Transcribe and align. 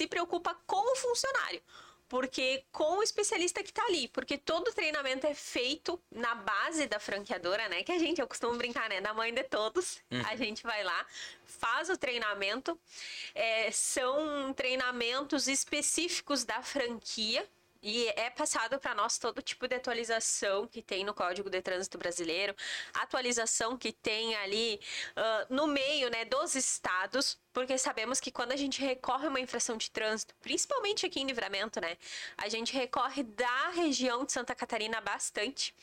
se 0.00 0.06
preocupa 0.06 0.56
com 0.66 0.92
o 0.92 0.96
funcionário 0.96 1.60
porque 2.08 2.64
com 2.72 2.98
o 2.98 3.02
especialista 3.04 3.62
que 3.62 3.70
está 3.70 3.84
ali, 3.84 4.08
porque 4.08 4.36
todo 4.36 4.72
treinamento 4.72 5.28
é 5.28 5.34
feito 5.34 5.96
na 6.10 6.34
base 6.34 6.88
da 6.88 6.98
franqueadora, 6.98 7.68
né? 7.68 7.84
Que 7.84 7.92
a 7.92 7.98
gente, 8.00 8.20
eu 8.20 8.26
costumo 8.26 8.58
brincar, 8.58 8.88
né? 8.88 9.00
Na 9.00 9.14
mãe 9.14 9.32
de 9.32 9.44
todos, 9.44 10.02
uhum. 10.10 10.20
a 10.26 10.34
gente 10.34 10.64
vai 10.64 10.82
lá, 10.82 11.06
faz 11.44 11.88
o 11.88 11.96
treinamento, 11.96 12.76
é, 13.32 13.70
são 13.70 14.52
treinamentos 14.54 15.46
específicos 15.46 16.44
da 16.44 16.60
franquia, 16.62 17.48
e 17.82 18.08
é 18.08 18.28
passado 18.28 18.78
para 18.78 18.94
nós 18.94 19.16
todo 19.18 19.40
tipo 19.40 19.66
de 19.66 19.76
atualização 19.76 20.66
que 20.66 20.82
tem 20.82 21.04
no 21.04 21.14
Código 21.14 21.48
de 21.48 21.62
Trânsito 21.62 21.96
Brasileiro, 21.96 22.54
atualização 22.94 23.76
que 23.76 23.92
tem 23.92 24.34
ali 24.36 24.80
uh, 25.16 25.54
no 25.54 25.66
meio 25.66 26.10
né, 26.10 26.24
dos 26.24 26.54
estados, 26.54 27.38
porque 27.52 27.78
sabemos 27.78 28.20
que 28.20 28.30
quando 28.30 28.52
a 28.52 28.56
gente 28.56 28.80
recorre 28.80 29.26
a 29.26 29.30
uma 29.30 29.40
infração 29.40 29.76
de 29.76 29.90
trânsito, 29.90 30.34
principalmente 30.40 31.06
aqui 31.06 31.20
em 31.20 31.26
Livramento, 31.26 31.80
né, 31.80 31.96
a 32.36 32.48
gente 32.48 32.72
recorre 32.74 33.22
da 33.22 33.70
região 33.70 34.24
de 34.24 34.32
Santa 34.32 34.54
Catarina 34.54 35.00
bastante, 35.00 35.74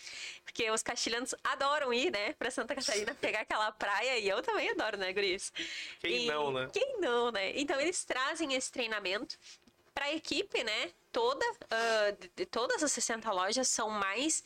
porque 0.43 0.69
os 0.69 0.83
castilhanos 0.83 1.33
adoram 1.43 1.91
ir, 1.91 2.11
né, 2.11 2.33
para 2.33 2.51
Santa 2.51 2.75
Catarina 2.75 3.15
pegar 3.19 3.41
aquela 3.41 3.71
praia 3.71 4.19
e 4.19 4.29
eu 4.29 4.41
também 4.43 4.69
adoro, 4.69 4.97
né, 4.97 5.11
Guris? 5.11 5.51
Quem 5.99 6.25
e, 6.25 6.27
não, 6.27 6.51
né? 6.51 6.69
Quem 6.71 6.99
não, 6.99 7.31
né? 7.31 7.57
Então 7.57 7.79
eles 7.79 8.05
trazem 8.05 8.53
esse 8.53 8.71
treinamento 8.71 9.37
para 9.97 10.05
a 10.05 10.13
equipe, 10.13 10.63
né? 10.63 10.91
Toda, 11.11 11.43
uh, 11.43 12.29
de 12.35 12.45
todas 12.45 12.83
as 12.83 12.91
60 12.91 13.31
lojas 13.31 13.67
são 13.67 13.89
mais. 13.89 14.43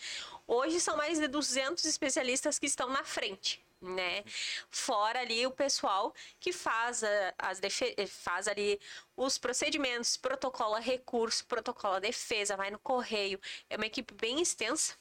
Hoje 0.48 0.80
são 0.80 0.96
mais 0.96 1.20
de 1.20 1.28
200 1.28 1.84
especialistas 1.84 2.58
que 2.58 2.66
estão 2.66 2.88
na 2.88 3.04
frente, 3.04 3.62
né? 3.82 4.24
Fora 4.70 5.20
ali 5.20 5.46
o 5.46 5.52
pessoal 5.52 6.16
que 6.40 6.54
faz, 6.54 7.04
a, 7.04 7.34
as 7.38 7.60
faz 8.08 8.48
ali 8.48 8.80
os 9.18 9.38
procedimentos, 9.38 10.16
protocolo 10.16 10.76
recurso, 10.76 11.46
protocolo 11.46 12.00
defesa, 12.00 12.56
vai 12.56 12.72
no 12.72 12.80
correio. 12.80 13.38
É 13.70 13.76
uma 13.76 13.88
equipe 13.88 14.14
bem 14.14 14.42
extensa. 14.42 14.96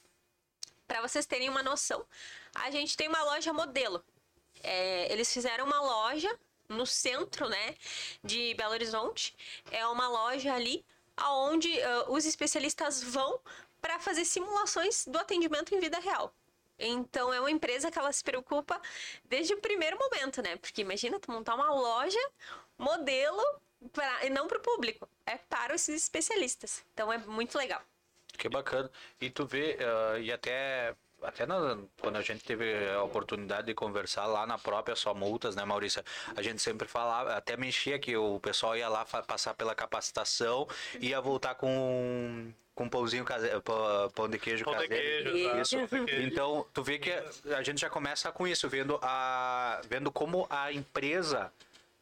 Para 0.88 1.00
vocês 1.00 1.27
terem 1.27 1.48
uma 1.48 1.62
noção, 1.62 2.05
a 2.56 2.72
gente 2.72 2.97
tem 2.97 3.06
uma 3.06 3.22
loja 3.22 3.53
modelo. 3.53 4.05
É, 4.64 5.12
eles 5.12 5.32
fizeram 5.32 5.64
uma 5.64 5.80
loja 5.80 6.36
no 6.70 6.86
centro, 6.86 7.48
né, 7.48 7.74
de 8.24 8.54
Belo 8.54 8.72
Horizonte. 8.72 9.34
É 9.70 9.86
uma 9.86 10.08
loja 10.08 10.54
ali 10.54 10.84
aonde 11.16 11.68
uh, 11.68 12.12
os 12.12 12.24
especialistas 12.24 13.02
vão 13.02 13.40
para 13.80 13.98
fazer 13.98 14.24
simulações 14.24 15.06
do 15.06 15.18
atendimento 15.18 15.74
em 15.74 15.80
vida 15.80 15.98
real. 15.98 16.34
Então 16.78 17.32
é 17.32 17.38
uma 17.38 17.50
empresa 17.50 17.91
que 17.91 17.98
ela 17.98 18.12
se 18.12 18.24
preocupa 18.24 18.80
desde 19.24 19.52
o 19.52 19.58
primeiro 19.58 19.98
momento, 19.98 20.42
né? 20.42 20.56
Porque 20.56 20.80
imagina 20.80 21.20
tu 21.20 21.30
montar 21.30 21.54
uma 21.54 21.70
loja 21.70 22.18
modelo 22.78 23.42
para 23.92 24.24
e 24.24 24.30
não 24.30 24.46
para 24.46 24.58
o 24.58 24.62
público, 24.62 25.08
é 25.26 25.36
para 25.36 25.74
os 25.74 25.88
especialistas. 25.88 26.82
Então 26.94 27.12
é 27.12 27.18
muito 27.18 27.56
legal. 27.58 27.82
Que 28.38 28.48
bacana. 28.48 28.91
E 29.20 29.28
tu 29.28 29.44
vê 29.44 29.76
uh, 29.76 30.18
e 30.18 30.32
até 30.32 30.94
até 31.22 31.46
na, 31.46 31.78
quando 32.00 32.16
a 32.16 32.22
gente 32.22 32.44
teve 32.44 32.88
a 32.90 33.02
oportunidade 33.02 33.66
de 33.66 33.74
conversar 33.74 34.26
lá 34.26 34.46
na 34.46 34.58
própria 34.58 34.96
Só 34.96 35.14
Multas, 35.14 35.56
né, 35.56 35.64
Maurícia? 35.64 36.04
A 36.36 36.42
gente 36.42 36.60
sempre 36.60 36.88
falava, 36.88 37.34
até 37.34 37.56
mexia 37.56 37.98
que 37.98 38.16
o 38.16 38.38
pessoal 38.40 38.76
ia 38.76 38.88
lá 38.88 39.04
passar 39.04 39.54
pela 39.54 39.74
capacitação, 39.74 40.66
ia 41.00 41.20
voltar 41.20 41.54
com 41.54 42.52
com 42.74 42.88
pãozinho 42.88 43.26
caseiro, 43.26 43.62
pão 44.14 44.26
de 44.26 44.38
queijo 44.38 44.64
pão 44.64 44.72
caseiro. 44.72 45.24
De 45.24 45.32
queijo, 45.32 45.60
isso. 45.60 45.76
Então, 46.22 46.64
tu 46.72 46.82
vê 46.82 46.98
que 46.98 47.12
a 47.54 47.62
gente 47.62 47.78
já 47.78 47.91
começa 47.91 48.32
com 48.32 48.48
isso, 48.48 48.68
vendo 48.70 48.98
a 49.02 49.82
vendo 49.86 50.10
como 50.10 50.46
a 50.48 50.72
empresa 50.72 51.52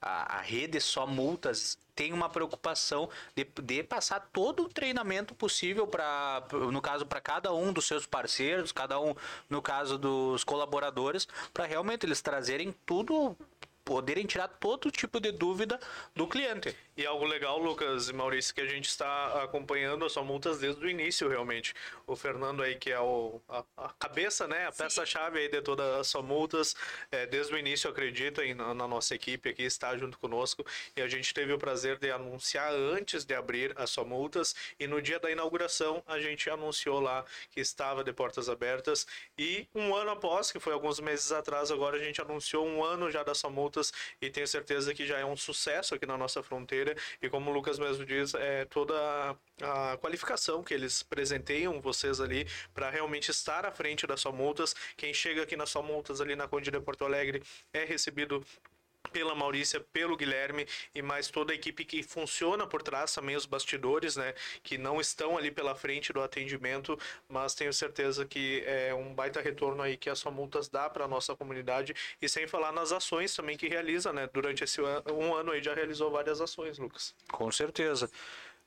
a, 0.01 0.39
a 0.39 0.41
rede 0.41 0.81
só 0.81 1.07
multas 1.07 1.79
tem 1.95 2.13
uma 2.13 2.29
preocupação 2.29 3.11
de, 3.35 3.45
de 3.61 3.83
passar 3.83 4.21
todo 4.33 4.63
o 4.63 4.69
treinamento 4.69 5.35
possível 5.35 5.85
para, 5.85 6.45
no 6.53 6.81
caso, 6.81 7.05
para 7.05 7.21
cada 7.21 7.53
um 7.53 7.73
dos 7.73 7.87
seus 7.89 8.07
parceiros, 8.07 8.71
cada 8.71 9.01
um, 9.01 9.17
no 9.51 9.61
caso 9.61 9.99
dos 9.99 10.45
colaboradores, 10.45 11.27
para 11.53 11.67
realmente 11.67 12.07
eles 12.07 12.23
trazerem 12.23 12.73
tudo 12.87 13.37
poderem 13.89 14.27
tirar 14.27 14.49
todo 14.49 14.91
tipo 14.91 15.19
de 15.19 15.33
dúvida 15.33 15.81
do 16.15 16.29
cliente. 16.29 16.77
E 16.95 17.07
algo 17.07 17.25
legal, 17.25 17.59
Lucas 17.59 18.11
e 18.11 18.13
Maurício, 18.13 18.55
que 18.55 18.61
a 18.61 18.67
gente 18.67 18.87
está 18.87 19.43
acompanhando 19.43 20.05
as 20.05 20.13
sua 20.13 20.23
multas 20.23 20.59
desde 20.59 20.85
o 20.85 20.91
início, 20.91 21.27
realmente. 21.27 21.73
O 22.07 22.15
Fernando 22.15 22.63
aí, 22.63 22.75
que 22.75 22.91
é 22.91 23.01
o, 23.01 23.41
a, 23.49 23.65
a 23.79 23.89
cabeça, 23.99 24.47
né? 24.47 24.67
A 24.67 24.73
peça-chave 24.73 25.39
aí 25.39 25.49
de 25.49 25.63
todas 25.63 25.87
as 26.01 26.07
sua 26.07 26.21
multas, 26.21 26.77
é, 27.11 27.25
desde 27.25 27.55
o 27.55 27.57
início 27.57 27.89
acredita 27.89 28.45
em, 28.45 28.53
na, 28.53 28.75
na 28.75 28.87
nossa 28.87 29.15
equipe 29.15 29.49
aqui, 29.49 29.63
está 29.63 29.97
junto 29.97 30.19
conosco. 30.19 30.67
E 30.95 31.01
a 31.01 31.09
gente 31.09 31.33
teve 31.33 31.55
o 31.55 31.59
prazer 31.59 31.99
de 31.99 32.11
anunciar 32.11 32.70
antes 32.75 33.25
de 33.25 33.35
abrir 33.35 33.73
as 33.75 33.89
sua 33.89 34.05
multas. 34.05 34.55
E 34.79 34.87
no 34.87 35.01
dia 35.01 35.19
da 35.19 35.31
inauguração, 35.31 36.03
a 36.07 36.20
gente 36.20 36.51
anunciou 36.51 37.01
lá 37.01 37.25
que 37.51 37.61
estava 37.61 38.05
de 38.05 38.13
portas 38.13 38.51
abertas. 38.51 39.07
E 39.39 39.67
um 39.75 39.95
ano 39.95 40.11
após, 40.11 40.53
que 40.53 40.61
foi 40.61 40.75
alguns 40.75 41.01
meses 41.01 41.33
atrás, 41.33 41.70
agora 41.70 41.97
a 41.97 42.05
gente 42.05 42.20
anunciou 42.20 42.67
um 42.67 42.85
ano 42.85 43.11
já 43.11 43.23
das 43.23 43.39
sua 43.39 43.49
multas 43.78 43.92
e 44.20 44.28
tenho 44.28 44.46
certeza 44.46 44.92
que 44.92 45.06
já 45.06 45.18
é 45.18 45.24
um 45.24 45.36
sucesso 45.36 45.94
aqui 45.94 46.06
na 46.06 46.16
nossa 46.16 46.42
fronteira. 46.42 46.96
E 47.22 47.28
como 47.28 47.50
o 47.50 47.52
Lucas 47.52 47.78
mesmo 47.78 48.05
diz, 48.05 48.34
é 48.34 48.64
toda 48.64 48.94
a 49.62 49.96
qualificação 49.98 50.62
que 50.62 50.74
eles 50.74 51.02
presenteiam 51.02 51.80
vocês 51.80 52.20
ali 52.20 52.46
para 52.74 52.90
realmente 52.90 53.30
estar 53.30 53.64
à 53.64 53.72
frente 53.72 54.06
das 54.06 54.20
sua 54.20 54.33
multas. 54.33 54.74
Quem 54.96 55.14
chega 55.14 55.42
aqui 55.42 55.56
nas 55.56 55.70
sua 55.70 55.83
multas 55.83 56.20
ali 56.20 56.34
na 56.34 56.48
Conde 56.48 56.70
de 56.70 56.80
Porto 56.80 57.05
Alegre 57.05 57.42
é 57.72 57.84
recebido 57.84 58.44
pela 59.08 59.35
Maurícia, 59.35 59.80
pelo 59.92 60.17
Guilherme 60.17 60.67
e 60.95 61.02
mais 61.02 61.29
toda 61.29 61.52
a 61.52 61.55
equipe 61.55 61.85
que 61.85 62.02
funciona 62.02 62.67
por 62.67 62.83
trás, 62.83 63.14
também 63.14 63.36
os 63.36 63.46
bastidores, 63.46 64.17
né, 64.17 64.35
que 64.63 64.79
não 64.79 65.01
estão 65.01 65.36
ali 65.36 65.51
pela 65.51 65.74
frente 65.74 66.13
do 66.13 66.23
atendimento, 66.23 66.98
mas 67.29 67.55
tenho 67.55 67.73
certeza 67.73 68.24
que 68.24 68.63
é 68.67 68.95
um 68.95 69.14
baita 69.14 69.41
retorno 69.41 69.83
aí 69.83 69.96
que 69.96 70.11
a 70.11 70.14
sua 70.14 70.30
multas 70.30 70.69
dá 70.69 70.89
para 70.89 71.08
nossa 71.08 71.35
comunidade 71.35 71.95
e 72.20 72.29
sem 72.29 72.46
falar 72.46 72.73
nas 72.73 72.92
ações 72.92 73.35
também 73.35 73.57
que 73.57 73.69
realiza, 73.69 74.13
né, 74.13 74.29
durante 74.33 74.64
esse 74.64 74.80
um 74.80 75.35
ano 75.35 75.52
aí 75.52 75.63
já 75.63 75.75
realizou 75.75 76.11
várias 76.11 76.40
ações, 76.40 76.79
Lucas. 76.79 77.14
Com 77.30 77.51
certeza. 77.51 78.11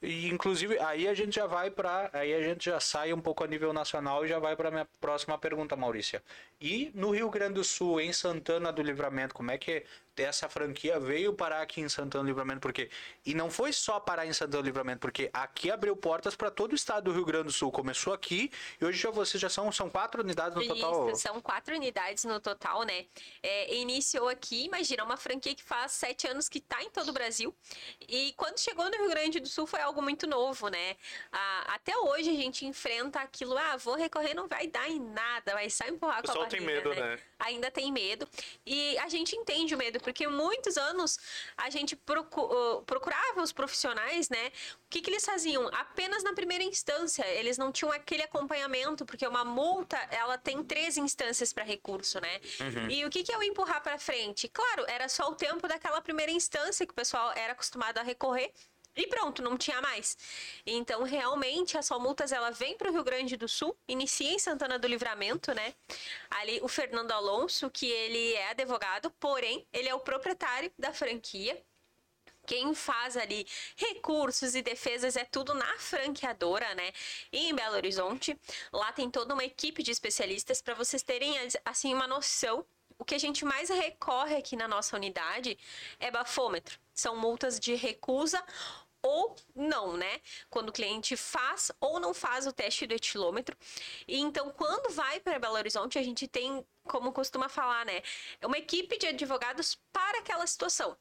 E 0.02 0.28
inclusive 0.30 0.80
aí 0.80 1.08
a 1.08 1.14
gente 1.14 1.36
já 1.36 1.46
vai 1.46 1.70
para 1.70 2.10
aí 2.12 2.34
a 2.34 2.42
gente 2.42 2.66
já 2.66 2.80
sai 2.80 3.14
um 3.14 3.22
pouco 3.22 3.44
a 3.44 3.48
nível 3.48 3.72
nacional 3.72 4.26
e 4.26 4.28
já 4.28 4.40
vai 4.40 4.56
para 4.56 4.72
minha 4.72 4.88
próxima 5.00 5.38
pergunta, 5.38 5.76
Maurícia. 5.76 6.24
E 6.60 6.92
no 6.96 7.12
Rio 7.12 7.30
Grande 7.30 7.54
do 7.56 7.64
Sul, 7.64 8.02
em 8.02 8.12
Santana 8.12 8.74
do 8.74 8.82
Livramento, 8.82 9.36
como 9.36 9.52
é 9.52 9.60
que 9.60 9.86
essa 10.18 10.50
franquia 10.50 11.00
veio 11.00 11.34
parar 11.34 11.62
aqui 11.62 11.82
em 11.82 11.88
Santana 11.88 12.24
do 12.24 12.28
Livramento, 12.28 12.60
porque 12.60 12.90
e 13.26 13.34
não 13.34 13.50
foi 13.50 13.72
só 13.72 14.00
parar 14.00 14.26
em 14.26 14.34
Santana 14.34 14.62
do 14.62 14.66
Livramento, 14.66 15.00
porque 15.00 15.30
aqui 15.34 15.72
abriu 15.72 15.96
portas 15.96 16.36
para 16.36 16.52
todo 16.52 16.74
o 16.74 16.76
estado 16.76 17.06
do 17.06 17.14
Rio 17.14 17.26
Grande 17.26 17.46
do 17.46 17.52
Sul. 17.52 17.72
Começou 17.72 18.14
aqui 18.14 18.52
e 18.80 18.86
hoje 18.86 19.00
já 19.00 19.10
vocês 19.10 19.40
já 19.40 19.50
são 19.50 19.72
são 19.72 19.90
quatro 19.90 20.22
unidades 20.22 20.56
no 20.56 20.62
Isso, 20.62 20.76
total. 20.76 21.16
São 21.16 21.42
quatro 21.42 21.76
unidades 21.76 22.26
no 22.26 22.40
total, 22.40 22.84
né? 22.84 23.06
É, 23.42 23.76
iniciou 23.76 24.28
aqui, 24.28 24.66
imagina 24.66 25.04
uma 25.04 25.18
franquia 25.18 25.56
que 25.56 25.64
faz 25.64 25.94
sete 25.94 26.28
anos 26.28 26.50
que 26.50 26.58
está 26.58 26.84
em 26.84 26.90
todo 26.90 27.10
o 27.10 27.14
Brasil 27.14 27.56
e 28.02 28.34
quando 28.36 28.60
chegou 28.60 28.90
no 28.90 28.98
Rio 28.98 29.10
Grande 29.10 29.40
do 29.40 29.48
Sul 29.48 29.66
foi 29.66 29.82
algo 29.82 30.02
muito 30.02 30.28
novo, 30.28 30.68
né? 30.68 30.96
Ah, 31.32 31.76
até 31.76 31.98
hoje 31.98 32.30
a 32.30 32.34
gente 32.34 32.66
enfrenta 32.66 33.20
aquilo, 33.20 33.58
ah, 33.58 33.78
vou 33.78 33.96
recorrer, 33.96 34.34
não 34.34 34.48
vai 34.48 34.68
dar 34.68 34.90
em 34.90 35.00
nada, 35.00 35.54
vai 35.54 35.70
só 35.70 35.86
empurrar 35.86 36.22
com 36.24 36.32
a 36.32 36.36
barriga, 36.36 36.58
tem 36.58 36.66
medo, 36.66 36.90
né? 36.90 37.02
né? 37.02 37.20
Ainda 37.40 37.72
tem 37.72 37.92
medo 37.92 38.28
e 38.66 38.98
a 38.98 39.08
gente 39.08 39.36
entende 39.36 39.74
o 39.74 39.78
medo 39.78 40.01
porque 40.02 40.28
muitos 40.28 40.78
anos 40.78 41.18
a 41.58 41.70
gente 41.70 41.96
procurava 41.96 43.42
os 43.42 43.52
profissionais, 43.52 44.30
né? 44.30 44.48
O 44.86 44.90
que, 44.90 45.02
que 45.02 45.10
eles 45.10 45.26
faziam? 45.26 45.68
Apenas 45.74 46.24
na 46.24 46.34
primeira 46.34 46.64
instância, 46.64 47.26
eles 47.28 47.58
não 47.58 47.72
tinham 47.72 47.92
aquele 47.92 48.24
acompanhamento, 48.24 49.06
porque 49.06 49.26
uma 49.26 49.46
multa, 49.46 49.98
ela 50.10 50.38
tem 50.38 50.64
três 50.64 50.98
instâncias 50.98 51.54
para 51.54 51.64
recurso, 51.64 52.20
né? 52.20 52.42
Uhum. 52.60 52.90
E 52.90 53.06
o 53.06 53.10
que, 53.10 53.24
que 53.24 53.32
é 53.32 53.38
o 53.38 53.44
empurrar 53.44 53.82
para 53.82 53.98
frente? 53.98 54.48
Claro, 54.48 54.86
era 54.88 55.08
só 55.08 55.30
o 55.30 55.36
tempo 55.36 55.68
daquela 55.68 56.02
primeira 56.02 56.32
instância 56.32 56.86
que 56.86 56.92
o 56.92 56.96
pessoal 56.96 57.32
era 57.36 57.54
acostumado 57.54 57.98
a 57.98 58.04
recorrer. 58.04 58.52
E 58.96 59.08
pronto, 59.08 59.42
não 59.42 59.58
tinha 59.58 59.82
mais. 59.82 60.18
Então, 60.66 61.04
realmente, 61.04 61.78
a 61.78 61.82
Só 61.82 61.98
Multas 61.98 62.32
ela 62.32 62.52
vem 62.52 62.78
para 62.78 62.90
o 62.90 62.94
Rio 62.94 63.04
Grande 63.04 63.38
do 63.38 63.48
Sul, 63.48 63.78
inicia 63.88 64.32
em 64.32 64.40
Santana 64.40 64.78
do 64.78 64.88
Livramento, 64.88 65.54
né? 65.54 65.74
Ali 66.30 66.60
o 66.62 66.68
Fernando 66.68 67.12
Alonso, 67.12 67.70
que 67.70 67.86
ele 67.86 68.34
é 68.34 68.50
advogado, 68.50 69.10
porém, 69.12 69.66
ele 69.72 69.88
é 69.88 69.96
o 69.96 70.00
proprietário 70.00 70.72
da 70.78 70.94
franquia. 70.94 71.62
Quem 72.46 72.74
faz 72.74 73.16
ali 73.16 73.48
recursos 73.78 74.56
e 74.56 74.62
defesas 74.62 75.16
é 75.16 75.24
tudo 75.24 75.54
na 75.54 75.78
franqueadora, 75.78 76.76
né? 76.76 76.92
E 77.32 77.48
em 77.48 77.56
Belo 77.56 77.76
Horizonte, 77.76 78.38
lá 78.74 78.92
tem 78.92 79.10
toda 79.10 79.34
uma 79.34 79.46
equipe 79.46 79.82
de 79.84 79.92
especialistas 79.92 80.62
para 80.62 80.74
vocês 80.74 81.02
terem 81.02 81.34
assim 81.64 81.94
uma 81.94 82.08
noção. 82.08 82.66
O 82.98 83.06
que 83.06 83.16
a 83.16 83.20
gente 83.20 83.46
mais 83.46 83.70
recorre 83.70 84.36
aqui 84.36 84.56
na 84.56 84.68
nossa 84.68 84.96
unidade 84.96 85.58
é 86.00 86.12
bafômetro 86.12 86.80
são 87.02 87.16
multas 87.16 87.60
de 87.60 87.74
recusa 87.74 88.44
ou 89.02 89.36
não, 89.56 89.98
né? 89.98 90.22
Quando 90.50 90.70
o 90.70 90.72
cliente 90.72 91.16
faz 91.16 91.72
ou 91.80 92.00
não 92.00 92.14
faz 92.14 92.46
o 92.48 92.54
teste 92.54 92.86
do 92.86 92.94
etilômetro. 92.94 93.58
E 94.08 94.20
então, 94.20 94.50
quando 94.52 94.94
vai 94.94 95.20
para 95.20 95.40
Belo 95.40 95.56
Horizonte, 95.56 95.98
a 95.98 96.04
gente 96.04 96.28
tem, 96.28 96.66
como 96.84 97.12
costuma 97.12 97.50
falar, 97.50 97.86
né? 97.86 98.02
Uma 98.44 98.58
equipe 98.58 98.98
de 98.98 99.08
advogados 99.08 99.78
para 99.92 100.20
aquela 100.20 100.46
situação. 100.46 100.98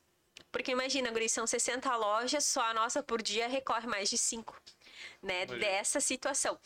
Porque 0.51 0.73
imagina, 0.73 1.11
Guri, 1.11 1.29
são 1.29 1.47
60 1.47 1.95
lojas, 1.97 2.45
só 2.45 2.63
a 2.63 2.75
nossa 2.75 3.03
por 3.03 3.23
dia 3.23 3.47
recorre 3.47 3.87
mais 3.87 4.09
de 4.09 4.19
5. 4.19 4.57
Né, 5.23 5.45
Imagina. 5.45 5.59
dessa 5.59 5.99
situação. 5.99 6.59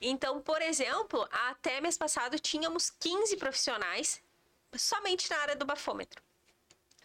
Então, 0.00 0.42
por 0.42 0.60
exemplo, 0.60 1.26
até 1.30 1.80
mês 1.80 1.96
passado 1.96 2.38
tínhamos 2.38 2.90
15 2.90 3.36
profissionais 3.36 4.20
somente 4.76 5.30
na 5.30 5.38
área 5.38 5.56
do 5.56 5.64
bafômetro. 5.64 6.22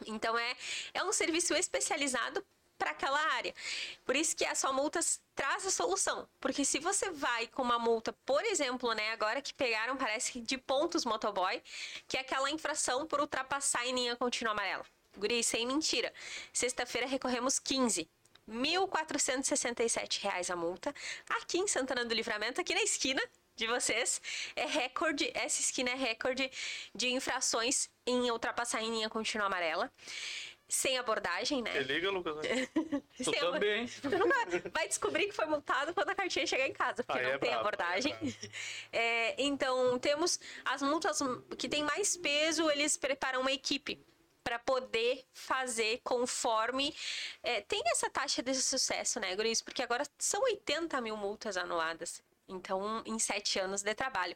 Então 0.05 0.37
é, 0.37 0.55
é 0.93 1.03
um 1.03 1.13
serviço 1.13 1.53
especializado 1.53 2.45
para 2.83 2.91
aquela 2.91 3.19
área. 3.35 3.55
Por 4.05 4.13
isso 4.13 4.35
que 4.35 4.43
a 4.43 4.53
sua 4.53 4.73
multas 4.73 5.21
traz 5.33 5.65
a 5.65 5.71
solução. 5.71 6.27
Porque 6.41 6.65
se 6.65 6.79
você 6.79 7.09
vai 7.11 7.47
com 7.47 7.61
uma 7.61 7.79
multa, 7.79 8.11
por 8.25 8.43
exemplo, 8.43 8.91
né, 8.93 9.11
agora 9.11 9.41
que 9.41 9.53
pegaram, 9.53 9.95
parece 9.95 10.33
que 10.33 10.41
de 10.41 10.57
pontos 10.57 11.05
motoboy, 11.05 11.63
que 12.09 12.17
é 12.17 12.19
aquela 12.19 12.51
infração 12.51 13.07
por 13.07 13.21
ultrapassar 13.21 13.85
em 13.87 13.95
linha 13.95 14.17
contínua 14.17 14.51
amarela. 14.51 14.85
Guri, 15.17 15.41
sem 15.43 15.65
mentira. 15.65 16.11
Sexta-feira 16.51 17.07
recorremos 17.07 17.57
15. 17.57 18.09
1.467 18.51 20.21
reais 20.21 20.49
a 20.49 20.55
multa. 20.55 20.93
Aqui 21.41 21.59
em 21.59 21.67
Santana 21.67 22.03
do 22.03 22.13
Livramento, 22.13 22.59
aqui 22.59 22.73
na 22.73 22.83
esquina 22.83 23.21
de 23.55 23.65
vocês, 23.67 24.21
é 24.55 24.65
recorde, 24.65 25.31
essa 25.33 25.61
esquina 25.61 25.91
é 25.91 25.95
recorde 25.95 26.51
de 26.93 27.13
infrações 27.13 27.89
em 28.05 28.29
ultrapassar 28.29 28.81
em 28.81 28.89
linha 28.89 29.09
contínua 29.09 29.47
amarela. 29.47 29.89
Sem 30.73 30.97
abordagem, 30.97 31.61
né? 31.61 31.71
Te 31.71 31.83
liga, 31.83 32.09
Lucas. 32.09 32.35
né? 32.37 32.67
Tu 33.23 33.29
abor- 33.29 33.51
também. 33.53 33.85
Tu 33.87 34.71
vai 34.71 34.87
descobrir 34.87 35.27
que 35.27 35.31
foi 35.31 35.45
multado 35.45 35.93
quando 35.93 36.09
a 36.09 36.15
cartinha 36.15 36.47
chegar 36.47 36.67
em 36.67 36.73
casa, 36.73 37.03
porque 37.03 37.19
Aí 37.19 37.25
não 37.27 37.33
é 37.33 37.37
tem 37.37 37.49
brabo, 37.51 37.61
abordagem. 37.67 38.15
É, 38.91 39.35
então, 39.39 39.99
temos 39.99 40.39
as 40.65 40.81
multas 40.81 41.19
que 41.59 41.69
tem 41.69 41.83
mais 41.83 42.17
peso, 42.17 42.67
eles 42.71 42.97
preparam 42.97 43.41
uma 43.41 43.51
equipe 43.51 44.03
para 44.43 44.57
poder 44.57 45.23
fazer 45.31 46.01
conforme. 46.03 46.93
é, 47.43 47.61
tem 47.61 47.81
essa 47.85 48.09
taxa 48.09 48.41
de 48.41 48.55
sucesso, 48.55 49.19
né, 49.19 49.35
Guris? 49.35 49.61
Porque 49.61 49.83
agora 49.83 50.03
são 50.17 50.41
80 50.41 50.99
mil 51.01 51.15
multas 51.15 51.55
anuladas. 51.55 52.23
Então, 52.47 53.03
em 53.05 53.19
sete 53.19 53.59
anos 53.59 53.83
de 53.83 53.93
trabalho. 53.93 54.35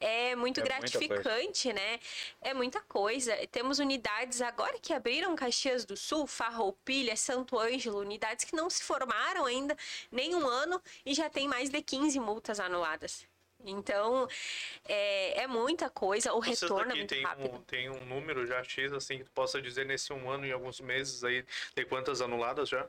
É 0.00 0.36
muito 0.36 0.60
É 0.60 0.62
gratificante, 0.62 1.72
né? 1.72 1.98
É 2.40 2.54
muita 2.54 2.80
coisa. 2.82 3.36
Temos 3.48 3.78
unidades 3.78 4.40
agora 4.40 4.78
que 4.78 4.92
abriram 4.92 5.34
Caxias 5.34 5.84
do 5.84 5.96
Sul, 5.96 6.26
Farroupilha, 6.26 7.16
Santo 7.16 7.58
Ângelo, 7.58 7.98
unidades 7.98 8.44
que 8.44 8.54
não 8.54 8.70
se 8.70 8.82
formaram 8.82 9.44
ainda 9.44 9.76
nem 10.10 10.34
um 10.34 10.46
ano 10.46 10.80
e 11.04 11.14
já 11.14 11.28
tem 11.28 11.48
mais 11.48 11.68
de 11.70 11.82
15 11.82 12.20
multas 12.20 12.60
anuladas. 12.60 13.26
Então, 13.64 14.28
é, 14.84 15.42
é 15.42 15.46
muita 15.46 15.90
coisa. 15.90 16.32
O 16.32 16.40
Vocês 16.40 16.60
retorno 16.60 16.92
é 16.92 16.94
muito 16.94 17.08
tem 17.08 17.24
rápido. 17.24 17.56
um, 17.56 17.62
tem 17.62 17.90
um 17.90 18.04
número 18.04 18.46
já 18.46 18.62
X, 18.62 18.92
assim, 18.92 19.18
que 19.18 19.24
tu 19.24 19.32
possa 19.32 19.60
dizer 19.60 19.84
nesse 19.84 20.12
um 20.12 20.30
ano 20.30 20.46
e 20.46 20.52
alguns 20.52 20.80
meses 20.80 21.24
aí, 21.24 21.44
tem 21.74 21.84
quantas 21.84 22.20
anuladas 22.20 22.68
já? 22.68 22.88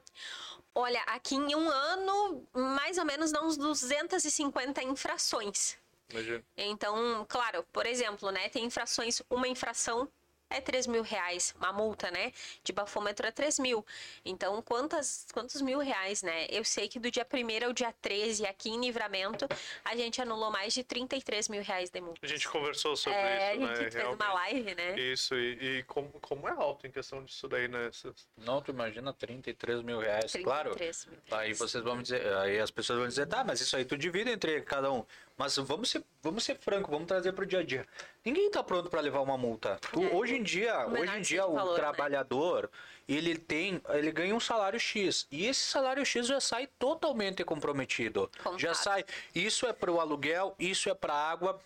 Olha, 0.75 1.01
aqui 1.07 1.35
em 1.35 1.55
um 1.55 1.67
ano, 1.67 2.47
mais 2.53 2.99
ou 2.99 3.05
menos, 3.05 3.31
dá 3.31 3.41
uns 3.41 3.57
250 3.57 4.83
infrações. 4.83 5.75
Imagina. 6.09 6.43
Então, 6.57 7.25
claro, 7.29 7.63
por 7.71 7.85
exemplo, 7.85 8.31
né, 8.31 8.49
tem 8.49 8.65
infrações, 8.65 9.21
uma 9.29 9.47
infração 9.47 10.07
é 10.51 10.59
3 10.59 10.87
mil 10.87 11.03
reais, 11.03 11.53
uma 11.59 11.71
multa, 11.71 12.09
né? 12.09 12.31
De 12.63 12.73
bafômetro 12.73 13.27
é 13.27 13.31
3 13.31 13.59
mil. 13.59 13.85
Então, 14.25 14.59
quantas, 14.63 15.27
quantos 15.31 15.61
mil 15.61 15.77
reais, 15.77 16.23
né? 16.23 16.47
Eu 16.49 16.63
sei 16.63 16.87
que 16.87 16.99
do 16.99 17.11
dia 17.11 17.23
1 17.31 17.65
ao 17.67 17.71
dia 17.71 17.93
13, 18.01 18.47
aqui 18.47 18.69
em 18.71 18.81
Livramento, 18.81 19.47
a 19.85 19.95
gente 19.95 20.19
anulou 20.19 20.49
mais 20.49 20.73
de 20.73 20.83
33 20.83 21.49
mil 21.49 21.61
reais 21.61 21.91
de 21.91 22.01
multa. 22.01 22.19
A 22.23 22.27
gente 22.27 22.47
conversou 22.49 22.95
sobre 22.97 23.19
É, 23.19 23.53
isso, 23.57 23.63
a 23.63 23.67
né? 23.67 23.75
gente 23.75 23.91
fez 23.91 23.93
uma 24.07 24.15
realmente. 24.25 24.33
live, 24.33 24.73
né? 24.75 24.99
Isso, 24.99 25.35
e, 25.35 25.77
e 25.77 25.83
como, 25.83 26.09
como 26.19 26.47
é 26.49 26.51
alto 26.51 26.87
em 26.87 26.91
questão 26.91 27.23
disso 27.23 27.47
daí, 27.47 27.67
né? 27.67 27.91
Não, 28.35 28.59
tu 28.59 28.71
imagina 28.71 29.13
33 29.13 29.83
mil 29.83 29.99
reais. 29.99 30.31
33 30.31 30.43
Claro. 30.43 30.69
mil 31.11 31.19
Aí 31.29 31.45
reais. 31.49 31.59
vocês 31.59 31.83
vão 31.83 32.01
dizer, 32.01 32.25
aí 32.37 32.59
as 32.59 32.71
pessoas 32.71 32.97
vão 32.97 33.07
dizer, 33.07 33.27
tá, 33.27 33.43
mas 33.43 33.61
isso 33.61 33.75
aí 33.77 33.85
tu 33.85 33.95
divide 33.95 34.31
entre 34.31 34.61
cada 34.61 34.91
um. 34.91 35.05
Mas 35.39 35.55
vamos 35.55 35.89
ser, 35.89 36.03
vamos 36.21 36.43
ser 36.43 36.55
franco, 36.59 36.91
vamos 36.91 37.07
trazer 37.07 37.31
pro 37.31 37.45
dia 37.45 37.59
a 37.59 37.63
dia. 37.63 37.87
Ninguém 38.25 38.51
tá 38.51 38.61
pronto 38.61 38.89
para 38.89 38.99
levar 38.99 39.21
uma 39.21 39.37
multa. 39.37 39.79
Tu- 39.93 40.03
É. 40.03 40.13
Hoje 40.13 40.35
em 40.35 40.43
dia, 40.43 40.85
O 40.85 40.99
hoje 40.99 41.15
em 41.17 41.21
dia 41.21 41.45
o 41.45 41.53
o 41.55 41.69
né? 41.71 41.75
trabalhador, 41.75 42.69
ele 43.07 43.37
tem, 43.37 43.81
ele 43.87 44.11
ganha 44.11 44.35
um 44.35 44.39
salário 44.41 44.77
X 44.77 45.25
e 45.31 45.45
esse 45.47 45.61
salário 45.61 46.05
X 46.05 46.27
já 46.27 46.41
sai 46.41 46.67
totalmente 46.77 47.41
comprometido. 47.45 48.29
Contado. 48.43 48.59
Já 48.59 48.73
sai, 48.73 49.05
isso 49.33 49.65
é 49.65 49.71
para 49.71 49.89
o 49.89 50.01
aluguel, 50.01 50.53
isso 50.59 50.89
é 50.89 50.93
para 50.93 51.13
água, 51.13 51.57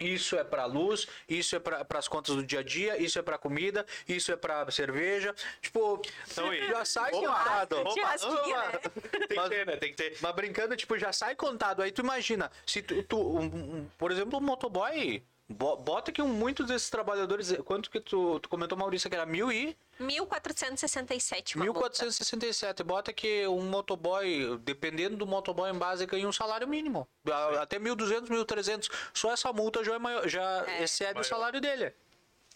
isso 0.00 0.36
é 0.36 0.44
para 0.44 0.64
luz, 0.64 1.06
isso 1.28 1.54
é 1.56 1.58
para 1.60 1.86
as 1.98 2.08
contas 2.08 2.34
do 2.34 2.44
dia 2.44 2.60
a 2.60 2.62
dia, 2.62 3.00
isso 3.00 3.18
é 3.18 3.22
para 3.22 3.38
comida, 3.38 3.84
isso 4.08 4.32
é 4.32 4.36
para 4.36 4.70
cerveja. 4.70 5.34
Tipo, 5.60 6.00
Não, 6.36 6.52
e- 6.52 6.68
já 6.68 6.84
sai 6.84 7.12
Opa, 7.12 7.26
contado. 7.38 7.72
opa, 7.80 7.90
opa. 7.90 8.72
né? 8.72 8.78
Tem 9.12 9.28
que 9.28 9.34
Mas- 9.34 9.48
ter, 9.48 9.66
né? 9.66 9.76
Tem 9.76 9.90
que 9.90 9.96
ter. 9.96 10.16
Mas 10.20 10.34
brincando, 10.34 10.76
tipo, 10.76 10.98
já 10.98 11.12
sai 11.12 11.34
contado. 11.34 11.82
Aí 11.82 11.92
tu 11.92 12.00
imagina, 12.02 12.50
se 12.66 12.82
tu, 12.82 13.02
tu- 13.04 13.18
um- 13.20 13.44
um- 13.44 13.90
por 13.98 14.10
exemplo, 14.10 14.38
um 14.38 14.42
motoboy, 14.42 15.20
bo- 15.20 15.26
bota 15.52 16.10
que 16.12 16.20
um, 16.22 16.28
muitos 16.28 16.66
desses 16.66 16.88
trabalhadores, 16.90 17.52
quanto 17.64 17.90
que 17.90 18.00
tu, 18.00 18.38
tu 18.40 18.48
comentou, 18.48 18.76
Maurício, 18.76 19.08
que 19.08 19.16
era 19.16 19.26
mil 19.26 19.50
e 19.52 19.76
1.467 20.00 21.56
uma 21.56 21.64
multa. 21.64 21.80
1467. 21.80 22.82
Bota 22.82 23.12
que 23.12 23.46
um 23.46 23.62
motoboy, 23.62 24.58
dependendo 24.64 25.16
do 25.16 25.26
motoboy 25.26 25.70
em 25.70 25.78
base, 25.78 26.06
ganha 26.06 26.26
um 26.28 26.32
salário 26.32 26.66
mínimo. 26.66 27.06
A- 27.30 27.62
Até 27.62 27.78
1.200, 27.78 28.28
1.300. 28.28 28.90
Só 29.14 29.32
essa 29.32 29.52
multa 29.52 29.84
já, 29.84 29.94
é 29.94 29.98
maior, 29.98 30.28
já 30.28 30.64
É. 30.66 30.82
excede 30.84 31.14
Maior. 31.14 31.20
o 31.24 31.28
salário 31.28 31.60
dele. 31.60 31.92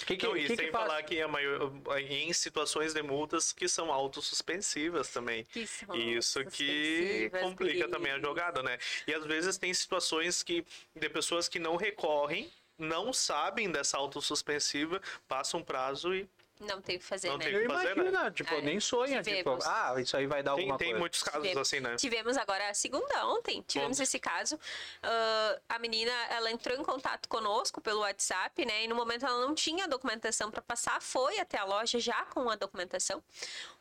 Que 0.04 0.14
que, 0.14 0.26
Não, 0.26 0.36
e 0.36 0.42
que 0.42 0.48
que 0.48 0.56
sem 0.56 0.70
falar 0.70 1.02
que 1.04 1.22
a 1.22 1.26
maior, 1.26 1.72
em 1.98 2.30
situações 2.30 2.92
de 2.92 3.02
multas 3.02 3.50
que 3.50 3.66
são 3.66 3.90
autossuspensivas 3.90 5.08
também. 5.08 5.44
Que 5.46 5.66
são 5.66 5.96
Isso 5.96 6.44
que 6.44 7.30
complica 7.40 7.88
também 7.88 8.12
a 8.12 8.18
jogada, 8.18 8.62
né? 8.62 8.76
E 9.06 9.14
às 9.14 9.24
vezes 9.24 9.56
tem 9.56 9.72
situações 9.72 10.42
que 10.42 10.66
de 10.94 11.08
pessoas 11.08 11.48
que 11.48 11.58
não 11.58 11.76
recorrem, 11.76 12.52
não 12.78 13.12
sabem 13.12 13.70
dessa 13.70 13.96
autossuspensiva, 13.96 15.00
passam 15.28 15.60
um 15.60 15.64
prazo 15.64 16.14
e 16.14 16.28
Não 16.58 16.80
tem 16.80 16.96
o 16.96 16.98
que 16.98 17.04
fazer, 17.04 17.28
Não 17.28 17.36
né? 17.36 17.44
tem 17.44 17.52
Eu 17.54 17.70
fazer, 17.70 17.92
imagino, 17.98 18.30
tipo, 18.30 18.54
É, 18.54 18.60
nem 18.62 18.80
sonha, 18.80 19.22
tipo, 19.22 19.36
tivemos. 19.36 19.66
ah, 19.66 19.94
isso 19.98 20.16
aí 20.16 20.26
vai 20.26 20.42
dar 20.42 20.54
tem, 20.54 20.62
alguma 20.62 20.78
tem 20.78 20.86
coisa. 20.88 21.00
muitos 21.00 21.22
casos 21.22 21.42
Tivemos- 21.42 21.68
assim, 21.68 21.80
né? 21.80 21.96
Tivemos 21.96 22.36
agora 22.38 22.70
a 22.70 22.72
segunda 22.74 23.26
ontem, 23.26 23.62
tivemos 23.68 23.98
Ontem. 23.98 24.02
esse 24.04 24.18
caso. 24.18 24.58
Ah, 25.02 25.60
a 25.68 25.78
menina, 25.78 26.10
ela 26.30 26.50
entrou 26.50 26.74
em 26.74 26.82
contato 26.82 27.28
conosco 27.28 27.78
pelo 27.82 28.00
WhatsApp, 28.00 28.64
né? 28.64 28.84
E 28.84 28.88
no 28.88 28.94
momento 28.94 29.26
ela 29.26 29.38
não 29.46 29.54
tinha 29.54 29.86
documentação 29.86 30.50
para 30.50 30.62
passar, 30.62 31.02
foi 31.02 31.38
até 31.38 31.58
a 31.58 31.64
loja 31.64 31.98
já 32.00 32.24
com 32.24 32.48
a 32.48 32.56
documentação. 32.56 33.22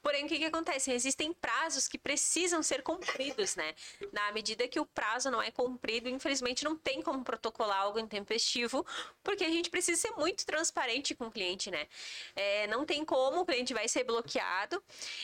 Porém, 0.06 0.24
o 0.24 0.28
que 0.28 0.38
que 0.38 0.46
acontece? 0.46 0.92
Existem 0.92 1.34
prazos 1.34 1.88
que 1.88 1.98
precisam 1.98 2.62
ser 2.62 2.84
cumpridos, 2.84 3.56
né? 3.56 3.74
Na 4.13 4.32
medida 4.32 4.68
que 4.68 4.79
o 4.79 4.86
prazo 4.86 5.32
não 5.32 5.41
é 5.41 5.50
cumprido, 5.50 6.08
infelizmente 6.08 6.63
não 6.63 6.77
tem 6.77 7.01
como 7.01 7.24
protocolar 7.24 7.79
algo 7.79 7.98
intempestivo, 7.98 8.86
porque 9.24 9.44
a 9.44 9.50
gente 9.50 9.68
precisa 9.72 10.00
ser 10.00 10.12
muito 10.12 10.46
transparente 10.46 11.15
com 11.15 11.25
o 11.25 11.32
cliente, 11.32 11.72
né? 11.72 11.88
É, 12.36 12.68
não 12.68 12.86
tem 12.86 13.03
como, 13.03 13.39
o 13.39 13.46
cliente 13.48 13.74
vai 13.74 13.88
ser 13.88 14.03
bloqueado. 14.03 14.79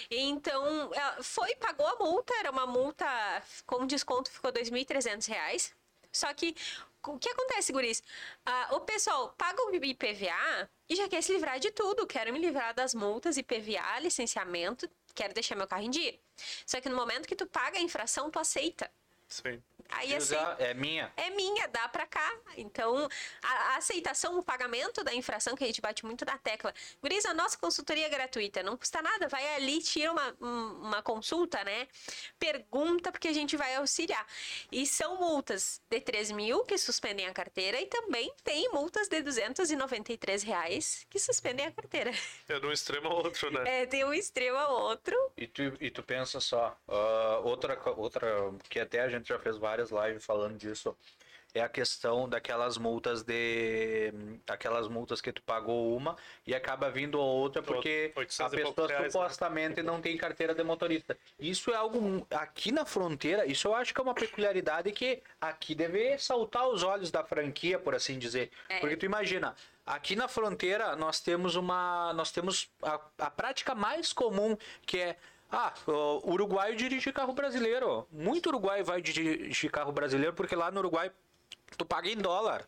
Então, 0.09 0.89
foi, 1.21 1.55
pagou 1.57 1.85
a 1.85 1.97
multa, 1.97 2.33
era 2.39 2.49
uma 2.49 2.65
multa 2.65 3.05
com 3.67 3.85
desconto, 3.85 4.31
ficou 4.31 4.51
2.300 4.51 5.27
reais. 5.27 5.75
Só 6.11 6.33
que, 6.33 6.55
o 7.07 7.17
que 7.17 7.29
acontece, 7.29 7.71
guris? 7.71 8.03
Ah, 8.45 8.69
o 8.71 8.81
pessoal 8.81 9.33
paga 9.37 9.61
o 9.63 9.75
IPVA 9.75 10.69
e 10.87 10.95
já 10.95 11.07
quer 11.07 11.21
se 11.23 11.33
livrar 11.33 11.59
de 11.59 11.71
tudo. 11.71 12.05
Quero 12.05 12.31
me 12.31 12.39
livrar 12.39 12.73
das 12.73 12.93
multas, 12.93 13.37
IPVA, 13.37 13.99
licenciamento, 13.99 14.89
quero 15.15 15.33
deixar 15.33 15.55
meu 15.55 15.67
carro 15.67 15.83
em 15.83 15.89
dia. 15.89 16.19
Só 16.65 16.79
que 16.79 16.89
no 16.89 16.95
momento 16.95 17.27
que 17.27 17.35
tu 17.35 17.45
paga 17.47 17.77
a 17.77 17.81
infração, 17.81 18.29
tu 18.29 18.39
aceita. 18.39 18.91
Sim. 19.31 19.61
Aí 19.93 20.15
aceita 20.15 20.55
É 20.59 20.73
minha. 20.73 21.11
é 21.17 21.29
minha, 21.31 21.67
dá 21.67 21.87
pra 21.89 22.05
cá. 22.05 22.33
Então, 22.55 23.09
a, 23.43 23.51
a 23.73 23.75
aceitação, 23.77 24.37
o 24.39 24.43
pagamento 24.43 25.03
da 25.03 25.13
infração, 25.13 25.53
que 25.55 25.63
a 25.65 25.67
gente 25.67 25.81
bate 25.81 26.05
muito 26.05 26.23
na 26.23 26.37
tecla. 26.37 26.73
Guriza, 27.01 27.31
a 27.31 27.33
nossa 27.33 27.57
consultoria 27.57 28.05
é 28.05 28.09
gratuita, 28.09 28.63
não 28.63 28.77
custa 28.77 29.01
nada. 29.01 29.27
Vai 29.27 29.55
ali, 29.55 29.81
tira 29.81 30.11
uma, 30.13 30.37
um- 30.39 30.81
uma 30.87 31.01
consulta, 31.01 31.61
né? 31.65 31.87
Pergunta, 32.39 33.11
porque 33.11 33.27
a 33.27 33.33
gente 33.33 33.57
vai 33.57 33.75
auxiliar. 33.75 34.25
E 34.71 34.85
são 34.87 35.17
multas 35.17 35.81
de 35.89 35.99
3 35.99 36.31
mil 36.31 36.63
que 36.63 36.77
suspendem 36.77 37.27
a 37.27 37.33
carteira 37.33 37.79
e 37.81 37.85
também 37.87 38.33
tem 38.43 38.69
multas 38.71 39.07
de 39.09 39.21
293 39.21 40.41
reais 40.43 41.05
que 41.09 41.19
suspendem 41.19 41.65
a 41.65 41.71
carteira. 41.71 42.11
É 42.47 42.59
de 42.59 42.65
um 42.65 42.71
extremo 42.71 43.07
ao 43.09 43.17
outro, 43.17 43.51
né? 43.51 43.81
É, 43.81 43.85
de 43.85 44.03
um 44.05 44.13
extremo 44.13 44.57
ao 44.57 44.73
outro. 44.83 45.15
E 45.35 45.47
tu, 45.47 45.61
e 45.81 45.91
tu 45.91 46.01
pensa 46.01 46.39
só, 46.39 46.77
ah, 46.87 47.41
outra, 47.43 47.77
outra 47.97 48.53
que 48.69 48.79
até 48.79 49.01
a 49.01 49.09
gente 49.09 49.20
já 49.27 49.39
fez 49.39 49.57
várias 49.57 49.91
lives 49.91 50.25
falando 50.25 50.57
disso. 50.57 50.95
é 51.53 51.61
a 51.61 51.69
questão 51.69 52.29
daquelas 52.29 52.77
multas 52.77 53.23
de 53.23 54.13
aquelas 54.47 54.87
multas 54.87 55.19
que 55.19 55.31
tu 55.33 55.41
pagou 55.41 55.95
uma 55.95 56.15
e 56.47 56.55
acaba 56.55 56.89
vindo 56.89 57.19
a 57.19 57.23
outra 57.23 57.61
porque 57.61 58.13
a 58.15 58.19
800 58.19 58.55
pessoa 58.55 58.87
reais, 58.87 59.03
né? 59.03 59.09
supostamente 59.09 59.83
não 59.83 59.99
tem 60.01 60.15
carteira 60.15 60.55
de 60.55 60.63
motorista. 60.63 61.17
Isso 61.39 61.71
é 61.71 61.75
algo 61.75 62.25
aqui 62.31 62.71
na 62.71 62.85
fronteira, 62.85 63.45
isso 63.45 63.67
eu 63.67 63.75
acho 63.75 63.93
que 63.93 63.99
é 63.99 64.03
uma 64.03 64.13
peculiaridade 64.13 64.91
que 64.91 65.21
aqui 65.39 65.75
deve 65.75 66.17
saltar 66.17 66.67
os 66.69 66.83
olhos 66.83 67.11
da 67.11 67.23
franquia, 67.23 67.77
por 67.77 67.93
assim 67.93 68.17
dizer. 68.17 68.49
É. 68.69 68.79
Porque 68.79 68.95
tu 68.95 69.05
imagina, 69.05 69.53
aqui 69.85 70.15
na 70.15 70.27
fronteira 70.27 70.95
nós 70.95 71.19
temos 71.19 71.55
uma 71.55 72.13
nós 72.13 72.31
temos 72.31 72.69
a, 72.81 72.99
a 73.17 73.29
prática 73.29 73.75
mais 73.75 74.13
comum 74.13 74.57
que 74.85 74.97
é 74.97 75.17
ah, 75.51 75.73
o 75.85 76.31
uruguaio 76.31 76.75
dirige 76.75 77.11
carro 77.11 77.33
brasileiro. 77.33 78.07
Muito 78.11 78.47
uruguaio 78.47 78.85
vai 78.85 79.01
dirigir 79.01 79.69
carro 79.69 79.91
brasileiro 79.91 80.33
porque 80.33 80.55
lá 80.55 80.71
no 80.71 80.79
Uruguai 80.79 81.11
tu 81.77 81.85
paga 81.85 82.09
em 82.09 82.15
dólar. 82.17 82.67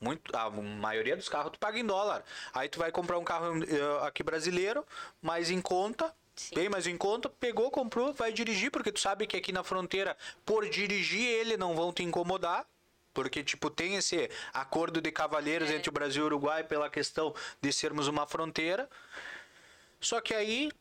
Muito, 0.00 0.36
a 0.36 0.50
maioria 0.50 1.16
dos 1.16 1.28
carros 1.28 1.52
tu 1.52 1.58
paga 1.58 1.78
em 1.78 1.86
dólar. 1.86 2.24
Aí 2.52 2.68
tu 2.68 2.78
vai 2.78 2.90
comprar 2.90 3.18
um 3.18 3.24
carro 3.24 3.62
eh, 3.64 4.06
aqui 4.06 4.22
brasileiro, 4.22 4.84
mais 5.22 5.50
em 5.50 5.62
conta, 5.62 6.14
Sim. 6.34 6.54
bem 6.56 6.68
mais 6.68 6.86
em 6.86 6.96
conta, 6.96 7.28
pegou, 7.30 7.70
comprou, 7.70 8.12
vai 8.12 8.32
dirigir, 8.32 8.70
porque 8.70 8.92
tu 8.92 9.00
sabe 9.00 9.26
que 9.26 9.36
aqui 9.36 9.52
na 9.52 9.62
fronteira, 9.62 10.16
por 10.44 10.68
dirigir 10.68 11.26
ele, 11.26 11.56
não 11.56 11.74
vão 11.74 11.92
te 11.92 12.02
incomodar. 12.02 12.66
Porque, 13.14 13.44
tipo, 13.44 13.70
tem 13.70 13.94
esse 13.94 14.28
acordo 14.52 15.00
de 15.00 15.12
cavalheiros 15.12 15.70
É. 15.70 15.76
entre 15.76 15.88
o 15.88 15.92
Brasil 15.92 16.22
e 16.22 16.24
o 16.24 16.26
Uruguai 16.26 16.64
pela 16.64 16.90
questão 16.90 17.32
de 17.62 17.72
sermos 17.72 18.08
uma 18.08 18.26
fronteira. 18.26 18.90
Só 20.00 20.20
que 20.20 20.34
aí 20.34 20.72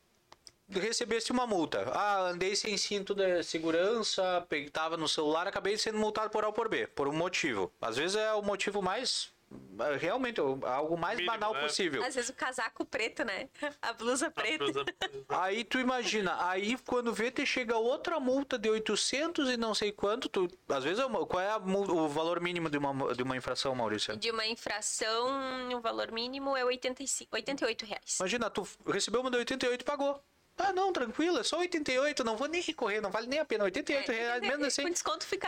recebesse 0.70 1.32
uma 1.32 1.46
multa. 1.48 1.90
Ah, 1.94 2.30
andei 2.30 2.56
sem 2.56 2.78
cinto 2.78 3.14
de 3.14 3.44
segurança, 3.44 4.46
pe- 4.50 4.70
tava 4.70 4.98
no 4.98 5.08
celular, 5.08 5.48
acabei 5.48 5.78
sendo 5.78 5.98
multado 5.98 6.30
por 6.30 6.44
A 6.44 6.48
ou 6.48 6.54
por 6.54 6.70
B, 6.70 6.88
por 6.88 7.08
um 7.08 7.14
motivo. 7.14 7.72
Às 7.82 7.98
vezes 7.98 8.16
é 8.16 8.34
o 8.34 8.42
motivo 8.42 8.82
mais 8.82 9.32
é, 9.80 9.98
realmente 9.98 10.42
algo 10.42 10.98
mais 10.98 11.18
Mínimo, 11.18 11.32
banal 11.32 11.54
né? 11.54 11.62
possível. 11.62 12.04
Às 12.04 12.16
vezes 12.16 12.30
o 12.32 12.34
casaco 12.34 12.84
preto, 12.86 13.24
né? 13.24 13.50
A 13.82 13.94
blusa 13.94 14.28
A 14.28 14.32
preta. 14.32 14.58
blusa- 14.58 14.86
Aí 15.30 15.64
tu 15.64 15.78
imagina, 15.80 16.48
aí 16.50 16.76
quando 16.88 17.14
vê 17.14 17.30
te 17.30 17.46
chega 17.46 17.78
outra 17.78 18.20
multa 18.20 18.58
de 18.58 18.70
800 18.70 19.50
e 19.52 19.58
não 19.58 19.76
sei 19.76 19.92
quanto, 19.92 20.28
tu, 20.28 20.48
às 20.68 20.84
vezes 20.84 21.00
é 21.00 21.08
qual 21.08 21.40
é 21.40 21.50
a 21.52 21.58
o 21.58 22.08
valor 22.10 22.40
mínimo 22.40 22.70
de 22.70 22.78
uma 22.78 23.14
de 23.14 23.22
uma 23.24 23.38
infração, 23.38 23.76
Maurício? 23.76 24.16
De 24.18 24.32
uma 24.32 24.46
infração, 24.46 25.70
o 25.76 25.80
valor 25.82 26.12
mínimo 26.12 26.56
é 26.58 26.64
85, 26.66 27.36
88 27.36 27.86
reais. 27.86 28.18
Imagina, 28.20 28.50
tu 28.50 28.68
recebeu 28.88 29.22
uma 29.22 29.30
de 29.30 29.38
88 29.38 29.82
e 29.82 29.86
pagou. 29.86 30.24
Ah, 30.56 30.72
não, 30.72 30.94
tranquilo, 30.94 31.40
é 31.40 31.44
só 31.44 31.58
88, 31.58 32.24
não 32.24 32.38
vou 32.38 32.48
nem 32.48 32.62
recorrer, 32.62 33.02
não 33.02 33.10
vale 33.10 33.26
nem 33.28 33.40
a 33.40 33.46
pena. 33.46 33.64
88 33.64 34.12
É, 34.12 34.16
reais, 34.16 34.42
menos 34.42 34.68
assim. 34.68 34.84
Com 34.84 34.90
desconto 34.92 35.26
fica. 35.26 35.48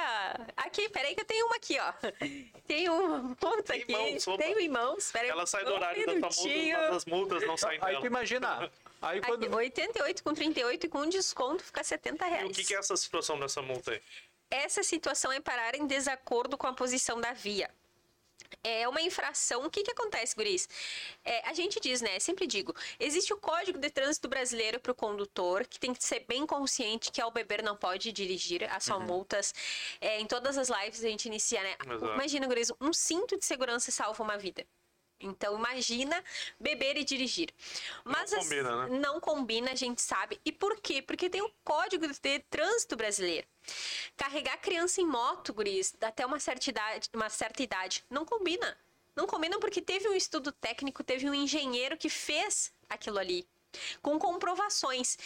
Aqui, 0.57 0.89
peraí, 0.89 1.13
que 1.13 1.21
eu 1.21 1.25
tenho 1.25 1.45
uma 1.45 1.55
aqui, 1.57 1.77
ó. 1.79 1.93
Tem 2.67 2.89
uma 2.89 3.19
multa 3.19 3.63
Tem 3.74 3.83
aqui. 3.83 3.91
mãos, 3.91 4.27
opa. 4.27 4.38
Tenho 4.43 4.59
em 4.59 4.67
mãos. 4.69 5.12
Peraí, 5.12 5.29
Ela 5.29 5.45
sai 5.45 5.63
do 5.63 5.71
um 5.71 5.75
horário 5.75 6.05
da 6.05 6.13
tua 6.13 6.29
multa, 6.35 6.79
mas 6.81 6.95
as 6.95 7.05
multas 7.05 7.45
não 7.47 7.55
saem 7.55 7.79
Aí 7.81 7.91
tu 7.93 8.01
dela. 8.01 8.07
imagina, 8.07 8.71
aí 9.01 9.19
Aqui, 9.19 9.27
quando 9.27 9.55
88 9.55 10.24
com 10.24 10.33
38 10.33 10.85
e 10.85 10.89
com 10.89 11.05
desconto 11.07 11.63
fica 11.63 11.83
70 11.83 12.25
E 12.25 12.29
reais. 12.29 12.50
o 12.50 12.53
que, 12.53 12.63
que 12.63 12.74
é 12.74 12.79
essa 12.79 12.97
situação 12.97 13.39
dessa 13.39 13.62
multa 13.62 13.91
aí? 13.91 14.01
Essa 14.50 14.81
situação 14.81 15.31
é 15.31 15.39
parar 15.39 15.75
em 15.75 15.85
desacordo 15.85 16.57
com 16.57 16.65
a 16.65 16.74
posição 16.74 17.21
da 17.21 17.31
via. 17.33 17.69
É 18.63 18.88
uma 18.88 19.01
infração. 19.01 19.65
O 19.65 19.69
que, 19.69 19.83
que 19.83 19.91
acontece, 19.91 20.35
Guris? 20.35 20.67
É, 21.24 21.47
a 21.50 21.53
gente 21.53 21.79
diz, 21.79 22.01
né? 22.01 22.19
Sempre 22.19 22.47
digo: 22.47 22.74
existe 23.00 23.33
o 23.33 23.38
Código 23.38 23.77
de 23.77 23.89
Trânsito 23.89 24.27
Brasileiro 24.27 24.79
para 24.79 24.91
o 24.91 24.95
condutor, 24.95 25.65
que 25.67 25.79
tem 25.79 25.93
que 25.93 26.03
ser 26.03 26.25
bem 26.27 26.45
consciente 26.45 27.12
que 27.12 27.21
ao 27.21 27.31
beber 27.31 27.63
não 27.63 27.75
pode 27.75 28.12
dirigir, 28.12 28.63
há 28.71 28.79
só 28.79 29.00
multas. 29.00 29.53
É, 30.00 30.19
em 30.19 30.25
todas 30.25 30.57
as 30.57 30.69
lives 30.69 31.03
a 31.03 31.09
gente 31.09 31.25
inicia, 31.25 31.62
né? 31.62 31.75
Exato. 31.85 32.13
Imagina, 32.13 32.47
Guris, 32.47 32.71
um 32.81 32.93
cinto 32.93 33.38
de 33.38 33.45
segurança 33.45 33.91
salva 33.91 34.24
uma 34.24 34.38
vida. 34.38 34.65
Então, 35.19 35.55
imagina 35.57 36.24
beber 36.60 36.98
e 36.98 37.03
dirigir. 37.03 37.50
Mas 38.03 38.31
Não 38.31 38.39
as- 38.39 38.43
combina, 38.45 38.88
né? 38.88 39.00
não 39.00 39.19
combina, 39.19 39.72
a 39.72 39.75
gente 39.75 40.01
sabe. 40.01 40.39
E 40.43 40.51
por 40.51 40.79
quê? 40.81 41.01
Porque 41.01 41.29
tem 41.29 41.41
o 41.41 41.51
Código 41.63 42.05
de 42.07 42.39
Trânsito 42.50 42.95
Brasileiro. 42.95 43.48
Carregar 44.17 44.57
criança 44.57 45.01
em 45.01 45.05
moto, 45.05 45.53
guris, 45.53 45.95
até 46.01 46.25
uma 46.25 46.39
certa 46.39 46.69
idade, 46.69 47.10
uma 47.13 47.29
certa 47.29 47.63
idade, 47.63 48.03
não 48.10 48.25
combina. 48.25 48.77
Não 49.15 49.25
combina 49.25 49.57
porque 49.60 49.81
teve 49.81 50.10
um 50.10 50.13
estudo 50.13 50.51
técnico, 50.51 51.03
teve 51.03 51.29
um 51.29 51.34
engenheiro 51.34 51.98
que 51.98 52.10
fez 52.10 52.72
aquilo 52.89 53.17
ali. 53.17 53.48
Com 54.01 54.19
comprovações. 54.19 55.17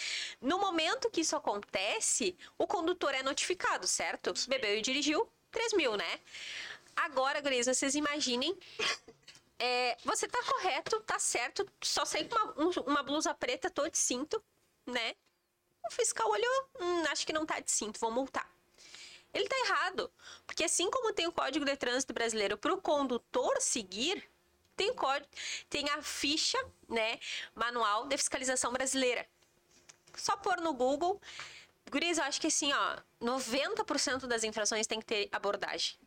No 0.41 0.59
momento 0.59 1.09
que 1.09 1.21
isso 1.21 1.35
acontece, 1.35 2.35
o 2.57 2.65
condutor 2.67 3.13
é 3.13 3.21
notificado, 3.23 3.87
certo? 3.87 4.33
Bebeu 4.47 4.77
e 4.77 4.81
dirigiu, 4.81 5.27
3 5.51 5.73
mil, 5.73 5.97
né? 5.97 6.19
Agora, 6.95 7.41
guris, 7.41 7.65
vocês 7.67 7.95
imaginem 7.95 8.55
é, 9.59 9.97
você 10.05 10.27
tá 10.27 10.39
correto, 10.43 11.01
tá 11.01 11.19
certo, 11.19 11.65
só 11.83 12.05
saí 12.05 12.27
com 12.27 12.35
uma, 12.37 12.53
um- 12.65 12.83
uma 12.91 13.03
blusa 13.03 13.33
preta, 13.33 13.69
tô 13.69 13.87
de 13.89 13.97
cinto, 13.97 14.43
né? 14.85 15.15
O 15.87 15.91
fiscal 15.91 16.29
olhou, 16.29 16.69
hum, 16.81 17.03
acho 17.11 17.25
que 17.27 17.33
não 17.33 17.45
tá 17.45 17.59
de 17.59 17.71
cinto, 17.71 17.99
vou 17.99 18.11
multar. 18.11 18.49
Ele 19.33 19.47
tá 19.47 19.55
errado, 19.65 20.11
porque 20.47 20.63
assim 20.63 20.89
como 20.89 21.13
tem 21.13 21.27
o 21.27 21.31
Código 21.31 21.65
de 21.65 21.75
Trânsito 21.77 22.13
Brasileiro 22.13 22.57
para 22.57 22.73
o 22.73 22.81
condutor 22.81 23.61
seguir, 23.61 24.29
tem 24.75 24.93
código, 24.93 25.29
tem 25.69 25.89
a 25.89 26.01
ficha, 26.01 26.57
né, 26.87 27.19
manual 27.55 28.07
de 28.07 28.17
fiscalização 28.17 28.71
brasileira. 28.71 29.27
Só 30.15 30.35
pôr 30.37 30.59
no 30.61 30.73
Google, 30.73 31.21
Guris, 31.91 32.17
eu 32.17 32.23
acho 32.25 32.41
que 32.41 32.47
assim, 32.47 32.71
ó, 32.73 32.97
90% 33.21 34.27
das 34.27 34.43
infrações 34.43 34.87
tem 34.87 34.99
que 34.99 35.05
ter 35.05 35.29
abordagem, 35.31 35.97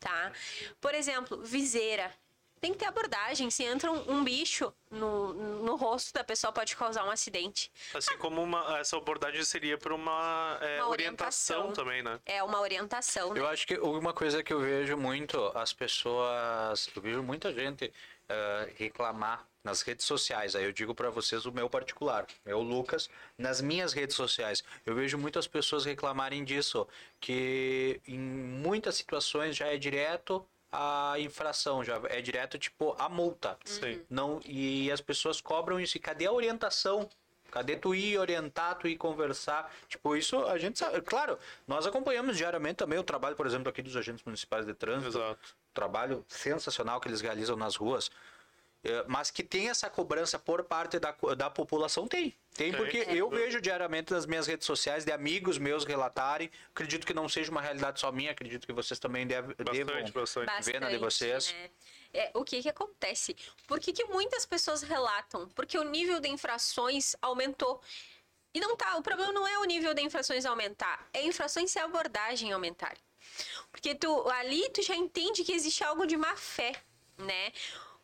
tá? 0.00 0.32
Por 0.80 0.94
exemplo, 0.94 1.42
viseira. 1.42 2.14
Tem 2.60 2.72
que 2.72 2.78
ter 2.78 2.86
abordagem. 2.86 3.50
Se 3.50 3.64
entra 3.64 3.90
um, 3.90 4.18
um 4.18 4.24
bicho 4.24 4.72
no, 4.90 5.32
no 5.62 5.76
rosto 5.76 6.12
da 6.12 6.22
pessoa, 6.22 6.52
pode 6.52 6.76
causar 6.76 7.04
um 7.04 7.10
acidente. 7.10 7.72
Assim 7.94 8.16
como 8.18 8.42
uma, 8.42 8.78
essa 8.78 8.96
abordagem 8.96 9.42
seria 9.44 9.78
para 9.78 9.94
uma, 9.94 10.58
é, 10.60 10.82
Uma 10.82 10.90
orientação. 10.90 11.60
orientação. 11.60 11.84
também, 11.84 12.02
né? 12.02 12.20
É 12.26 12.42
uma 12.42 12.60
orientação, 12.60 13.32
né? 13.32 13.40
Eu 13.40 13.46
acho 13.46 13.66
que 13.66 13.78
uma 13.78 14.12
coisa 14.12 14.42
que 14.42 14.52
eu 14.52 14.60
vejo 14.60 14.96
muito, 14.96 15.38
as 15.54 15.72
pessoas, 15.72 16.88
eu 16.94 17.00
vejo 17.00 17.22
muita 17.22 17.52
gente 17.52 17.90
eh, 18.28 18.72
reclamar 18.76 19.44
nas 19.64 19.82
redes 19.82 20.06
sociais. 20.06 20.54
Aí 20.54 20.64
eu 20.64 20.72
digo 20.72 20.94
para 20.94 21.10
vocês 21.10 21.46
o 21.46 21.52
meu 21.52 21.68
particular, 21.68 22.26
eu 22.46 22.60
Lucas, 22.60 23.10
nas 23.36 23.60
minhas 23.60 23.92
redes 23.92 24.14
sociais, 24.14 24.62
eu 24.86 24.94
vejo 24.94 25.18
muitas 25.18 25.48
pessoas 25.48 25.84
reclamarem 25.84 26.44
disso, 26.44 26.86
que 27.20 28.00
em 28.06 28.18
muitas 28.18 28.94
situações 28.94 29.56
já 29.56 29.66
é 29.66 29.76
direto 29.76 30.46
a 30.72 31.14
infração, 31.18 31.82
já 31.82 32.00
é 32.08 32.20
direto 32.20 32.58
tipo 32.58 32.94
a 32.98 33.08
multa. 33.08 33.58
Sim. 33.64 34.02
Não, 34.08 34.40
e 34.44 34.90
as 34.90 35.00
pessoas 35.00 35.40
cobram 35.40 35.80
isso. 35.80 35.96
E 35.96 36.00
cadê 36.00 36.26
a 36.26 36.32
orientação? 36.32 37.08
Cadê 37.50 37.76
tu 37.76 37.94
ir 37.94 38.16
orientar, 38.18 38.76
tu 38.76 38.86
ir 38.86 38.96
conversar? 38.96 39.72
Tipo, 39.88 40.16
isso 40.16 40.38
a 40.46 40.56
gente 40.56 40.78
sabe. 40.78 41.00
Claro, 41.00 41.36
nós 41.66 41.86
acompanhamos 41.86 42.36
diariamente 42.36 42.76
também 42.76 42.98
o 42.98 43.02
trabalho, 43.02 43.34
por 43.34 43.46
exemplo, 43.46 43.68
aqui 43.68 43.82
dos 43.82 43.96
agentes 43.96 44.24
municipais 44.24 44.64
de 44.64 44.72
trânsito. 44.72 45.18
Exato. 45.18 45.56
Trabalho 45.74 46.24
sensacional 46.28 47.00
que 47.00 47.08
eles 47.08 47.20
realizam 47.20 47.56
nas 47.56 47.74
ruas. 47.74 48.10
É, 48.82 49.04
Mas 49.06 49.30
que 49.30 49.42
tem 49.42 49.68
essa 49.68 49.90
cobrança 49.90 50.38
por 50.38 50.64
parte 50.64 50.98
da, 50.98 51.14
da 51.36 51.50
população, 51.50 52.08
tem. 52.08 52.34
Tem, 52.54 52.72
porque 52.72 53.04
sem 53.04 53.16
eu 53.16 53.28
vejo 53.28 53.60
diariamente 53.60 54.12
nas 54.12 54.26
minhas 54.26 54.46
redes 54.46 54.66
sociais 54.66 55.04
de 55.04 55.12
amigos 55.12 55.58
meus 55.58 55.84
relatarem. 55.84 56.50
Acredito 56.70 57.06
que 57.06 57.12
não 57.14 57.28
seja 57.28 57.50
uma 57.50 57.60
realidade 57.60 58.00
só 58.00 58.10
minha, 58.10 58.30
acredito 58.30 58.66
que 58.66 58.72
vocês 58.72 58.98
também 58.98 59.26
deve, 59.26 59.54
Bastante, 59.54 59.84
devam. 59.84 60.12
bastante. 60.12 60.62
Vendo 60.64 60.86
a 60.86 60.90
de 60.90 60.96
vocês. 60.96 61.52
né? 61.52 61.70
É, 62.12 62.30
o 62.34 62.42
que 62.42 62.60
que 62.60 62.68
acontece? 62.68 63.36
Por 63.68 63.78
que, 63.78 63.92
que 63.92 64.04
muitas 64.04 64.44
pessoas 64.44 64.82
relatam? 64.82 65.48
Porque 65.50 65.78
o 65.78 65.84
nível 65.84 66.18
de 66.18 66.28
infrações 66.28 67.14
aumentou. 67.22 67.80
E 68.52 68.58
não 68.58 68.76
tá, 68.76 68.96
o 68.96 69.02
problema 69.02 69.32
não 69.32 69.46
é 69.46 69.58
o 69.58 69.64
nível 69.64 69.94
de 69.94 70.02
infrações 70.02 70.44
aumentar, 70.44 71.08
é 71.12 71.22
infrações 71.22 71.72
e 71.76 71.78
abordagem 71.78 72.50
aumentar. 72.52 72.96
Porque 73.70 73.94
tu 73.94 74.28
ali 74.30 74.68
tu 74.70 74.82
já 74.82 74.96
entende 74.96 75.44
que 75.44 75.52
existe 75.52 75.84
algo 75.84 76.04
de 76.04 76.16
má 76.16 76.36
fé, 76.36 76.72
né? 77.16 77.52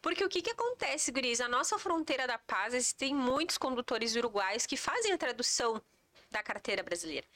Porque 0.06 0.25
o 0.25 0.28
que 0.28 0.40
que 0.40 0.50
acontece, 0.50 1.10
Guris? 1.10 1.40
A 1.40 1.48
nossa 1.48 1.80
fronteira 1.80 2.28
da 2.28 2.38
paz, 2.38 2.72
existem 2.72 3.12
muitos 3.12 3.58
condutores 3.58 4.14
uruguais 4.14 4.64
que 4.64 4.76
fazem 4.76 5.10
a 5.10 5.18
tradução 5.18 5.82
da 6.30 6.44
carteira 6.44 6.80
brasileira. 6.80 7.26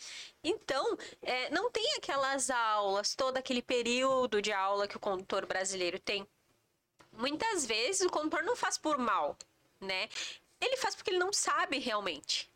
Então, 0.44 0.96
é, 1.20 1.50
não 1.50 1.68
tem 1.68 1.94
aquelas 1.96 2.48
aulas, 2.48 3.16
todo 3.16 3.36
aquele 3.36 3.60
período 3.60 4.40
de 4.40 4.52
aula 4.52 4.86
que 4.86 4.96
o 4.96 5.00
condutor 5.00 5.46
brasileiro 5.46 5.98
tem. 5.98 6.24
Muitas 7.10 7.66
vezes 7.66 8.06
o 8.06 8.08
condutor 8.08 8.44
não 8.44 8.54
faz 8.54 8.78
por 8.78 8.96
mal, 8.98 9.36
né? 9.80 10.08
Ele 10.60 10.76
faz 10.76 10.94
porque 10.94 11.10
ele 11.10 11.18
não 11.18 11.32
sabe 11.32 11.80
realmente. 11.80 12.48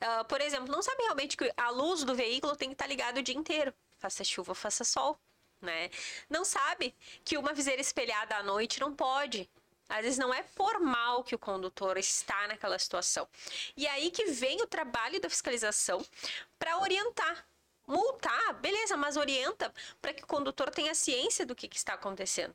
Ah, 0.00 0.24
por 0.24 0.40
exemplo, 0.40 0.66
não 0.66 0.82
sabe 0.82 1.00
realmente 1.04 1.36
que 1.36 1.48
a 1.56 1.70
luz 1.70 2.02
do 2.02 2.12
veículo 2.12 2.56
tem 2.56 2.70
que 2.70 2.74
estar 2.74 2.88
ligada 2.88 3.20
o 3.20 3.22
dia 3.22 3.36
inteiro. 3.36 3.72
Faça 3.98 4.24
chuva, 4.24 4.52
faça 4.52 4.82
sol, 4.82 5.16
né? 5.64 5.90
Não 6.28 6.44
sabe 6.44 6.94
que 7.24 7.36
uma 7.36 7.52
viseira 7.52 7.80
espelhada 7.80 8.36
à 8.36 8.42
noite 8.42 8.80
não 8.80 8.94
pode. 8.94 9.50
Às 9.88 10.02
vezes 10.02 10.18
não 10.18 10.32
é 10.32 10.42
por 10.42 10.80
mal 10.80 11.22
que 11.22 11.34
o 11.34 11.38
condutor 11.38 11.96
está 11.98 12.46
naquela 12.46 12.78
situação. 12.78 13.28
E 13.76 13.86
aí 13.86 14.10
que 14.10 14.26
vem 14.26 14.62
o 14.62 14.66
trabalho 14.66 15.20
da 15.20 15.28
fiscalização 15.28 16.04
para 16.58 16.78
orientar. 16.78 17.46
Multar, 17.86 18.54
beleza, 18.60 18.96
mas 18.96 19.16
orienta 19.16 19.72
para 20.00 20.12
que 20.12 20.24
o 20.24 20.26
condutor 20.26 20.70
tenha 20.70 20.94
ciência 20.94 21.44
do 21.44 21.54
que, 21.54 21.68
que 21.68 21.76
está 21.76 21.94
acontecendo. 21.94 22.54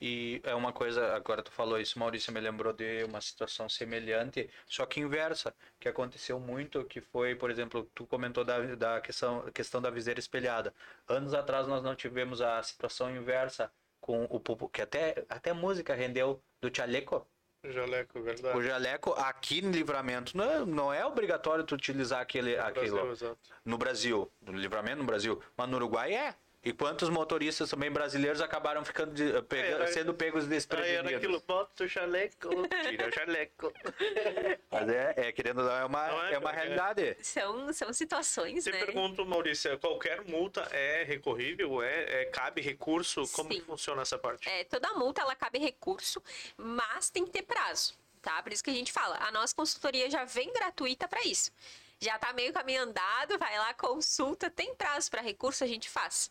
E 0.00 0.40
é 0.44 0.54
uma 0.54 0.72
coisa, 0.72 1.14
agora 1.14 1.42
tu 1.42 1.52
falou 1.52 1.78
isso, 1.78 1.98
Maurício, 1.98 2.32
me 2.32 2.40
lembrou 2.40 2.72
de 2.72 3.04
uma 3.04 3.20
situação 3.20 3.68
semelhante, 3.68 4.48
só 4.66 4.86
que 4.86 5.00
inversa, 5.00 5.54
que 5.78 5.88
aconteceu 5.88 6.40
muito, 6.40 6.84
que 6.84 7.00
foi, 7.00 7.34
por 7.34 7.50
exemplo, 7.50 7.88
tu 7.94 8.06
comentou 8.06 8.44
da, 8.44 8.74
da 8.74 9.00
questão, 9.00 9.50
questão 9.52 9.82
da 9.82 9.90
viseira 9.90 10.18
espelhada. 10.18 10.74
Anos 11.06 11.34
atrás 11.34 11.66
nós 11.66 11.82
não 11.82 11.94
tivemos 11.94 12.40
a 12.40 12.62
situação 12.62 13.14
inversa 13.14 13.70
com 14.00 14.24
o 14.24 14.68
que 14.68 14.80
até 14.80 15.24
até 15.28 15.52
música 15.52 15.94
rendeu 15.94 16.42
do 16.60 16.74
chaleco. 16.74 17.26
Jaleco, 17.62 18.22
verdade. 18.22 18.56
O 18.56 18.62
jaleco 18.62 19.12
aqui 19.12 19.60
no 19.60 19.70
livramento 19.70 20.34
não 20.36 20.44
é, 20.50 20.64
não 20.64 20.92
é 20.92 21.04
obrigatório 21.04 21.62
tu 21.62 21.74
utilizar 21.74 22.20
aquele 22.20 22.56
No 22.56 22.62
aquilo 22.62 22.96
Brasil, 22.96 23.10
exato. 23.12 23.38
no 23.64 23.76
Brasil, 23.78 24.32
no 24.40 24.52
livramento 24.52 24.96
no 24.98 25.04
Brasil, 25.04 25.42
mas 25.56 25.68
no 25.68 25.76
Uruguai 25.76 26.14
é. 26.14 26.34
E 26.62 26.74
quantos 26.74 27.08
motoristas 27.08 27.70
também 27.70 27.90
brasileiros 27.90 28.42
acabaram 28.42 28.84
ficando 28.84 29.14
de- 29.14 29.40
pega- 29.44 29.68
era- 29.76 29.86
sendo 29.86 30.12
pegos 30.12 30.42
Aí 30.44 30.48
era 30.48 30.54
desprevenidos? 30.56 31.14
aquilo, 31.14 31.40
bota 31.46 31.84
o 31.84 31.88
jaleco, 31.88 32.48
tira 32.86 33.08
o 33.08 33.10
jaleco. 33.10 33.72
Mas 34.70 34.88
é, 34.90 35.14
é, 35.16 35.32
querendo 35.32 35.58
ou 35.60 35.64
não, 35.64 35.72
é 35.74 35.84
uma, 35.86 36.08
Não 36.08 36.22
é, 36.26 36.34
é 36.34 36.38
uma 36.38 36.50
é. 36.50 36.54
realidade. 36.54 37.16
São, 37.22 37.72
são 37.72 37.90
situações, 37.94 38.64
Te 38.64 38.70
né? 38.72 38.78
pergunto, 38.84 39.24
Maurícia, 39.24 39.78
qualquer 39.78 40.20
multa 40.26 40.60
é 40.70 41.02
recorrível? 41.02 41.82
É, 41.82 42.22
é- 42.22 42.24
cabe 42.26 42.60
recurso? 42.60 43.26
Como 43.32 43.58
funciona 43.62 44.02
essa 44.02 44.18
parte? 44.18 44.46
É, 44.46 44.62
toda 44.64 44.92
multa 44.92 45.22
ela 45.22 45.34
cabe 45.34 45.58
recurso, 45.58 46.22
mas 46.58 47.08
tem 47.08 47.24
que 47.24 47.30
ter 47.30 47.42
prazo, 47.42 47.94
tá? 48.20 48.42
Por 48.42 48.52
isso 48.52 48.62
que 48.62 48.68
a 48.68 48.74
gente 48.74 48.92
fala, 48.92 49.16
a 49.22 49.32
nossa 49.32 49.54
consultoria 49.54 50.10
já 50.10 50.24
vem 50.26 50.52
gratuita 50.52 51.08
para 51.08 51.22
isso. 51.24 51.50
Já 51.98 52.18
tá 52.18 52.34
meio 52.34 52.52
caminho 52.52 52.82
andado, 52.82 53.38
vai 53.38 53.56
lá, 53.58 53.72
consulta, 53.72 54.50
tem 54.50 54.74
prazo 54.74 55.10
para 55.10 55.22
recurso, 55.22 55.64
a 55.64 55.66
gente 55.66 55.88
faz. 55.88 56.30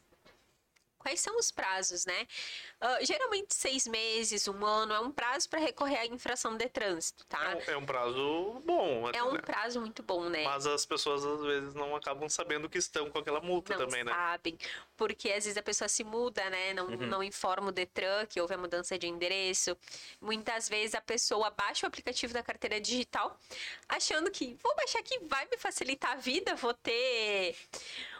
Quais 1.09 1.21
são 1.21 1.39
os 1.39 1.49
prazos, 1.49 2.05
né? 2.05 2.27
Ah, 2.79 2.99
geralmente 3.01 3.55
seis 3.55 3.87
meses, 3.87 4.47
um 4.47 4.63
ano, 4.63 4.93
é 4.93 4.99
um 4.99 5.11
prazo 5.11 5.49
para 5.49 5.59
recorrer 5.59 5.97
à 5.97 6.05
infração 6.05 6.55
de 6.55 6.69
trânsito, 6.69 7.25
tá? 7.25 7.51
É 7.51 7.55
um, 7.55 7.71
é 7.73 7.77
um 7.77 7.85
prazo 7.85 8.61
bom, 8.63 9.07
até, 9.07 9.17
É 9.17 9.23
um 9.23 9.31
né? 9.33 9.41
prazo 9.41 9.79
muito 9.81 10.03
bom, 10.03 10.29
né? 10.29 10.43
Mas 10.43 10.67
as 10.67 10.85
pessoas 10.85 11.25
às 11.25 11.41
vezes 11.41 11.73
não 11.73 11.95
acabam 11.95 12.29
sabendo 12.29 12.69
que 12.69 12.77
estão 12.77 13.09
com 13.09 13.17
aquela 13.17 13.41
multa 13.41 13.75
não 13.75 13.87
também, 13.87 14.03
né? 14.03 14.11
sabem, 14.13 14.55
porque 14.95 15.29
às 15.29 15.45
vezes 15.45 15.57
a 15.57 15.63
pessoa 15.63 15.87
se 15.89 16.03
muda, 16.03 16.47
né? 16.51 16.73
Não, 16.75 16.85
Uhum. 16.85 17.07
não 17.07 17.23
informa 17.23 17.69
o 17.69 17.71
Detran 17.71 18.27
que 18.27 18.39
houve 18.39 18.53
a 18.53 18.57
mudança 18.57 18.95
de 18.95 19.07
endereço. 19.07 19.75
Muitas 20.21 20.69
vezes 20.69 20.93
a 20.93 21.01
pessoa 21.01 21.49
baixa 21.49 21.87
o 21.87 21.89
aplicativo 21.89 22.33
da 22.33 22.43
carteira 22.43 22.79
digital, 22.79 23.35
achando 23.87 24.29
que 24.29 24.55
vou 24.61 24.75
baixar 24.75 24.99
aqui, 24.99 25.17
vai 25.23 25.47
me 25.49 25.57
facilitar 25.57 26.11
a 26.11 26.15
vida, 26.17 26.55
vou 26.55 26.73
ter. 26.75 27.55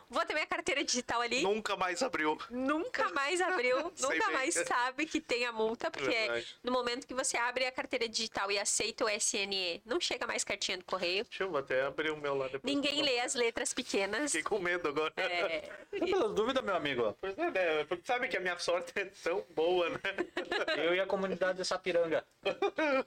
Vou 0.10 0.26
ter 0.26 0.34
minha 0.34 0.46
carteira 0.48 0.84
digital 0.84 1.22
ali. 1.22 1.44
Nunca 1.44 1.76
mais 1.76 2.02
abriu. 2.02 2.36
Nunca 2.50 3.10
mais 3.10 3.40
abriu, 3.40 3.78
nunca 4.02 4.32
mais 4.32 4.56
sabe 4.56 5.06
que 5.06 5.22
tem 5.22 5.46
a 5.46 5.52
multa, 5.52 5.92
porque 5.92 6.10
Verdade. 6.10 6.58
no 6.64 6.72
momento 6.72 7.06
que 7.06 7.14
você 7.14 7.38
abre 7.38 7.66
a 7.66 7.72
carteira 7.72 8.10
digital 8.10 8.52
e 8.52 8.58
aceita 8.58 9.06
o 9.06 9.10
SNE, 9.10 9.82
não 9.86 10.02
chega 10.02 10.26
mais 10.26 10.44
cartinha 10.44 10.80
do 10.80 10.84
correio. 10.84 11.24
Deixa 11.26 11.44
eu 11.44 11.56
até 11.56 11.84
abrir 11.84 12.10
o 12.10 12.18
meu 12.18 12.36
lá 12.36 12.48
depois. 12.48 12.64
Ninguém 12.64 13.04
lê 13.04 13.20
as 13.20 13.36
letras 13.36 13.72
pequenas. 13.72 14.32
Fiquei 14.32 14.44
com 14.44 14.58
medo 14.58 14.88
agora. 14.90 15.14
É, 15.16 15.70
Pelas 15.92 16.34
dúvidas, 16.34 16.64
meu 16.64 16.76
amigo. 16.76 17.16
Pois 17.22 17.38
é, 17.38 17.52
né? 17.52 17.84
Porque 17.86 18.04
sabe 18.06 18.28
que 18.28 18.38
a 18.38 18.40
minha 18.40 18.58
sorte 18.58 18.92
é 18.96 19.06
tão 19.06 19.46
boa, 19.52 19.90
né? 19.90 20.00
Eu 20.84 20.96
e 20.96 21.00
a 21.00 21.06
comunidade 21.06 21.60
de 21.60 21.66
Sapiranga. 21.66 22.26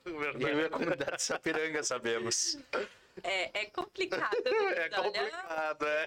Verdade. 0.04 0.44
Eu 0.44 0.61
e 0.61 0.64
a 0.66 0.71
comunidade 0.71 1.16
de 1.16 1.23
Sapiranga 1.23 1.82
sabemos. 1.82 2.59
é, 3.25 3.62
é 3.62 3.66
complicado. 3.66 4.37
É 4.76 4.88
complicado, 4.88 5.87
é. 5.87 6.06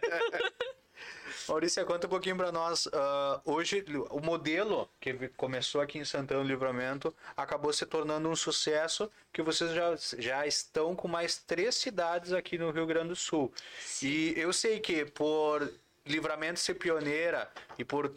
Maurícia, 1.47 1.85
conta 1.85 2.07
um 2.07 2.09
pouquinho 2.09 2.35
para 2.37 2.51
nós. 2.51 2.87
ah, 2.91 3.41
hoje, 3.45 3.85
o 4.09 4.19
modelo 4.19 4.89
que 4.99 5.13
começou 5.29 5.81
aqui 5.81 5.99
em 5.99 6.05
Santana 6.05 6.41
do 6.41 6.47
Livramento 6.47 7.13
acabou 7.37 7.71
se 7.71 7.85
tornando 7.85 8.27
um 8.29 8.35
sucesso 8.35 9.11
que 9.31 9.41
vocês 9.41 9.71
já, 9.71 9.95
já 10.17 10.47
estão 10.47 10.95
com 10.95 11.07
mais 11.07 11.37
três 11.37 11.75
cidades 11.75 12.33
aqui 12.33 12.57
no 12.57 12.71
Rio 12.71 12.85
Grande 12.85 13.09
do 13.09 13.15
Sul. 13.15 13.53
E 14.01 14.33
eu 14.35 14.51
sei 14.51 14.79
que 14.79 15.05
por 15.05 15.71
Livramento 16.05 16.59
ser 16.59 16.75
pioneira 16.75 17.49
e 17.77 17.83
por 17.83 18.11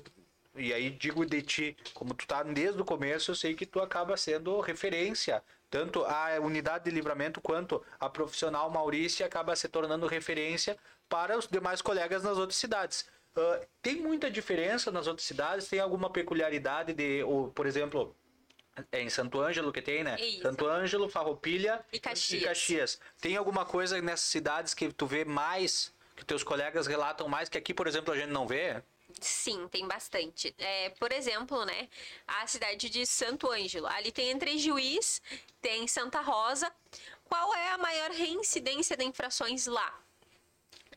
e 0.59 0.73
aí 0.73 0.91
digo 0.91 1.25
de 1.25 1.41
ti, 1.41 1.77
como 1.95 2.13
tu 2.13 2.27
tá 2.27 2.43
desde 2.43 2.83
o 2.83 2.85
começo, 2.85 3.31
eu 3.31 3.35
sei 3.37 3.55
que 3.55 3.65
tu 3.65 3.81
acaba 3.81 4.17
sendo 4.17 4.59
referência. 4.61 5.41
Tanto 5.71 6.05
a 6.05 6.39
unidade 6.41 6.85
de 6.85 6.91
livramento 6.91 7.41
quanto 7.41 7.85
a 8.01 8.09
profissional 8.09 8.71
Maurícia 8.71 9.27
acaba 9.27 9.55
se 9.55 9.69
tornando 9.69 10.07
referência 10.07 10.77
para 11.09 11.37
os 11.37 11.47
demais 11.47 11.83
colegas 11.83 12.23
nas 12.23 12.39
outras 12.39 12.57
cidades. 12.59 13.07
Ah, 13.37 13.61
tem 13.83 13.97
muita 13.97 14.31
diferença 14.31 14.91
nas 14.91 15.07
outras 15.07 15.27
cidades? 15.27 15.69
Tem 15.69 15.79
alguma 15.79 16.11
peculiaridade 16.11 16.93
de, 16.93 17.23
ou, 17.23 17.51
por 17.51 17.67
exemplo, 17.67 18.17
é 18.91 19.03
em 19.03 19.11
Santo 19.11 19.41
Ângelo 19.41 19.73
que 19.73 19.83
tem, 19.83 20.03
né? 20.05 20.17
Isso. 20.19 20.43
Santo 20.43 20.67
Ângelo, 20.67 21.09
Farroupilha 21.09 21.85
E 21.93 21.99
Caxias. 21.99 22.43
e 22.43 22.45
Caxias. 22.45 23.01
Tem 23.21 23.37
alguma 23.37 23.65
coisa 23.65 24.01
nessas 24.01 24.29
cidades 24.29 24.75
que 24.75 24.93
tu 24.93 25.07
vê 25.07 25.25
mais, 25.25 25.93
que 26.17 26.25
teus 26.25 26.43
colegas 26.43 26.87
relatam 26.87 27.29
mais, 27.29 27.49
que 27.49 27.59
aqui, 27.59 27.75
por 27.75 27.87
exemplo, 27.87 28.13
a 28.13 28.17
gente 28.17 28.31
não 28.31 28.47
vê? 28.47 28.83
Sim, 29.21 29.67
tem 29.69 29.87
bastante. 29.87 30.55
É, 30.59 30.91
por 30.91 31.13
exemplo, 31.13 31.65
né, 31.65 31.89
a 32.27 32.47
cidade 32.47 32.89
de 32.89 33.07
Santo 33.07 33.51
Ângelo. 33.51 33.87
Ali 33.87 34.13
tem 34.13 34.31
entre 34.31 34.59
Juiz, 34.59 35.23
tem 35.61 35.87
Santa 35.89 36.21
Rosa. 36.21 36.71
Qual 37.25 37.55
é 37.55 37.71
a 37.71 37.79
maior 37.79 38.11
reincidência 38.11 38.97
de 38.97 39.05
infrações 39.05 39.67
lá? 39.67 40.03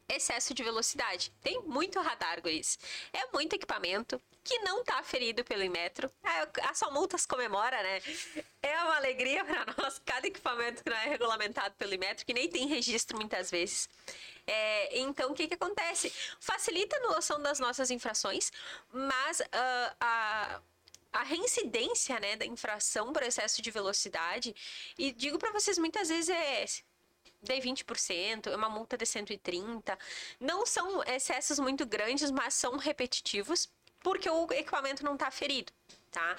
Excesso 0.08 0.54
de 0.54 0.62
velocidade. 0.62 1.32
Tem 1.42 1.62
muito 1.62 2.00
radar, 2.02 2.42
guris. 2.42 2.78
É 3.14 3.28
muito 3.34 3.54
equipamento 3.54 4.22
que 4.44 4.60
não 4.60 4.84
tá 4.84 5.02
ferido 5.04 5.44
pelo 5.44 5.64
Inmetro. 5.64 6.12
A, 6.24 6.70
a 6.70 6.74
Só 6.74 6.92
Multas 6.92 7.26
comemora, 7.26 7.82
né? 7.82 8.02
É 8.62 8.84
uma 8.84 8.98
alegria 8.98 9.46
para 9.46 9.66
nós 9.78 10.02
cada 10.06 10.28
equipamento 10.28 10.84
que 10.84 10.90
não 10.90 10.98
é 10.98 11.06
regulamentado 11.08 11.76
pelo 11.76 11.94
Inmetro, 11.94 12.26
que 12.26 12.34
nem 12.34 12.50
tem 12.50 12.68
registro 12.68 13.18
muitas 13.18 13.50
vezes. 13.50 13.90
É, 14.48 15.00
então, 15.00 15.32
o 15.32 15.34
que, 15.34 15.48
que 15.48 15.54
acontece? 15.54 16.12
Facilita 16.40 16.96
a 16.98 17.00
noção 17.02 17.42
das 17.42 17.60
nossas 17.60 17.92
infrações, 17.92 18.52
mas 18.92 19.42
ah, 19.52 19.96
a, 20.00 20.62
a 21.14 21.24
reincidência 21.24 22.20
né, 22.20 22.36
da 22.36 22.46
infração 22.46 23.14
por 23.14 23.24
excesso 23.24 23.62
de 23.62 23.72
velocidade, 23.72 24.56
e 24.98 25.12
digo 25.12 25.38
para 25.38 25.52
vocês, 25.52 25.78
muitas 25.78 26.10
vezes 26.10 26.30
é 26.30 26.66
de 27.42 27.54
20%, 27.54 28.48
é 28.48 28.56
uma 28.56 28.70
multa 28.70 28.98
de 28.98 29.06
130. 29.06 29.98
Não 30.40 30.66
são 30.66 31.04
excessos 31.04 31.60
muito 31.60 31.86
grandes, 31.86 32.30
mas 32.30 32.54
são 32.54 32.78
repetitivos, 32.78 33.70
porque 34.00 34.30
o 34.30 34.52
equipamento 34.52 35.04
não 35.04 35.16
está 35.16 35.32
ferido, 35.32 35.74
tá? 36.12 36.38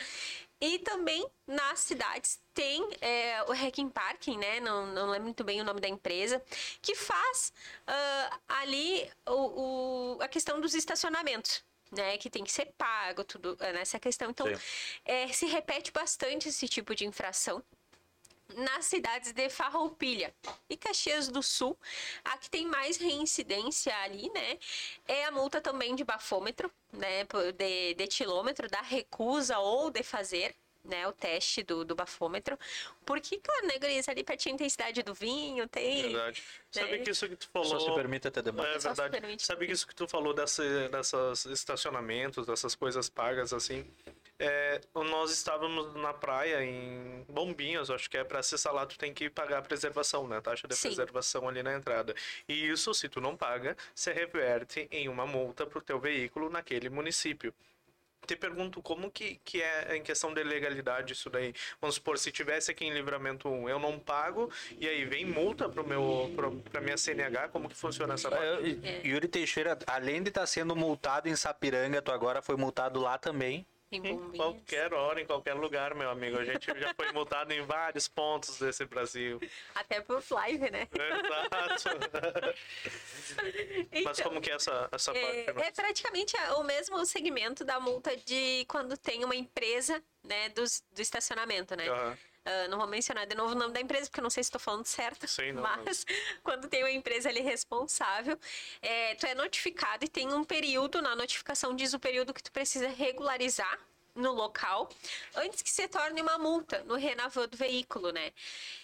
E 0.65 0.79
também 0.79 1.27
nas 1.45 1.81
cidades 1.81 2.41
tem 2.55 2.89
é, 3.01 3.43
o 3.49 3.53
Hacking 3.53 3.89
Parking, 3.91 4.39
né? 4.39 4.61
Não, 4.61 4.87
não 4.87 5.11
lembro 5.11 5.25
muito 5.25 5.43
bem 5.43 5.61
o 5.61 5.65
nome 5.65 5.81
da 5.81 5.89
empresa, 5.89 6.41
que 6.81 6.95
faz 6.95 7.53
ah, 7.85 8.41
ali 8.47 9.11
o, 9.27 10.15
o- 10.19 10.23
a 10.23 10.29
questão 10.29 10.61
dos 10.61 10.73
estacionamentos. 10.75 11.65
Né, 11.95 12.17
que 12.17 12.31
tem 12.31 12.43
que 12.43 12.51
ser 12.51 12.73
pago, 12.79 13.23
tudo 13.23 13.55
nessa 13.75 13.99
questão. 14.01 14.31
Então, 14.31 14.47
é, 15.05 15.29
se 15.29 15.45
repete 15.45 15.93
bastante 15.93 16.49
esse 16.49 16.67
tipo 16.67 16.95
de 16.95 17.05
infração 17.05 17.63
nas 18.57 18.87
cidades 18.87 19.33
de 19.33 19.49
Farroupilha 19.49 20.35
e 20.69 20.77
Caxias 20.77 21.29
do 21.29 21.43
Sul. 21.43 21.77
A 22.25 22.37
que 22.37 22.51
tem 22.51 22.67
mais 22.67 22.97
reincidência 22.97 23.97
ali, 23.99 24.31
né? 24.31 24.59
É 25.07 25.25
a 25.25 25.31
multa 25.31 25.61
também 25.61 25.95
de 25.95 26.05
bafômetro, 26.05 26.71
né? 26.93 27.25
De, 27.57 27.95
de 27.95 28.03
etilômetro, 28.03 28.69
da 28.69 28.81
recusa 28.81 29.59
ou 29.59 29.91
de 29.91 30.03
fazer. 30.03 30.55
Né, 30.85 31.07
o 31.07 31.13
teste 31.13 31.63
do, 31.63 31.85
do 31.85 31.95
bafômetro. 31.95 32.59
Porque, 33.07 33.39
claro, 33.39 33.69
né, 33.69 33.79
Gris, 33.79 34.09
ali 34.09 34.25
pertinho 34.25 34.57
tem 34.57 34.69
cidade 34.69 35.01
do 35.05 35.15
vinho, 35.15 35.69
tem. 35.69 36.03
Verdade. 36.03 36.43
Sabe 36.73 36.91
né? 36.91 36.99
que 36.99 37.11
isso 37.13 37.29
que 37.29 37.37
tu 37.37 37.49
falou. 37.53 37.69
Só 37.69 37.79
se 37.79 37.95
permite 37.95 38.27
até 38.27 38.43
demais. 38.43 38.69
É 38.69 38.81
Só 38.81 38.93
se 38.93 39.01
verdade. 39.01 39.21
permite. 39.21 39.47
Sabe 39.47 39.67
que 39.67 39.73
isso 39.73 39.87
que 39.87 39.95
tu 39.95 40.09
falou 40.09 40.35
dessa, 40.35 40.89
dessas 40.89 41.45
estacionamentos, 41.45 42.49
dessas 42.49 42.75
coisas 42.75 43.09
pagas 43.09 43.53
assim. 43.53 43.89
É, 44.39 44.81
nós 44.95 45.31
estávamos 45.31 45.95
na 45.95 46.13
praia 46.13 46.65
em 46.65 47.25
Bombinhas, 47.29 47.91
acho 47.91 48.11
que 48.11 48.17
é 48.17 48.25
para 48.25 48.41
acessar 48.41 48.75
lá 48.75 48.85
tu 48.85 48.99
tem 48.99 49.15
que 49.15 49.31
pagar 49.31 49.59
a 49.59 49.63
preservação, 49.63 50.27
né? 50.27 50.41
Taxa 50.41 50.67
de 50.67 50.75
Sim. 50.75 50.89
preservação 50.89 51.49
ali 51.49 51.63
na 51.63 51.75
entrada. 51.75 52.15
E 52.49 52.69
isso, 52.69 52.93
se 52.93 53.09
tu 53.09 53.21
não 53.21 53.37
paga, 53.37 53.77
se 53.95 54.13
reverte 54.13 54.89
em 54.91 55.09
uma 55.09 55.27
multa 55.27 55.65
pro 55.65 55.81
teu 55.81 56.01
veículo 56.01 56.51
naquele 56.51 56.89
município. 56.89 57.55
Te 58.27 58.37
pergunto 58.37 58.81
como 58.81 59.11
que, 59.11 59.41
que 59.45 59.61
é 59.61 59.97
em 59.97 60.03
questão 60.03 60.33
de 60.33 60.45
legalidade 60.45 61.13
isso 61.13 61.29
daí. 61.29 61.53
Vamos 61.81 61.97
supor, 61.97 62.19
se 62.19 62.31
tivesse 62.31 62.71
aqui 62.71 62.85
em 62.85 62.93
Livramento 62.93 63.49
1, 63.49 63.69
eu 63.69 63.81
não 63.81 63.99
pago, 63.99 64.51
e 64.79 64.89
aí 64.89 65.05
vem 65.05 65.25
multa 65.25 65.69
pro 65.69 65.87
meu, 65.87 66.33
pro, 66.37 66.53
pra 66.71 66.81
minha 66.81 66.97
CNH, 66.97 67.49
como 67.49 67.69
que 67.69 67.75
funciona 67.75 68.15
essa 68.15 68.31
parte? 68.31 68.81
É, 68.85 69.07
Yuri 69.07 69.27
Teixeira, 69.27 69.77
além 69.89 70.23
de 70.23 70.29
estar 70.29 70.47
sendo 70.47 70.77
multado 70.77 71.29
em 71.29 71.35
Sapiranga, 71.35 72.01
tu 72.01 72.13
agora 72.13 72.41
foi 72.41 72.57
multado 72.57 73.01
lá 73.01 73.19
também. 73.19 73.67
Em 73.97 74.31
qualquer 74.37 74.95
hora, 74.95 75.21
em 75.21 75.27
qualquer 75.27 75.55
lugar, 75.55 75.95
meu 75.95 76.09
amigo. 76.09 76.39
A 76.39 76.45
gente 76.45 76.67
já 76.67 76.95
foi 76.95 77.13
multado 77.13 77.53
em 77.53 77.61
vários 77.63 78.09
pontos 78.09 78.59
desse 78.59 78.85
Brasil. 78.87 79.39
Até 79.75 80.01
por 80.01 80.23
live, 80.31 80.71
né? 80.71 80.89
Exato. 80.93 81.91
Mas 84.05 84.19
Então, 84.19 84.31
como 84.31 84.41
que 84.41 84.51
é 84.51 84.55
essa, 84.55 84.89
essa 84.91 85.13
É, 85.13 85.45
parte? 85.53 85.67
é 85.67 85.71
praticamente 85.71 86.37
o 86.57 86.63
mesmo 86.63 87.05
segmento 87.05 87.65
da 87.65 87.79
multa 87.79 88.17
de 88.17 88.65
quando 88.67 88.97
tem 88.97 89.25
uma 89.25 89.37
empresa, 89.37 90.03
né, 90.25 90.49
do, 90.51 90.65
do 90.93 91.03
estacionamento, 91.03 91.77
né? 91.77 91.89
Aham. 91.89 92.19
Ah, 92.45 92.69
não 92.69 92.79
vou 92.79 92.87
mencionar 92.87 93.27
de 93.27 93.35
novo 93.35 93.55
o 93.55 93.59
nome 93.59 93.73
da 93.73 93.81
empresa, 93.81 94.07
porque 94.07 94.21
eu 94.21 94.23
não 94.23 94.31
sei 94.31 94.43
se 94.43 94.49
estou 94.49 94.61
falando 94.61 94.87
certo. 94.87 95.27
Sim, 95.29 95.53
não, 95.53 95.63
mas 95.63 96.05
quando 96.43 96.69
tem 96.69 96.83
uma 96.83 96.91
empresa 96.91 97.29
ali 97.29 97.41
responsável, 97.41 98.39
é, 98.81 99.15
tu 99.15 99.27
é 99.27 99.35
notificado 99.35 100.05
e 100.05 100.09
tem 100.09 100.33
um 100.33 100.45
período, 100.45 101.01
na 101.01 101.15
notificação 101.15 101.75
diz 101.75 101.95
o 101.95 102.01
período 102.01 102.35
que 102.35 102.43
tu 102.43 102.51
precisa 102.53 102.89
regularizar 102.89 103.79
no 104.15 104.33
local, 104.33 104.91
antes 105.35 105.63
que 105.63 105.71
se 105.71 105.89
torne 105.89 106.21
uma 106.21 106.37
multa 106.37 106.83
no 106.85 106.97
renavan 106.97 107.49
do 107.49 107.57
veículo, 107.57 108.11
né? 108.11 108.33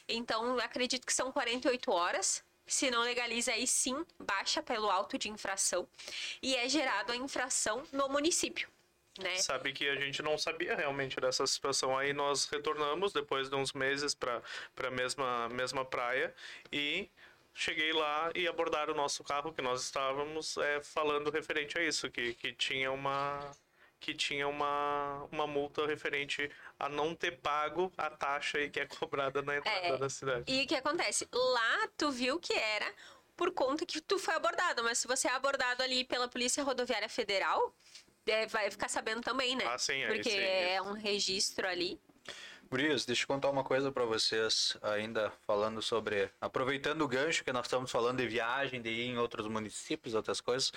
Então, 0.09 0.59
acredito 0.59 1.07
que 1.07 1.13
são 1.13 1.31
48 1.31 1.91
horas. 1.91 2.43
Se 2.67 2.91
não 2.91 3.01
legaliza, 3.01 3.53
aí 3.53 3.67
sim, 3.67 4.05
baixa 4.19 4.63
pelo 4.63 4.91
auto 4.91 5.17
de 5.17 5.31
infração 5.31 5.89
e 6.43 6.55
é 6.55 6.69
gerado 6.69 7.13
a 7.13 7.17
infração 7.17 7.83
no 7.91 8.11
município, 8.11 8.69
né? 9.19 9.37
Sabe 9.37 9.73
que 9.73 9.89
a 9.89 9.97
gente 9.97 10.23
não 10.23 10.37
sabia 10.39 10.75
realmente 10.75 11.21
dessa 11.21 11.47
situação. 11.47 11.97
Aí 11.97 12.13
nós 12.13 12.47
retornamos 12.47 13.13
depois 13.13 13.49
de 13.49 13.57
uns 13.57 13.73
meses 13.73 14.15
para 14.15 14.43
a 14.85 14.91
mesma, 14.91 15.49
mesma 15.49 15.85
praia 15.85 16.35
e 16.73 17.09
cheguei 17.55 17.93
lá 17.93 18.31
e 18.35 18.47
abordaram 18.47 18.93
o 18.93 18.97
nosso 18.97 19.25
carro 19.25 19.53
que 19.53 19.61
nós 19.61 19.83
estávamos 19.83 20.57
é, 20.59 20.81
falando 20.81 21.31
referente 21.31 21.77
a 21.79 21.83
isso, 21.83 22.11
que, 22.11 22.35
que 22.35 22.53
tinha 22.53 22.93
uma 22.93 23.51
que 24.01 24.15
tinha 24.15 24.47
uma, 24.47 25.27
uma 25.33 25.45
multa 25.45 25.85
referente 25.85 26.49
a 26.79 26.89
não 26.89 27.17
ter 27.17 27.33
pago 27.41 27.93
a 27.99 28.09
taxa 28.09 28.59
aí 28.59 28.71
que 28.71 28.79
é 28.79 28.87
cobrada 28.87 29.43
na 29.43 29.57
entrada 29.57 29.87
É. 29.89 29.97
da 29.99 30.09
cidade. 30.09 30.45
E 30.47 30.63
o 30.63 30.69
que 30.69 30.77
acontece? 30.77 31.29
Lá 31.33 31.89
tu 31.97 32.13
viu 32.13 32.39
que 32.39 32.53
era 32.53 32.95
por 33.37 33.51
conta 33.53 33.85
que 33.85 34.01
tu 34.01 34.17
foi 34.19 34.35
abordado, 34.35 34.85
mas 34.85 34.99
se 34.99 35.09
você 35.09 35.27
é 35.27 35.33
abordado 35.33 35.83
ali 35.83 36.05
pela 36.05 36.29
Polícia 36.29 36.63
Rodoviária 36.63 37.09
Federal, 37.09 37.75
é, 38.31 38.47
vai 38.47 38.71
ficar 38.71 38.89
sabendo 38.89 39.21
também, 39.23 39.57
né? 39.57 39.65
Ah, 39.67 39.79
sim, 39.79 40.05
aí 40.05 40.07
Porque 40.15 40.31
sim, 40.31 40.39
é 40.39 40.75
isso. 40.77 40.85
um 40.85 40.93
registro 40.93 41.67
ali. 41.67 41.99
Gurias, 42.71 43.07
deixa 43.07 43.23
eu 43.23 43.27
contar 43.29 43.49
uma 43.49 43.65
coisa 43.65 43.91
pra 43.91 44.05
vocês, 44.05 44.77
ainda 44.83 45.33
falando 45.47 45.81
sobre. 45.81 46.31
Aproveitando 46.39 47.01
o 47.01 47.09
gancho 47.09 47.43
que 47.43 47.51
nós 47.51 47.65
estamos 47.65 47.91
falando 47.91 48.19
de 48.19 48.29
viagem, 48.29 48.83
de 48.83 48.91
ir 48.91 49.07
em 49.09 49.17
outros 49.19 49.47
municípios, 49.47 50.15
outras 50.15 50.39
coisas, 50.39 50.71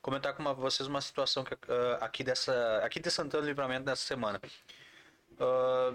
comentar 0.00 0.32
com 0.34 0.40
uma- 0.40 0.54
vocês 0.54 0.88
uma 0.88 1.02
situação 1.02 1.44
que, 1.44 1.52
ah, 1.68 1.98
aqui, 2.00 2.24
dessa, 2.24 2.80
aqui 2.82 2.98
de 2.98 3.10
Santana 3.10 3.42
do 3.42 3.48
Livramento 3.48 3.84
dessa 3.84 4.02
semana. 4.06 4.40
Ah, 5.38 5.92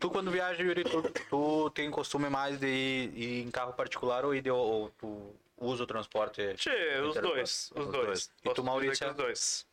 tu, 0.00 0.10
quando 0.10 0.32
viaja, 0.32 0.60
Yuri, 0.62 0.82
tu, 0.82 1.02
tu 1.30 1.70
tem 1.70 1.88
costume 1.90 2.28
mais 2.28 2.58
de 2.58 2.66
ir, 2.66 3.16
ir 3.16 3.42
em 3.42 3.50
carro 3.52 3.72
particular 3.74 4.24
ou, 4.24 4.34
ir 4.34 4.40
de, 4.42 4.50
ou 4.50 4.90
tu 4.98 5.32
usa 5.58 5.84
o 5.84 5.86
transporte? 5.86 6.54
Tchê, 6.54 6.98
os 7.00 7.14
dois, 7.14 7.70
os 7.76 7.86
os 7.86 7.92
dois. 7.92 8.06
dois. 8.06 8.30
E 8.44 8.50
tu, 8.52 8.64
Maurícia? 8.64 9.06
que 9.06 9.10
Os 9.12 9.16
dois. 9.16 9.66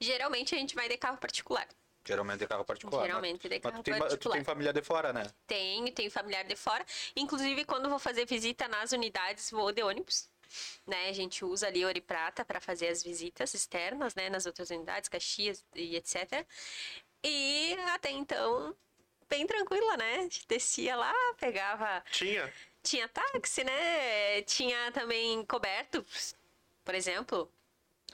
Geralmente 0.00 0.54
a 0.54 0.58
gente 0.58 0.74
vai 0.74 0.88
de 0.88 0.96
carro 0.96 1.18
particular. 1.18 1.66
Geralmente 2.04 2.38
de 2.38 2.46
carro 2.46 2.64
particular. 2.64 3.02
né? 3.02 3.06
Geralmente 3.06 3.48
de 3.48 3.54
Mas 3.56 3.62
carro 3.62 3.82
tu 3.82 3.82
tem, 3.82 3.94
tu 3.94 4.00
particular. 4.00 4.34
tem 4.36 4.44
família 4.44 4.72
de 4.72 4.82
fora, 4.82 5.12
né? 5.12 5.30
Tenho, 5.46 5.92
tenho 5.92 6.10
familiar 6.10 6.44
de 6.44 6.56
fora. 6.56 6.84
Inclusive, 7.14 7.64
quando 7.64 7.88
vou 7.90 7.98
fazer 7.98 8.24
visita 8.24 8.66
nas 8.68 8.92
unidades, 8.92 9.50
vou 9.50 9.72
de 9.72 9.82
ônibus. 9.82 10.28
Né? 10.86 11.10
A 11.10 11.12
gente 11.12 11.44
usa 11.44 11.66
ali 11.66 11.84
Ouro 11.84 11.98
e 11.98 12.00
Prata 12.00 12.44
para 12.44 12.60
fazer 12.60 12.88
as 12.88 13.02
visitas 13.02 13.52
externas, 13.52 14.14
né? 14.14 14.30
Nas 14.30 14.46
outras 14.46 14.70
unidades, 14.70 15.08
Caxias 15.08 15.62
e 15.74 15.96
etc. 15.96 16.46
E 17.22 17.76
até 17.94 18.10
então, 18.10 18.74
bem 19.28 19.46
tranquila, 19.46 19.96
né? 19.98 20.14
A 20.16 20.22
gente 20.22 20.46
descia 20.48 20.96
lá, 20.96 21.12
pegava. 21.38 22.02
Tinha? 22.10 22.50
Tinha 22.82 23.06
táxi, 23.08 23.62
né? 23.64 24.40
Tinha 24.42 24.90
também 24.92 25.44
coberto, 25.44 26.02
por 26.84 26.94
exemplo. 26.94 27.52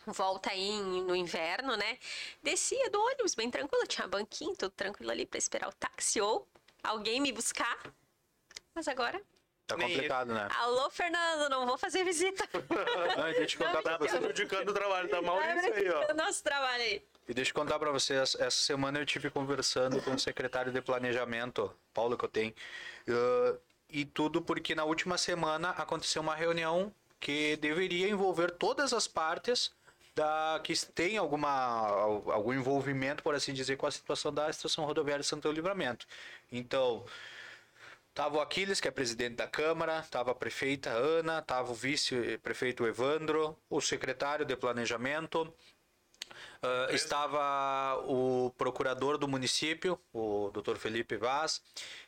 Volta 0.07 0.51
aí 0.51 0.81
no 0.81 1.17
inverno, 1.17 1.77
né? 1.77 1.99
Descia 2.43 2.91
do 2.91 3.01
ônibus, 3.01 3.35
bem 3.35 3.51
tranquilo. 3.51 3.87
Tinha 3.87 4.07
banquinho, 4.07 4.55
tudo 4.57 4.71
tranquilo 4.73 5.11
ali 5.11 5.25
para 5.27 5.39
esperar 5.39 5.69
o 5.69 5.73
táxi 5.73 6.21
ou 6.21 6.47
alguém 6.83 7.21
me 7.21 7.33
buscar. 7.33 7.79
Mas 8.75 8.87
agora, 8.89 9.21
Tá 9.67 9.77
complicado, 9.77 10.35
né? 10.35 10.47
alô, 10.59 10.91
Fernando, 10.91 11.49
não 11.49 11.65
vou 11.67 11.79
fazer 11.79 12.05
visita. 12.05 12.47
E 13.31 13.39
deixa 13.39 13.57
eu 13.63 13.67
contar 13.67 13.83
pra 13.83 13.93
Tá 13.93 13.99
vocês. 13.99 14.19
prejudicando 14.19 14.69
o 14.69 14.75
trabalho 14.75 15.09
da 15.09 15.23
Maurícia 15.23 15.75
aí, 15.75 15.89
ó. 15.91 16.13
o 16.13 16.15
nosso 16.15 16.43
trabalho 16.45 16.83
aí. 16.83 17.03
E 17.27 17.33
deixa 17.33 17.51
eu 17.51 17.55
contar 17.55 17.79
pra 17.79 17.91
vocês, 17.91 18.35
essa 18.35 18.51
semana 18.51 18.99
eu 18.99 19.07
tive 19.07 19.31
conversando 19.31 20.03
com 20.03 20.11
o 20.13 20.19
secretário 20.19 20.71
de 20.71 20.83
planejamento, 20.83 21.75
Paulo 21.95 22.19
Cotem, 22.19 22.55
uh, 23.09 23.59
e 23.89 24.05
tudo 24.05 24.43
porque 24.43 24.75
na 24.75 24.85
última 24.85 25.17
semana 25.17 25.71
aconteceu 25.71 26.21
uma 26.21 26.35
reunião 26.35 26.93
que 27.19 27.57
deveria 27.57 28.11
envolver 28.11 28.51
todas 28.51 28.93
as 28.93 29.09
partes 29.09 29.73
da 30.15 30.61
que 30.63 30.75
tem 30.87 31.17
alguma 31.17 31.51
al- 31.51 32.31
algum 32.31 32.53
envolvimento, 32.53 33.23
por 33.23 33.35
assim 33.35 33.53
dizer, 33.53 33.77
com 33.77 33.87
a 33.87 33.91
situação 33.91 34.33
da 34.33 34.49
estação 34.51 34.85
rodoviária 34.85 35.23
de 35.23 35.29
Santana 35.29 35.53
do 35.53 35.57
Livramento. 35.57 36.07
Então, 36.53 37.05
Tava 38.15 38.37
o 38.37 38.41
Aquiles, 38.41 38.81
que 38.81 38.87
é 38.87 38.93
presidente 38.93 39.35
da 39.37 39.49
Câmara, 39.49 40.01
tava 40.09 40.31
a 40.31 40.35
prefeita 40.35 40.89
Ana, 40.91 41.43
tava 41.43 41.73
o 41.73 41.75
vice-prefeito 41.75 42.87
Evandro, 42.87 43.59
o 43.69 43.81
secretário 43.81 44.45
de 44.47 44.55
Planejamento, 44.57 45.53
ah, 46.63 46.87
estava 46.93 48.01
o 48.07 48.51
procurador 48.57 49.19
do 49.19 49.27
município, 49.27 49.99
o 50.13 50.51
Dr. 50.53 50.77
Felipe 50.77 51.17
Vaz, 51.17 51.61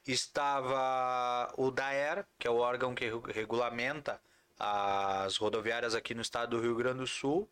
estava 0.06 1.52
o 1.56 1.70
DAER, 1.72 2.24
que 2.38 2.46
é 2.46 2.50
o 2.50 2.56
órgão 2.58 2.94
que 2.94 3.04
regu- 3.04 3.30
regulamenta 3.32 4.20
as 4.58 5.36
rodoviárias 5.36 5.94
aqui 5.94 6.14
no 6.14 6.22
estado 6.22 6.56
do 6.56 6.62
Rio 6.62 6.74
Grande 6.76 7.00
do 7.00 7.06
Sul. 7.06 7.48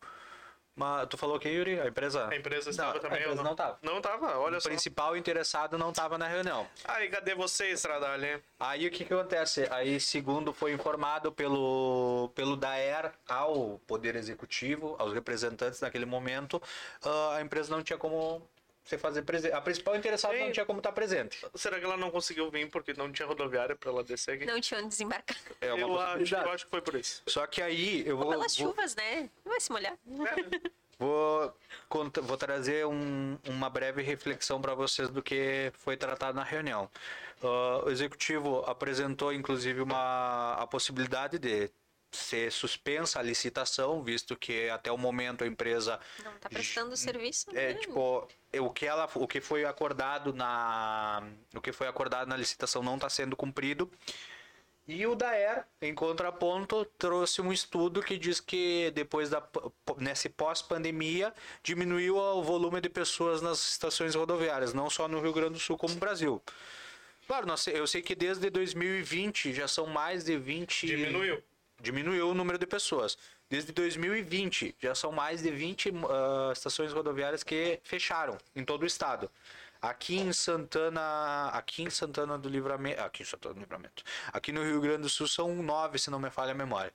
Mas 0.75 1.07
tu 1.07 1.17
falou 1.17 1.39
que 1.39 1.47
Yuri, 1.47 1.79
a 1.79 1.87
empresa 1.87 2.27
A 2.27 2.35
empresa 2.35 2.69
estava 2.69 2.95
Não, 2.95 2.99
também 2.99 3.19
a 3.19 3.21
empresa 3.21 3.35
não? 3.37 3.49
não 3.49 3.55
tava. 3.55 3.79
Não 3.81 4.01
tava, 4.01 4.37
olha 4.37 4.57
o 4.57 4.61
só. 4.61 4.67
principal 4.67 5.15
interessado 5.15 5.77
não 5.77 5.89
estava 5.91 6.17
na 6.17 6.27
reunião. 6.27 6.67
Aí, 6.83 7.07
cadê 7.09 7.33
você, 7.33 7.71
Stradale? 7.71 8.41
Aí 8.59 8.85
o 8.87 8.91
que, 8.91 9.05
que 9.05 9.13
acontece? 9.13 9.67
Aí, 9.71 9.99
segundo 9.99 10.51
foi 10.53 10.73
informado 10.73 11.31
pelo, 11.31 12.29
pelo 12.35 12.57
DAER 12.57 13.11
ao 13.27 13.79
Poder 13.87 14.15
Executivo, 14.15 14.95
aos 14.99 15.13
representantes 15.13 15.79
naquele 15.79 16.05
momento, 16.05 16.61
ah, 17.03 17.35
a 17.37 17.41
empresa 17.41 17.73
não 17.73 17.81
tinha 17.81 17.97
como 17.97 18.45
se 18.85 18.97
fazer 18.99 19.23
presente. 19.23 19.53
A 19.53 19.59
principal 19.59 19.95
interessada 19.95 20.35
Sim. 20.35 20.45
não 20.45 20.51
tinha 20.51 20.65
como 20.65 20.79
estar 20.79 20.91
presente. 20.91 21.43
Será 21.55 21.79
que 21.79 21.85
ela 21.85 21.97
não 21.97 22.11
conseguiu 22.11 22.49
vir 22.51 22.69
porque 22.69 22.93
não 22.93 23.11
tinha 23.11 23.27
rodoviária 23.27 23.75
pra 23.75 23.89
ela 23.89 24.03
descer 24.03 24.35
aqui? 24.35 24.45
Não 24.45 24.61
tinha 24.61 24.79
onde 24.79 24.89
desembarcar. 24.89 25.35
É 25.59 25.73
uma 25.73 25.81
eu, 25.81 25.99
acho, 25.99 26.35
eu 26.35 26.51
acho 26.51 26.65
que 26.65 26.71
foi 26.71 26.81
por 26.81 26.93
isso. 26.95 27.23
Só 27.25 27.47
que 27.47 27.61
aí 27.61 28.07
eu 28.07 28.15
vou, 28.15 28.29
Pelas 28.29 28.55
vou, 28.55 28.67
chuvas, 28.67 28.95
né? 28.95 29.29
Não 29.43 29.51
vai 29.51 29.59
se 29.59 29.71
molhar. 29.71 29.93
É, 29.93 30.69
vou, 30.99 31.51
vou 32.21 32.37
trazer 32.37 32.85
um- 32.85 33.39
uma 33.47 33.69
breve 33.71 34.03
reflexão 34.03 34.61
para 34.61 34.75
vocês 34.75 35.09
do 35.09 35.23
que 35.23 35.71
foi 35.73 35.97
tratado 35.97 36.35
na 36.37 36.43
reunião. 36.43 36.87
Ah, 37.43 37.81
o 37.85 37.89
executivo 37.89 38.63
apresentou, 38.67 39.33
inclusive, 39.33 39.81
uma, 39.81 40.53
a 40.53 40.67
possibilidade 40.67 41.39
de 41.39 41.71
ser 42.15 42.51
suspensa 42.51 43.19
a 43.19 43.21
licitação, 43.21 44.01
visto 44.01 44.35
que 44.35 44.69
até 44.69 44.91
o 44.91 44.97
momento 44.97 45.43
a 45.43 45.47
empresa 45.47 45.99
Não 46.23 46.33
tá 46.33 46.49
prestando 46.49 46.95
serviço. 46.97 47.49
é 47.51 47.73
né? 47.73 47.79
tipo 47.79 48.27
é, 48.51 48.61
o 48.61 48.69
que 48.69 48.85
ela 48.85 49.09
o 49.15 49.27
que 49.27 49.41
foi 49.41 49.65
acordado 49.65 50.33
na 50.33 51.23
o 51.53 51.61
que 51.61 51.71
foi 51.71 51.87
acordado 51.87 52.27
na 52.27 52.37
licitação 52.37 52.81
não 52.81 52.95
está 52.95 53.09
sendo 53.09 53.35
cumprido 53.35 53.91
e 54.87 55.05
o 55.07 55.15
Daer 55.15 55.65
em 55.81 55.93
contraponto 55.93 56.85
trouxe 56.97 57.41
um 57.41 57.51
estudo 57.51 58.01
que 58.01 58.17
diz 58.17 58.39
que 58.39 58.91
depois 58.91 59.29
da 59.29 59.43
nesse 59.97 60.29
pós 60.29 60.61
pandemia 60.61 61.33
diminuiu 61.63 62.17
o 62.17 62.43
volume 62.43 62.79
de 62.79 62.89
pessoas 62.89 63.41
nas 63.41 63.63
estações 63.71 64.15
rodoviárias 64.15 64.73
não 64.73 64.89
só 64.89 65.07
no 65.07 65.19
Rio 65.19 65.33
Grande 65.33 65.53
do 65.53 65.59
Sul 65.59 65.77
como 65.77 65.93
no 65.93 65.99
Brasil 65.99 66.41
Claro, 67.27 67.47
eu 67.73 67.87
sei 67.87 68.01
que 68.01 68.13
desde 68.13 68.49
2020 68.49 69.51
já 69.51 69.67
são 69.67 69.87
mais 69.87 70.23
de 70.23 70.37
20 70.37 70.85
Diminuiu. 70.85 71.41
Diminuiu 71.85 72.29
o 72.29 72.33
número 72.33 72.57
de 72.57 72.65
pessoas. 72.65 73.17
Desde 73.49 73.71
2020, 73.71 74.75
já 74.79 74.95
são 74.95 75.11
mais 75.11 75.41
de 75.43 75.51
20 75.51 75.93
ah, 76.09 76.49
estações 76.51 76.91
rodoviárias 76.91 77.43
que 77.43 77.79
fecharam 77.83 78.37
em 78.55 78.65
todo 78.65 78.83
o 78.83 78.85
estado. 78.85 79.29
Aqui 79.81 80.15
em 80.17 80.33
Santana, 80.33 81.49
aqui 81.49 81.83
em 81.83 81.89
Santana 81.89 82.37
do 82.37 82.49
Livramento, 82.49 83.01
aqui 83.01 83.21
em 83.21 83.25
Santana 83.25 83.53
do 83.53 83.59
Livramento, 83.59 84.03
aqui 84.33 84.51
no 84.51 84.63
Rio 84.63 84.81
Grande 84.81 85.03
do 85.03 85.09
Sul 85.09 85.27
são 85.27 85.53
nove, 85.61 85.99
se 85.99 86.09
não 86.09 86.17
me 86.19 86.31
falha 86.31 86.51
a 86.51 86.55
memória. 86.55 86.91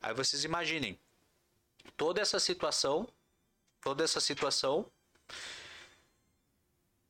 Aí 0.00 0.14
vocês 0.14 0.42
imaginem 0.42 0.98
toda 1.96 2.20
essa 2.20 2.40
situação, 2.40 3.06
toda 3.82 4.02
essa 4.02 4.20
situação. 4.20 4.86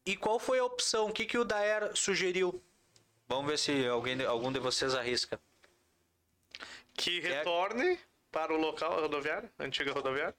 E 0.04 0.16
qual 0.16 0.40
foi 0.40 0.58
a 0.58 0.64
opção? 0.64 1.08
O 1.08 1.12
que, 1.12 1.24
que 1.24 1.38
o 1.38 1.44
Daer 1.44 1.92
sugeriu? 1.94 2.60
Vamos 3.28 3.46
ver 3.46 3.58
se 3.58 3.86
alguém, 3.86 4.20
algum 4.24 4.50
de 4.50 4.58
vocês 4.58 4.94
arrisca. 4.94 5.40
Que 7.00 7.20
retorne 7.20 7.98
para 8.30 8.52
o 8.52 8.56
local 8.56 9.00
rodoviário, 9.00 9.50
antiga 9.58 9.92
rodoviária? 9.92 10.34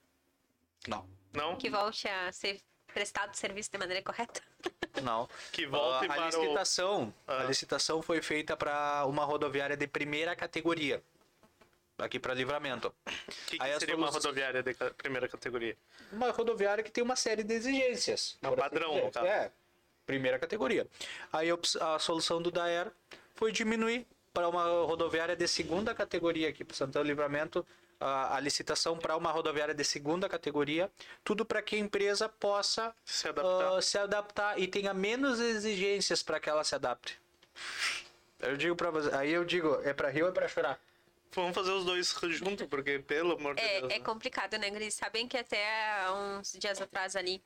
Não. 0.86 1.08
Não? 1.32 1.56
Que 1.56 1.68
volte 1.68 2.06
a 2.08 2.30
ser 2.32 2.60
prestado 2.92 3.32
o 3.32 3.36
serviço 3.36 3.70
de 3.70 3.78
maneira 3.78 4.02
correta? 4.02 4.40
Não. 5.02 5.28
Que 5.50 5.66
volte 5.66 6.06
Ah, 6.08 6.12
a 6.12 6.16
para 6.16 6.38
o- 6.38 6.42
licitação, 6.42 7.14
a 7.26 7.38
Ah. 7.40 7.44
licitação 7.44 8.02
foi 8.02 8.20
feita 8.20 8.56
para 8.56 9.04
uma 9.06 9.24
rodoviária 9.24 9.76
de 9.76 9.86
primeira 9.86 10.36
categoria. 10.36 11.02
Aqui 11.98 12.18
para 12.18 12.34
livramento. 12.34 12.88
O 12.88 13.12
que, 13.46 13.56
que 13.58 13.62
Aí 13.62 13.78
seria 13.80 13.96
uma 13.96 14.10
rodoviária 14.10 14.62
de 14.62 14.74
primeira 14.96 15.28
categoria? 15.28 15.76
Uma 16.12 16.30
rodoviária 16.30 16.82
que 16.84 16.90
tem 16.90 17.02
uma 17.02 17.16
série 17.16 17.42
de 17.42 17.54
exigências. 17.54 18.36
Por 18.40 18.48
assim 18.48 18.56
padrão, 18.60 18.90
dizer. 18.90 19.04
no 19.04 19.10
caso. 19.12 19.26
É, 19.26 19.52
primeira 20.04 20.38
categoria. 20.38 20.86
Aí 21.32 21.48
a, 21.50 21.94
a 21.94 21.98
solução 21.98 22.42
do 22.42 22.50
Daer 22.50 22.90
foi 23.34 23.50
diminuir 23.52 24.06
para 24.32 24.48
uma 24.48 24.64
rodoviária 24.84 25.36
de 25.36 25.46
segunda 25.46 25.94
categoria 25.94 26.48
aqui 26.48 26.64
para 26.64 26.76
Santana 26.76 27.04
do 27.04 27.08
Livramento, 27.08 27.66
a, 28.00 28.36
a 28.36 28.40
licitação 28.40 28.96
para 28.96 29.16
uma 29.16 29.30
rodoviária 29.30 29.74
de 29.74 29.84
segunda 29.84 30.28
categoria, 30.28 30.90
tudo 31.22 31.44
para 31.44 31.62
que 31.62 31.76
a 31.76 31.78
empresa 31.78 32.28
possa 32.28 32.94
Se 33.04 33.28
adaptar. 33.28 33.76
ah, 33.76 33.82
se 33.82 33.98
adaptar 33.98 34.58
e 34.58 34.66
tenha 34.66 34.92
menos 34.92 35.38
exigências 35.40 36.22
para 36.22 36.40
que 36.40 36.48
ela 36.48 36.64
se 36.64 36.74
adapte. 36.74 37.20
Eu 38.40 38.56
digo 38.56 38.74
para 38.74 38.90
você, 38.90 39.14
aí 39.14 39.30
eu 39.30 39.44
digo, 39.44 39.80
é 39.84 39.92
para 39.92 40.08
rir 40.08 40.22
ou 40.22 40.28
é 40.28 40.32
para 40.32 40.48
chorar? 40.48 40.80
Vamos 41.34 41.54
fazer 41.54 41.70
os 41.70 41.84
dois 41.84 42.14
juntos, 42.32 42.66
porque, 42.66 42.98
pelo 42.98 43.32
amor 43.32 43.54
de 43.54 43.62
Deus. 43.62 43.90
É, 43.90 43.96
é 43.96 43.98
né? 43.98 44.04
complicado, 44.04 44.58
né, 44.58 44.68
Gris? 44.68 44.94
Sabem 44.94 45.26
que 45.26 45.38
até 45.38 45.64
uns 46.10 46.52
dias 46.58 46.80
atrás 46.80 47.16
ali, 47.16 47.42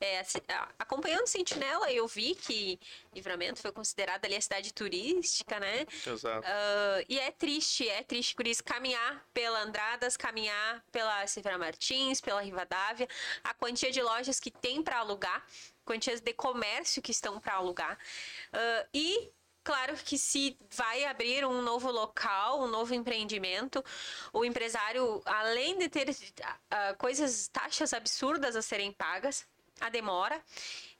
é, 0.00 0.20
assim, 0.20 0.38
acompanhando 0.78 1.24
o 1.24 1.26
Sentinela, 1.26 1.90
eu 1.90 2.06
vi 2.06 2.34
que 2.34 2.78
Livramento 3.14 3.60
foi 3.60 3.72
considerada 3.72 4.26
ali 4.26 4.36
a 4.36 4.40
cidade 4.40 4.72
turística, 4.72 5.58
né? 5.58 5.86
Exato. 6.06 6.46
Ah, 6.46 7.02
e 7.08 7.18
é 7.18 7.30
triste, 7.30 7.88
é 7.88 8.02
triste 8.02 8.34
por 8.34 8.46
isso 8.46 8.62
caminhar 8.62 9.26
pela 9.32 9.62
Andradas, 9.62 10.16
caminhar 10.16 10.84
pela 10.92 11.26
Silveira 11.26 11.58
Martins, 11.58 12.20
pela 12.20 12.40
Rivadavia, 12.40 13.08
a 13.42 13.54
quantia 13.54 13.90
de 13.90 14.02
lojas 14.02 14.38
que 14.38 14.50
tem 14.50 14.82
para 14.82 14.98
alugar, 14.98 15.44
quantias 15.84 16.20
de 16.20 16.32
comércio 16.32 17.00
que 17.00 17.10
estão 17.10 17.40
para 17.40 17.54
alugar. 17.54 17.98
Ah, 18.52 18.86
e 18.92 19.32
claro 19.64 19.96
que 19.96 20.16
se 20.16 20.56
vai 20.70 21.04
abrir 21.04 21.44
um 21.44 21.60
novo 21.62 21.90
local, 21.90 22.62
um 22.62 22.68
novo 22.68 22.94
empreendimento, 22.94 23.84
o 24.32 24.44
empresário, 24.44 25.22
além 25.24 25.78
de 25.78 25.88
ter 25.88 26.08
ah, 26.70 26.94
coisas, 26.94 27.48
taxas 27.48 27.92
absurdas 27.92 28.54
a 28.54 28.62
serem 28.62 28.92
pagas, 28.92 29.46
a 29.80 29.88
demora. 29.88 30.40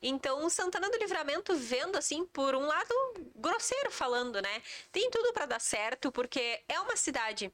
Então, 0.01 0.45
o 0.45 0.51
Santana 0.51 0.91
do 0.91 0.99
Livramento 0.99 1.55
vendo 1.57 1.97
assim 1.97 2.25
por 2.27 2.55
um 2.55 2.67
lado 2.67 2.95
grosseiro 3.35 3.91
falando, 3.91 4.41
né? 4.41 4.63
Tem 4.93 5.11
tudo 5.11 5.33
para 5.33 5.47
dar 5.47 5.61
certo, 5.61 6.13
porque 6.13 6.63
é 6.69 6.79
uma 6.81 6.97
cidade 6.97 7.53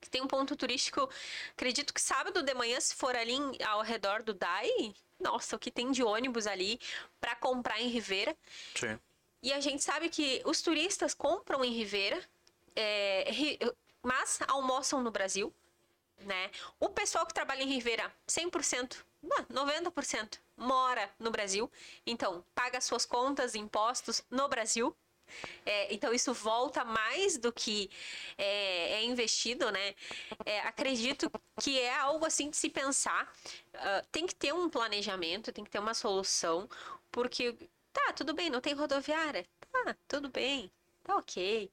que 0.00 0.10
tem 0.10 0.20
um 0.20 0.26
ponto 0.26 0.56
turístico. 0.56 1.08
Acredito 1.52 1.94
que 1.94 2.00
sábado 2.00 2.42
de 2.42 2.54
manhã, 2.54 2.80
se 2.80 2.94
for 2.94 3.14
ali 3.14 3.38
ao 3.64 3.82
redor 3.82 4.22
do 4.22 4.34
DAI, 4.34 4.94
nossa, 5.20 5.54
o 5.54 5.58
que 5.58 5.70
tem 5.70 5.92
de 5.92 6.02
ônibus 6.02 6.46
ali 6.46 6.80
para 7.20 7.36
comprar 7.36 7.80
em 7.80 7.88
Ribeira. 7.88 8.36
Sim. 8.74 8.98
E 9.42 9.52
a 9.52 9.60
gente 9.60 9.82
sabe 9.82 10.08
que 10.08 10.42
os 10.44 10.60
turistas 10.60 11.14
compram 11.14 11.64
em 11.64 11.72
Ribeira, 11.72 12.20
é, 12.74 13.30
mas 14.02 14.40
almoçam 14.48 15.00
no 15.02 15.10
Brasil, 15.10 15.52
né? 16.18 16.50
O 16.78 16.88
pessoal 16.88 17.24
que 17.24 17.34
trabalha 17.34 17.62
em 17.62 17.68
Ribeira, 17.68 18.12
100%, 18.28 18.96
não, 18.96 19.11
90% 19.48 20.40
mora 20.56 21.10
no 21.18 21.30
Brasil, 21.30 21.70
então 22.06 22.44
paga 22.54 22.80
suas 22.80 23.04
contas, 23.04 23.54
impostos 23.54 24.24
no 24.30 24.48
Brasil. 24.48 24.96
É, 25.64 25.92
então 25.94 26.12
isso 26.12 26.32
volta 26.34 26.84
mais 26.84 27.38
do 27.38 27.52
que 27.52 27.90
é, 28.36 28.94
é 28.94 29.04
investido, 29.04 29.70
né? 29.70 29.94
É, 30.44 30.60
acredito 30.60 31.30
que 31.60 31.78
é 31.80 31.94
algo 31.98 32.24
assim 32.26 32.50
de 32.50 32.56
se 32.56 32.68
pensar. 32.70 33.32
Ah, 33.74 34.04
tem 34.12 34.26
que 34.26 34.34
ter 34.34 34.52
um 34.52 34.68
planejamento, 34.68 35.52
tem 35.52 35.64
que 35.64 35.70
ter 35.70 35.78
uma 35.78 35.94
solução, 35.94 36.68
porque 37.10 37.56
tá 37.92 38.12
tudo 38.14 38.34
bem, 38.34 38.50
não 38.50 38.60
tem 38.60 38.74
rodoviária, 38.74 39.46
tá 39.70 39.96
tudo 40.08 40.28
bem, 40.30 40.70
tá 41.04 41.16
ok. 41.16 41.70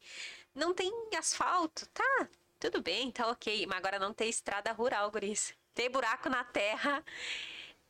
Não 0.56 0.74
tem 0.74 0.92
asfalto, 1.18 1.88
tá 1.90 2.30
tudo 2.60 2.82
bem, 2.82 3.12
tá 3.12 3.28
ok. 3.30 3.66
Mas 3.68 3.78
agora 3.80 4.00
não 4.00 4.14
tem 4.14 4.30
estrada 4.30 4.72
rural, 4.74 5.12
guris. 5.12 5.59
Ter 5.80 5.88
buraco 5.88 6.28
na 6.28 6.44
terra 6.44 7.02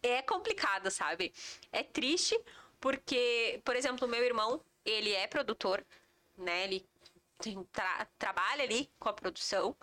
é 0.04 0.21
complicado, 0.21 0.91
sabe? 0.91 1.34
É 1.71 1.82
triste 1.82 2.39
porque, 2.80 3.60
por 3.65 3.75
exemplo, 3.75 4.08
meu 4.08 4.23
irmão, 4.23 4.63
ele 4.86 5.12
é 5.12 5.25
produtor, 5.25 5.84
né? 6.38 6.65
Ele 6.65 6.88
tra- 7.71 8.08
trabalha 8.19 8.63
ali 8.63 8.88
com 8.99 9.10
a 9.10 9.13
produção. 9.13 9.75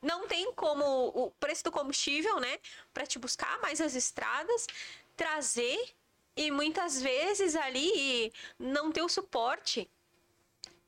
Não 0.00 0.26
tem 0.26 0.54
como 0.54 0.84
o 1.08 1.30
preço 1.32 1.64
do 1.64 1.70
combustível, 1.70 2.40
né? 2.40 2.58
Para 2.94 3.04
te 3.04 3.18
buscar 3.18 3.60
mais 3.60 3.78
as 3.78 3.94
estradas, 3.94 4.66
trazer 5.14 5.94
e 6.34 6.50
muitas 6.50 7.02
vezes 7.02 7.54
ali 7.56 8.32
não 8.58 8.90
ter 8.90 9.02
o 9.02 9.08
suporte 9.10 9.90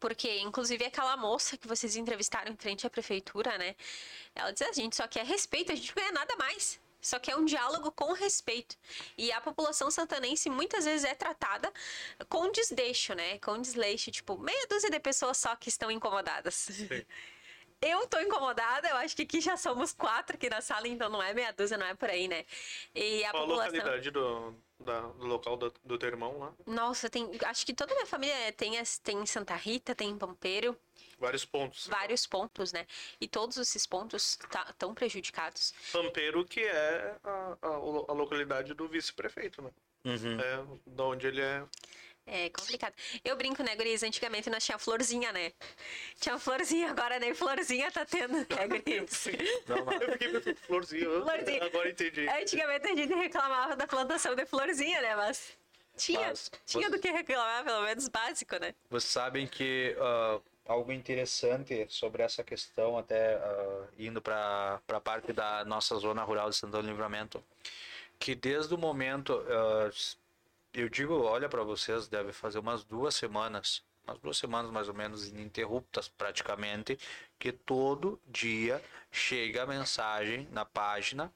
porque, 0.06 0.38
inclusive, 0.38 0.84
aquela 0.84 1.16
moça 1.16 1.56
que 1.56 1.66
vocês 1.66 1.96
entrevistaram 1.96 2.52
em 2.52 2.56
frente 2.56 2.86
à 2.86 2.90
prefeitura, 2.90 3.58
né? 3.58 3.74
Ela 4.36 4.52
diz: 4.52 4.62
a 4.62 4.70
gente 4.70 4.94
só 4.94 5.08
quer 5.08 5.24
respeito, 5.24 5.72
a 5.72 5.74
gente 5.74 5.88
não 5.88 6.00
quer 6.00 6.12
nada 6.12 6.36
mais. 6.36 6.78
Só 7.00 7.18
quer 7.18 7.34
um 7.34 7.44
diálogo 7.44 7.90
com 7.90 8.12
respeito. 8.12 8.76
E 9.18 9.32
a 9.32 9.40
população 9.40 9.90
santanense 9.90 10.48
muitas 10.48 10.84
vezes 10.84 11.04
é 11.04 11.12
tratada 11.12 11.72
com 12.28 12.52
desleixo, 12.52 13.14
né? 13.14 13.38
Com 13.40 13.60
desleixo. 13.60 14.12
Tipo, 14.12 14.38
meia 14.38 14.66
dúzia 14.68 14.90
de 14.90 15.00
pessoas 15.00 15.38
só 15.38 15.56
que 15.56 15.68
estão 15.68 15.90
incomodadas. 15.90 16.68
Eu 17.80 18.06
tô 18.06 18.18
incomodada, 18.20 18.88
eu 18.88 18.96
acho 18.96 19.14
que 19.14 19.22
aqui 19.22 19.40
já 19.40 19.56
somos 19.56 19.92
quatro 19.92 20.34
aqui 20.36 20.48
na 20.48 20.60
sala, 20.60 20.88
então 20.88 21.10
não 21.10 21.22
é 21.22 21.34
meia 21.34 21.52
dúzia, 21.52 21.76
não 21.76 21.86
é 21.86 21.94
por 21.94 22.08
aí, 22.08 22.26
né? 22.26 22.44
E 22.94 23.22
a 23.24 23.30
Qual 23.30 23.42
a 23.42 23.46
população. 23.46 23.72
localidade 23.74 24.10
do, 24.10 24.54
da- 24.80 25.00
do 25.08 25.26
local 25.26 25.56
do, 25.58 25.72
do 25.84 25.98
teu 25.98 26.08
irmão 26.08 26.38
lá? 26.38 26.52
Nossa, 26.66 27.10
tem. 27.10 27.30
Acho 27.44 27.66
que 27.66 27.74
toda 27.74 27.92
a 27.92 27.94
minha 27.94 28.06
família 28.06 28.52
tem, 28.52 28.72
tem 29.02 29.18
em 29.18 29.26
Santa 29.26 29.54
Rita, 29.54 29.94
tem 29.94 30.08
em 30.10 30.18
Pampeiro. 30.18 30.76
Vários 31.18 31.44
pontos. 31.44 31.86
vários 31.86 32.26
pontos, 32.26 32.72
né? 32.72 32.86
E 33.20 33.28
todos 33.28 33.56
esses 33.58 33.86
pontos 33.86 34.38
estão 34.68 34.94
prejudicados. 34.94 35.72
Pampeiro, 35.92 36.44
que 36.44 36.60
é 36.60 37.16
a, 37.24 37.56
a, 37.62 37.68
a 37.68 38.12
localidade 38.12 38.74
do 38.74 38.88
vice-prefeito, 38.88 39.62
né? 39.62 39.70
Uhum. 40.04 40.40
É 40.40 40.64
da 40.86 41.04
onde 41.04 41.26
ele 41.26 41.40
é. 41.40 41.62
É 42.26 42.50
complicado. 42.50 42.92
Eu 43.24 43.36
brinco, 43.36 43.62
né, 43.62 43.76
Guris? 43.76 44.02
Antigamente 44.02 44.50
nós 44.50 44.64
tinha 44.64 44.76
florzinha, 44.78 45.32
né? 45.32 45.52
Tinha 46.20 46.36
florzinha, 46.38 46.90
agora 46.90 47.20
nem 47.20 47.32
florzinha 47.34 47.90
tá 47.92 48.04
tendo, 48.04 48.38
né, 48.38 48.46
Guris? 48.68 49.26
Eu 49.28 50.12
fiquei 50.12 50.28
pensando, 50.32 50.56
florzinha. 50.56 51.04
Florzinha. 51.22 51.64
Agora 51.64 51.88
entendi. 51.88 52.28
Antigamente 52.28 52.88
a 52.88 52.96
gente 52.96 53.14
reclamava 53.14 53.76
da 53.76 53.86
plantação 53.86 54.34
de 54.34 54.44
florzinha, 54.44 55.00
né? 55.00 55.14
Mas 55.14 55.56
tinha, 55.96 56.28
Mas 56.28 56.50
tinha 56.66 56.88
você- 56.90 56.96
do 56.96 57.00
que 57.00 57.10
reclamar, 57.10 57.62
pelo 57.64 57.82
menos 57.82 58.08
básico, 58.08 58.56
né? 58.58 58.74
Vocês 58.90 59.12
sabem 59.12 59.46
que 59.46 59.96
ah, 60.00 60.40
algo 60.66 60.90
interessante 60.90 61.86
sobre 61.88 62.24
essa 62.24 62.42
questão, 62.42 62.98
até 62.98 63.34
ah, 63.36 63.84
indo 63.96 64.20
para 64.20 64.80
a 64.88 65.00
parte 65.00 65.32
da 65.32 65.64
nossa 65.64 65.94
zona 65.96 66.24
rural 66.24 66.50
de 66.50 66.56
Santana 66.56 66.82
do 66.82 66.88
Livramento, 66.88 67.42
que 68.18 68.34
desde 68.34 68.74
o 68.74 68.78
momento, 68.78 69.44
ah, 69.48 69.90
eu 70.76 70.88
digo, 70.90 71.14
olha 71.22 71.48
para 71.48 71.62
vocês, 71.62 72.06
deve 72.06 72.32
fazer 72.32 72.58
umas 72.58 72.84
duas 72.84 73.14
semanas, 73.14 73.82
umas 74.06 74.18
duas 74.18 74.36
semanas 74.36 74.70
mais 74.70 74.88
ou 74.88 74.94
menos 74.94 75.26
ininterruptas 75.26 76.06
praticamente, 76.06 76.98
que 77.38 77.50
todo 77.50 78.20
dia 78.26 78.82
chega 79.10 79.62
a 79.62 79.66
mensagem 79.66 80.46
na 80.52 80.66
página 80.66 81.32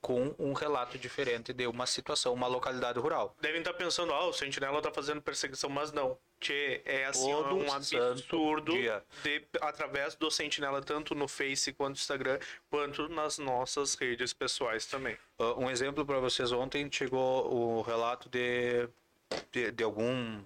com 0.00 0.34
um 0.38 0.54
relato 0.54 0.98
diferente 0.98 1.52
de 1.52 1.66
uma 1.66 1.86
situação, 1.86 2.32
uma 2.32 2.46
localidade 2.46 2.98
rural. 2.98 3.36
Devem 3.40 3.60
estar 3.60 3.74
pensando, 3.74 4.12
ah, 4.12 4.26
o 4.26 4.32
Sentinela 4.32 4.80
tá 4.80 4.90
fazendo 4.90 5.20
perseguição, 5.20 5.68
mas 5.68 5.92
não. 5.92 6.18
Tchê, 6.42 6.82
é 6.84 7.04
assim, 7.04 7.30
Todo 7.30 7.54
um 7.54 7.72
absurdo 7.72 8.72
de, 8.72 9.46
através 9.60 10.16
do 10.16 10.28
Sentinela, 10.28 10.82
tanto 10.82 11.14
no 11.14 11.28
Face 11.28 11.72
quanto 11.72 11.94
no 11.94 12.00
Instagram, 12.00 12.40
quanto 12.68 13.08
nas 13.08 13.38
nossas 13.38 13.94
redes 13.94 14.32
pessoais 14.32 14.84
também. 14.84 15.16
Uh, 15.38 15.60
Um 15.60 15.70
exemplo 15.70 16.04
para 16.04 16.18
vocês, 16.18 16.50
ontem 16.50 16.90
chegou 16.90 17.48
o 17.52 17.82
relato 17.82 18.28
de, 18.28 18.88
de, 19.52 19.70
de 19.70 19.84
algum, 19.84 20.42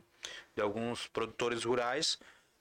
de 0.55 0.61
alguns 0.61 1.07
produtores 1.07 1.65
rurais 1.65 2.19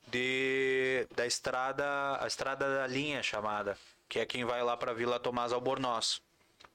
de, 0.08 1.06
da 1.14 1.28
estrada, 1.28 1.86
a 2.22 2.28
estrada 2.28 2.74
da 2.78 2.88
linha 2.88 3.22
chamada, 3.22 3.78
que 4.08 4.20
é 4.20 4.26
quem 4.26 4.46
vai 4.46 4.64
lá 4.64 4.78
para 4.78 4.94
Vila 4.94 5.20
Tomás 5.20 5.52
Albornoz. 5.52 6.22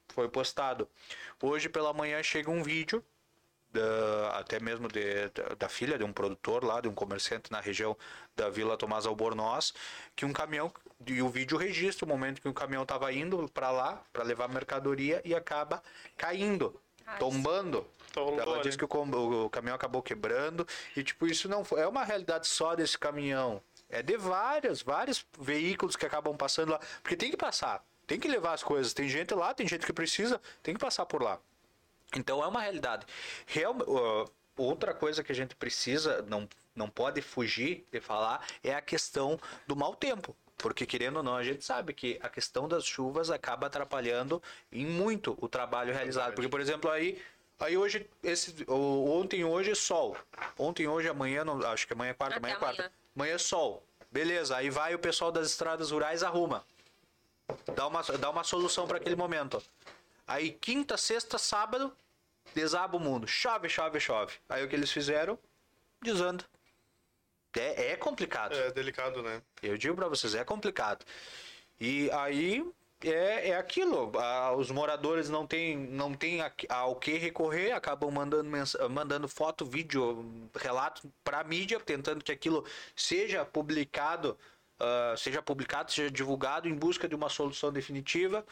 Foi 0.08 0.28
postado. 0.28 0.86
Hoje 1.40 1.70
pela 1.70 1.94
manhã 1.94 2.22
chega 2.22 2.50
um 2.50 2.62
vídeo 2.62 3.02
da- 3.72 4.38
até 4.38 4.58
mesmo 4.60 4.88
de, 4.88 5.28
da, 5.28 5.54
da 5.58 5.68
filha 5.68 5.96
de 5.98 6.04
um 6.04 6.12
produtor 6.12 6.64
lá, 6.64 6.80
de 6.80 6.88
um 6.88 6.94
comerciante 6.94 7.50
na 7.50 7.60
região 7.60 7.96
da 8.36 8.48
Vila 8.48 8.76
Tomás 8.76 9.06
Albornoz, 9.06 9.72
que 10.14 10.24
um 10.24 10.32
caminhão, 10.32 10.72
e 11.06 11.22
o 11.22 11.28
vídeo 11.28 11.56
registra 11.56 12.04
o 12.04 12.08
momento 12.08 12.40
que 12.40 12.48
o 12.48 12.54
caminhão 12.54 12.82
estava 12.82 13.12
indo 13.12 13.48
para 13.48 13.70
lá, 13.70 14.02
para 14.12 14.22
levar 14.24 14.48
mercadoria, 14.48 15.20
e 15.24 15.34
acaba 15.34 15.82
caindo, 16.16 16.80
Ai, 17.06 17.18
tombando. 17.18 17.86
Tombou, 18.12 18.40
Ela 18.40 18.56
né? 18.56 18.62
disse 18.62 18.76
que 18.76 18.84
o, 18.84 19.44
o 19.44 19.50
caminhão 19.50 19.76
acabou 19.76 20.02
quebrando, 20.02 20.66
e 20.96 21.02
tipo, 21.04 21.26
isso 21.26 21.48
não 21.48 21.64
foi, 21.64 21.80
é 21.80 21.86
uma 21.86 22.04
realidade 22.04 22.48
só 22.48 22.74
desse 22.74 22.98
caminhão. 22.98 23.62
É 23.88 24.02
de 24.02 24.16
vários, 24.16 24.82
vários 24.82 25.24
veículos 25.38 25.96
que 25.96 26.06
acabam 26.06 26.36
passando 26.36 26.70
lá, 26.70 26.80
porque 27.02 27.16
tem 27.16 27.30
que 27.30 27.36
passar, 27.36 27.84
tem 28.06 28.18
que 28.18 28.28
levar 28.28 28.52
as 28.52 28.62
coisas. 28.62 28.92
Tem 28.92 29.08
gente 29.08 29.34
lá, 29.34 29.52
tem 29.54 29.66
gente 29.66 29.84
que 29.86 29.92
precisa, 29.92 30.40
tem 30.62 30.74
que 30.74 30.80
passar 30.80 31.06
por 31.06 31.22
lá. 31.22 31.38
Então 32.16 32.42
é 32.42 32.46
uma 32.46 32.60
realidade. 32.60 33.06
Real, 33.46 33.74
uh, 33.74 34.30
outra 34.56 34.92
coisa 34.92 35.22
que 35.22 35.32
a 35.32 35.34
gente 35.34 35.54
precisa, 35.54 36.22
não, 36.22 36.48
não 36.74 36.88
pode 36.88 37.22
fugir 37.22 37.86
de 37.90 38.00
falar, 38.00 38.46
é 38.62 38.74
a 38.74 38.80
questão 38.80 39.38
do 39.66 39.76
mau 39.76 39.94
tempo. 39.94 40.36
Porque, 40.56 40.84
querendo 40.84 41.16
ou 41.18 41.22
não, 41.22 41.36
a 41.36 41.42
gente 41.42 41.64
sabe 41.64 41.94
que 41.94 42.18
a 42.22 42.28
questão 42.28 42.68
das 42.68 42.84
chuvas 42.84 43.30
acaba 43.30 43.66
atrapalhando 43.66 44.42
em 44.70 44.84
muito 44.84 45.36
o 45.40 45.48
trabalho 45.48 45.92
realizado. 45.92 46.34
Porque, 46.34 46.50
por 46.50 46.60
exemplo, 46.60 46.90
aí, 46.90 47.20
aí 47.58 47.78
hoje, 47.78 48.06
esse, 48.22 48.54
ontem 48.68 49.42
hoje 49.42 49.74
sol. 49.74 50.16
Ontem, 50.58 50.86
hoje, 50.86 51.08
amanhã, 51.08 51.44
não, 51.44 51.64
acho 51.66 51.86
que 51.86 51.94
amanhã 51.94 52.10
é 52.10 52.14
quarta, 52.14 52.36
Até 52.36 52.40
amanhã 52.40 52.56
é 52.56 52.58
quarta. 52.58 52.82
amanhã. 52.82 52.94
Amanhã 53.16 53.34
é 53.34 53.38
sol. 53.38 53.82
Beleza, 54.10 54.56
aí 54.56 54.68
vai 54.68 54.94
o 54.94 54.98
pessoal 54.98 55.32
das 55.32 55.46
estradas 55.46 55.90
rurais 55.90 56.22
arruma. 56.22 56.64
Dá 57.74 57.86
uma, 57.86 58.02
dá 58.02 58.30
uma 58.30 58.44
solução 58.44 58.86
para 58.86 58.98
aquele 58.98 59.16
momento. 59.16 59.62
Aí 60.30 60.52
quinta, 60.52 60.96
sexta, 60.96 61.38
sábado, 61.38 61.92
desaba 62.54 62.96
o 62.96 63.00
mundo. 63.00 63.26
Chove, 63.26 63.68
chove, 63.68 63.98
chove. 63.98 64.34
Aí 64.48 64.64
o 64.64 64.68
que 64.68 64.76
eles 64.76 64.92
fizeram? 64.92 65.36
Desanda. 66.00 66.44
É, 67.56 67.90
é 67.90 67.96
complicado. 67.96 68.54
É 68.54 68.70
delicado, 68.70 69.24
né? 69.24 69.42
Eu 69.60 69.76
digo 69.76 69.96
para 69.96 70.06
vocês, 70.06 70.36
é 70.36 70.44
complicado. 70.44 71.04
E 71.80 72.08
aí 72.12 72.64
é, 73.02 73.48
é 73.48 73.56
aquilo. 73.56 74.12
ah, 74.20 74.52
os 74.52 74.70
moradores 74.70 75.28
não 75.28 75.44
têm 75.48 75.76
não 75.76 76.14
tem 76.14 76.40
a- 76.42 76.52
ao 76.68 76.94
que 76.94 77.14
recorrer, 77.18 77.72
acabam 77.72 78.08
mandando, 78.12 78.48
mandando 78.88 79.26
foto, 79.28 79.64
vídeo, 79.66 80.48
relato 80.54 81.12
para 81.24 81.40
a 81.40 81.44
mídia, 81.44 81.80
tentando 81.80 82.22
que 82.22 82.30
aquilo 82.30 82.64
seja 82.94 83.44
publicado, 83.44 84.38
ah, 84.78 85.14
seja 85.18 85.42
publicado, 85.42 85.90
seja 85.90 86.08
divulgado 86.08 86.68
em 86.68 86.74
busca 86.76 87.08
de 87.08 87.16
uma 87.16 87.28
solução 87.28 87.72
definitiva. 87.72 88.46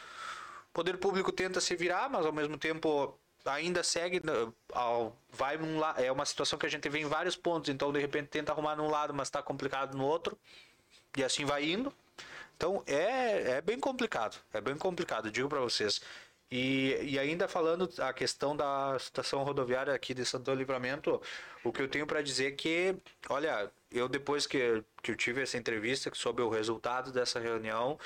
Poder 0.73 0.97
público 0.97 1.31
tenta 1.31 1.59
se 1.59 1.75
virar, 1.75 2.09
mas 2.09 2.25
ao 2.25 2.31
mesmo 2.33 2.57
tempo 2.57 3.17
ainda 3.45 3.83
segue 3.83 4.21
né, 4.23 4.33
vai 5.31 5.57
num 5.57 5.79
la- 5.79 5.95
é 5.97 6.11
uma 6.11 6.25
situação 6.25 6.59
que 6.59 6.65
a 6.65 6.69
gente 6.69 6.87
vê 6.89 6.99
em 6.99 7.05
vários 7.05 7.35
pontos, 7.35 7.69
então 7.69 7.91
de 7.91 7.99
repente 7.99 8.27
tenta 8.27 8.51
arrumar 8.51 8.75
num 8.75 8.89
lado, 8.89 9.13
mas 9.13 9.27
está 9.27 9.41
complicado 9.41 9.97
no 9.97 10.05
outro. 10.05 10.37
E 11.17 11.23
assim 11.23 11.45
vai 11.45 11.65
indo. 11.65 11.93
Então 12.55 12.83
é, 12.87 13.57
é 13.57 13.61
bem 13.61 13.79
complicado. 13.79 14.37
É 14.53 14.61
bem 14.61 14.75
complicado, 14.77 15.31
digo 15.31 15.49
para 15.49 15.59
vocês. 15.61 16.01
E, 16.51 16.97
e 17.03 17.19
ainda 17.19 17.47
falando 17.47 17.89
a 17.99 18.11
questão 18.13 18.55
da 18.55 18.95
estação 18.97 19.43
rodoviária 19.43 19.93
aqui 19.93 20.13
de 20.13 20.25
Santo 20.25 20.53
Livramento, 20.53 21.21
o 21.63 21.71
que 21.71 21.81
eu 21.81 21.87
tenho 21.87 22.07
para 22.07 22.21
dizer 22.21 22.47
é 22.47 22.51
que, 22.51 22.95
olha, 23.29 23.71
eu 23.91 24.07
depois 24.07 24.45
que, 24.45 24.83
que 25.01 25.11
eu 25.11 25.15
tive 25.15 25.41
essa 25.41 25.57
entrevista 25.57 26.11
sobre 26.13 26.43
o 26.43 26.49
resultado 26.49 27.11
dessa 27.11 27.39
reunião, 27.39 27.97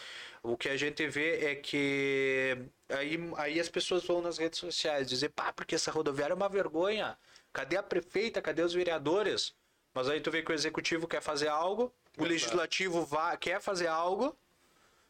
o 0.41 0.57
que 0.57 0.69
a 0.69 0.77
gente 0.77 1.05
vê 1.07 1.45
é 1.45 1.55
que 1.55 2.57
aí, 2.89 3.19
aí 3.37 3.59
as 3.59 3.69
pessoas 3.69 4.05
vão 4.05 4.21
nas 4.21 4.37
redes 4.37 4.59
sociais 4.59 5.09
dizer, 5.09 5.29
pá, 5.29 5.51
porque 5.53 5.75
essa 5.75 5.91
rodoviária 5.91 6.33
é 6.33 6.35
uma 6.35 6.49
vergonha. 6.49 7.17
Cadê 7.51 7.77
a 7.77 7.83
prefeita? 7.83 8.41
Cadê 8.41 8.61
os 8.61 8.73
vereadores? 8.73 9.53
Mas 9.93 10.09
aí 10.09 10.19
tu 10.19 10.31
vê 10.31 10.41
que 10.41 10.51
o 10.51 10.55
executivo 10.55 11.07
quer 11.07 11.21
fazer 11.21 11.49
algo, 11.49 11.93
o 12.17 12.23
legislativo 12.23 13.05
vá, 13.05 13.37
quer 13.37 13.61
fazer 13.61 13.87
algo, 13.87 14.35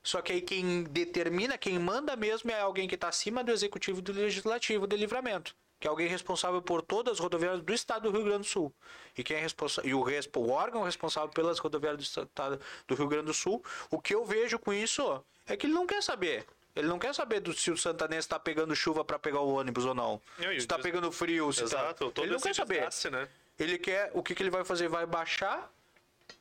só 0.03 0.21
que 0.21 0.33
aí 0.33 0.41
quem 0.41 0.83
determina, 0.83 1.57
quem 1.57 1.79
manda 1.79 2.15
mesmo 2.15 2.51
é 2.51 2.59
alguém 2.59 2.87
que 2.87 2.95
está 2.95 3.07
acima 3.07 3.43
do 3.43 3.51
executivo 3.51 3.99
e 3.99 4.01
do 4.01 4.11
legislativo 4.11 4.85
de 4.85 4.97
livramento. 4.97 5.55
Que 5.83 5.87
é 5.87 5.89
alguém 5.89 6.07
responsável 6.07 6.61
por 6.61 6.81
todas 6.81 7.15
as 7.15 7.19
rodoviárias 7.19 7.61
do 7.61 7.73
estado 7.73 8.09
do 8.09 8.15
Rio 8.17 8.23
Grande 8.23 8.43
do 8.43 8.45
Sul. 8.45 8.73
E 9.17 9.21
quem 9.21 9.35
é 9.35 9.39
responsável. 9.41 9.91
E 9.91 9.93
o, 9.93 10.01
respo- 10.01 10.39
o 10.39 10.49
órgão 10.49 10.81
responsável 10.83 11.27
pelas 11.27 11.59
rodoviárias 11.59 11.99
do 11.99 12.21
estado 12.21 12.57
do 12.87 12.95
Rio 12.95 13.05
Grande 13.09 13.25
do 13.25 13.33
Sul. 13.33 13.61
O 13.91 13.99
que 13.99 14.15
eu 14.15 14.23
vejo 14.23 14.57
com 14.57 14.71
isso 14.71 15.21
é 15.45 15.57
que 15.57 15.65
ele 15.65 15.73
não 15.73 15.85
quer 15.85 16.01
saber. 16.01 16.45
Ele 16.73 16.87
não 16.87 16.97
quer 16.97 17.13
saber 17.13 17.41
do, 17.41 17.51
se 17.51 17.69
o 17.69 17.75
santanense 17.75 18.19
está 18.27 18.39
pegando 18.39 18.73
chuva 18.73 19.03
para 19.03 19.19
pegar 19.19 19.41
o 19.41 19.55
ônibus 19.55 19.83
ou 19.83 19.93
não. 19.93 20.21
Não, 20.39 20.53
e 20.53 20.55
se 20.55 20.59
está 20.59 20.79
pegando 20.79 21.11
frio, 21.11 21.51
se 21.51 21.59
tá... 21.59 21.65
Exato, 21.65 22.11
todo 22.11 22.23
Ele 22.23 22.31
não 22.31 22.39
quer 22.39 22.55
saber. 22.55 22.75
desgaste, 22.75 23.09
né? 23.09 23.27
Ele 23.59 23.77
quer. 23.77 24.09
O 24.13 24.23
que, 24.23 24.33
que 24.33 24.41
ele 24.41 24.49
vai 24.49 24.63
fazer? 24.63 24.87
Vai 24.87 25.05
baixar 25.05 25.69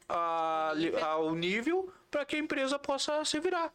a, 0.08 0.72
a- 1.02 1.16
o 1.16 1.34
nível 1.34 1.92
para 2.12 2.24
que 2.24 2.36
a 2.36 2.38
empresa 2.38 2.78
possa 2.78 3.24
se 3.24 3.40
virar. 3.40 3.72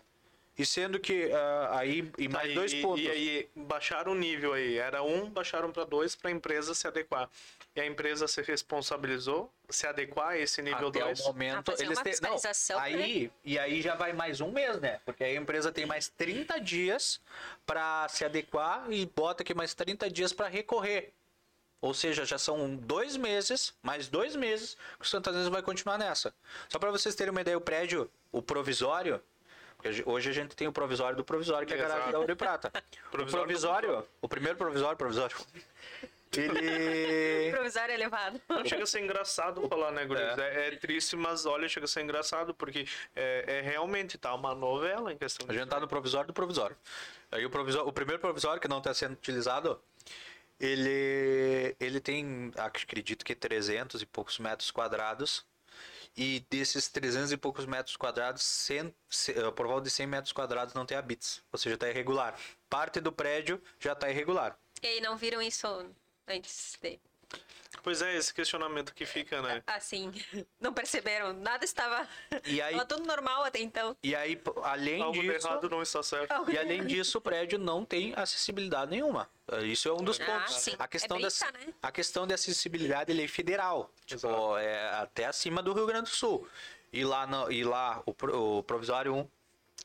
E 0.57 0.65
sendo 0.65 0.99
que 0.99 1.31
ah, 1.31 1.77
aí, 1.77 2.11
e 2.17 2.27
mais 2.27 2.49
Aí, 2.49 2.55
dois 2.55 2.73
e- 2.73 2.81
pontos. 2.81 3.01
E 3.03 3.09
aí, 3.09 3.49
baixaram 3.55 4.13
o 4.13 4.15
nível 4.15 4.53
aí. 4.53 4.77
Era 4.77 5.03
um, 5.03 5.29
baixaram 5.29 5.71
para 5.71 5.83
dois 5.83 6.15
para 6.15 6.29
a 6.29 6.33
empresa 6.33 6.73
se 6.73 6.87
adequar. 6.87 7.29
E 7.75 7.79
a 7.81 7.85
empresa 7.85 8.27
se 8.27 8.41
responsabilizou 8.41 9.51
se 9.69 9.85
adequar 9.85 10.29
a 10.29 10.37
esse 10.37 10.61
nível 10.63 10.87
Até 10.87 11.01
2. 11.01 11.19
o 11.19 11.23
momento, 11.27 11.71
Ah, 11.71 11.75
eles 11.77 11.99
têm. 11.99 12.13
Não, 12.13 12.37
fiscalização, 12.37 12.79
aí, 12.79 13.31
e 13.45 13.59
aí 13.59 13.81
já 13.83 13.93
vai 13.93 14.13
mais 14.13 14.41
um 14.41 14.51
mês, 14.51 14.79
né? 14.79 14.99
Porque 15.05 15.23
aí 15.23 15.37
a 15.37 15.39
empresa 15.39 15.71
tem 15.71 15.85
mais 15.85 16.07
30 16.09 16.59
dias 16.59 17.21
para 17.65 18.07
se 18.09 18.25
adequar 18.25 18.91
e 18.91 19.05
bota 19.05 19.43
aqui 19.43 19.53
mais 19.53 19.75
30 19.75 20.09
dias 20.09 20.33
para 20.33 20.47
recorrer. 20.47 21.13
Ou 21.79 21.93
seja, 21.93 22.25
já 22.25 22.39
são 22.39 22.75
dois 22.75 23.15
meses, 23.15 23.75
mais 23.83 24.07
dois 24.07 24.35
meses, 24.35 24.75
que 24.97 25.05
o 25.05 25.07
Santanese 25.07 25.51
vai 25.51 25.61
continuar 25.61 25.99
nessa. 25.99 26.33
Só 26.67 26.79
para 26.79 26.89
vocês 26.89 27.13
terem 27.13 27.29
uma 27.29 27.41
ideia, 27.41 27.55
o 27.55 27.61
prédio, 27.61 28.09
o 28.31 28.41
provisório, 28.41 29.21
porque 29.77 30.03
hoje 30.05 30.29
a 30.29 30.33
gente 30.33 30.55
tem 30.55 30.67
o 30.67 30.71
provisório 30.71 31.15
do 31.15 31.23
provisório, 31.23 31.67
que 31.67 31.73
é 31.73 31.77
a 31.77 31.87
garagem 31.87 32.11
da 32.11 32.19
Ouro 32.19 32.31
e 32.31 32.35
Prata. 32.35 32.71
Provisório 33.11 33.43
o 33.43 33.47
provisório, 33.47 34.07
o 34.21 34.27
primeiro 34.27 34.57
provisório, 34.57 34.97
provisório, 34.97 35.37
ele... 36.35 37.49
Improvisar 37.49 37.89
elevado. 37.89 38.41
Chega 38.65 38.83
a 38.83 38.87
ser 38.87 39.01
engraçado 39.01 39.67
falar, 39.69 39.91
né, 39.91 40.03
Guris? 40.05 40.21
É. 40.21 40.67
é 40.67 40.75
triste, 40.75 41.15
mas 41.15 41.45
olha, 41.45 41.69
chega 41.69 41.85
a 41.85 41.87
ser 41.87 42.01
engraçado, 42.01 42.53
porque 42.53 42.85
é, 43.15 43.59
é 43.59 43.61
realmente 43.61 44.17
tá 44.17 44.33
uma 44.33 44.53
novela 44.53 45.13
em 45.13 45.17
questão 45.17 45.47
A 45.49 45.53
gente 45.53 45.69
tá 45.69 45.79
no 45.79 45.87
provisório 45.87 46.27
do 46.27 46.33
provisório. 46.33 46.75
Aí 47.31 47.45
o, 47.45 47.49
provisório, 47.49 47.87
o 47.87 47.93
primeiro 47.93 48.19
provisório 48.19 48.61
que 48.61 48.67
não 48.67 48.79
está 48.79 48.93
sendo 48.93 49.13
utilizado, 49.13 49.79
ele, 50.59 51.75
ele 51.79 51.99
tem, 51.99 52.51
acredito 52.57 53.23
que 53.23 53.35
300 53.35 54.01
e 54.01 54.05
poucos 54.05 54.39
metros 54.39 54.71
quadrados. 54.71 55.45
E 56.17 56.39
desses 56.49 56.87
300 56.89 57.31
e 57.31 57.37
poucos 57.37 57.65
metros 57.67 57.95
quadrados, 57.95 58.41
100, 58.41 58.93
se- 59.07 59.31
eh, 59.33 59.51
por 59.51 59.67
volta 59.67 59.83
de 59.83 59.91
100 59.91 60.07
metros 60.07 60.33
quadrados 60.33 60.73
não 60.73 60.83
tem 60.85 60.97
habites. 60.97 61.43
Ou 61.51 61.59
seja, 61.59 61.75
está 61.75 61.87
irregular. 61.87 62.35
Parte 62.67 62.99
do 62.99 63.11
prédio 63.11 63.61
já 63.79 63.93
está 63.93 64.09
irregular. 64.09 64.57
E 64.81 64.87
aí 64.87 64.99
não 65.01 65.15
viram 65.15 65.41
isso 65.41 65.67
antes 66.27 66.75
de... 66.81 66.99
Pois 67.83 68.01
é, 68.01 68.17
esse 68.17 68.33
questionamento 68.33 68.93
que 68.93 69.05
fica, 69.05 69.41
né? 69.41 69.63
Assim, 69.65 70.11
não 70.59 70.73
perceberam. 70.73 71.31
Nada 71.31 71.63
estava... 71.63 72.05
E 72.45 72.61
aí- 72.61 72.73
Estava 72.73 72.85
tudo 72.85 73.05
normal 73.05 73.45
até 73.45 73.59
então. 73.59 73.95
E 74.03 74.13
aí, 74.13 74.41
além 74.63 75.01
Algo 75.01 75.21
de 75.21 75.27
disso... 75.31 75.47
errado 75.47 75.69
não 75.69 75.81
está 75.81 76.03
certo. 76.03 76.51
E 76.51 76.57
além 76.57 76.85
disso, 76.85 77.17
o 77.17 77.21
prédio 77.21 77.57
não 77.57 77.85
tem 77.85 78.13
acessibilidade 78.15 78.91
nenhuma. 78.91 79.29
Isso 79.63 79.87
é 79.87 79.93
um 79.93 80.03
dos 80.03 80.19
Ah, 80.19 80.25
pontos. 80.25 80.55
sim. 80.55 80.75
A 80.77 80.87
questão, 80.87 81.17
É 81.17 81.21
da, 81.21 81.27
né? 81.53 81.73
a 81.81 81.91
questão 81.91 82.27
da 82.27 82.35
acessibilidade 82.35 83.11
ele 83.11 83.23
é 83.23 83.27
federal. 83.27 83.89
Tipo, 84.05 84.57
é 84.57 84.89
até 84.95 85.25
acima 85.25 85.63
do 85.63 85.71
Rio 85.71 85.85
Grande 85.85 86.09
do 86.09 86.15
Sul. 86.15 86.45
E 86.91 87.05
lá, 87.05 87.25
no, 87.25 87.49
e 87.49 87.63
lá 87.63 88.01
o, 88.05 88.57
o 88.57 88.63
provisório 88.63 89.13
1. 89.15 89.29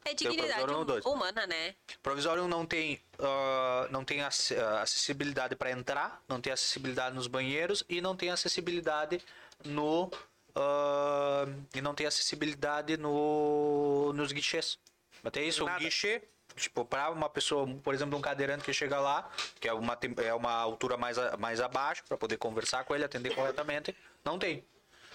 É 0.05 0.15
dignidade 0.15 0.49
provisório 0.55 0.79
um, 0.81 0.85
dois. 0.85 1.05
humana, 1.07 1.47
né? 1.47 1.77
Provisório 2.03 2.43
1 2.45 2.49
não 2.49 2.67
tem, 2.67 3.01
ah, 3.21 3.87
não 3.91 4.05
tem 4.05 4.23
ac- 4.23 4.55
ah, 4.57 4.83
acessibilidade 4.83 5.55
para 5.55 5.71
entrar, 5.71 6.21
não 6.29 6.41
tem 6.41 6.53
acessibilidade 6.53 7.15
nos 7.15 7.27
banheiros 7.29 7.85
e 7.89 8.01
não 8.01 8.17
tem 8.17 8.31
acessibilidade 8.31 9.23
no. 9.65 10.11
ah, 10.57 11.47
e 11.75 11.81
não 11.81 11.95
tem 11.95 12.07
acessibilidade 12.07 12.97
no, 12.97 14.13
nos 14.15 14.33
guichês. 14.33 14.79
Até 15.25 15.43
isso, 15.45 15.63
o 15.63 15.67
Nada. 15.67 15.79
guichê, 15.79 16.23
tipo, 16.57 16.85
para 16.85 17.09
uma 17.11 17.31
pessoa, 17.31 17.67
por 17.85 17.95
exemplo, 17.95 18.19
um 18.19 18.21
cadeirante 18.21 18.65
que 18.65 18.73
chega 18.73 18.99
lá, 18.99 19.31
que 19.61 19.69
é 19.69 19.73
uma, 19.73 19.97
é 20.25 20.35
uma 20.35 20.53
altura 20.53 20.97
mais, 20.97 21.17
a- 21.17 21.37
mais 21.37 21.61
abaixo, 21.61 22.03
para 22.09 22.17
poder 22.17 22.37
conversar 22.37 22.83
com 22.85 22.95
ele, 22.97 23.05
atender 23.05 23.33
corretamente, 23.33 23.97
não 24.25 24.39
tem. 24.41 24.65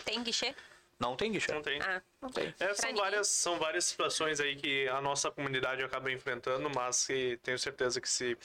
Tem 0.06 0.24
guichê? 0.24 0.56
Não 1.00 1.16
tem 1.16 1.32
guichê. 1.32 1.52
Não 1.52 1.62
tem. 1.62 1.82
Ah, 1.82 2.02
Não 2.22 2.30
tem. 2.30 2.54
É, 2.60 2.74
são, 2.74 2.96
várias, 2.96 3.28
são 3.28 3.60
várias 3.60 3.86
situações 3.86 4.40
aí 4.40 4.56
que 4.56 4.88
a 4.88 5.00
nossa 5.00 5.30
comunidade 5.30 5.84
acaba 5.84 6.12
enfrentando, 6.12 6.70
mas 6.70 7.06
que 7.06 7.38
tenho 7.44 7.60
certeza 7.60 8.02
que 8.02 8.10
se 8.10 8.38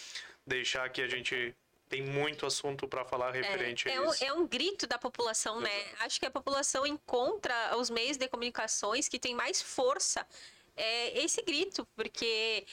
deixar 0.46 0.84
aqui 0.84 1.00
a 1.00 1.08
gente 1.08 1.54
tem 1.88 2.02
muito 2.02 2.46
assunto 2.46 2.88
para 2.88 3.04
falar 3.04 3.32
referente 3.32 3.86
é, 3.86 3.92
a 3.92 3.94
é, 3.96 4.00
um, 4.00 4.10
isso. 4.10 4.24
é 4.24 4.32
um 4.32 4.46
grito 4.46 4.86
da 4.86 4.98
população, 4.98 5.60
né? 5.60 5.70
Acho 6.00 6.18
que 6.18 6.24
a 6.24 6.30
população 6.30 6.86
encontra 6.86 7.76
os 7.76 7.90
meios 7.90 8.16
de 8.16 8.26
comunicações 8.28 9.08
que 9.08 9.18
têm 9.18 9.34
mais 9.34 9.60
força. 9.60 10.26
É 10.74 11.22
esse 11.22 11.42
grito, 11.42 11.86
porque 11.94 12.66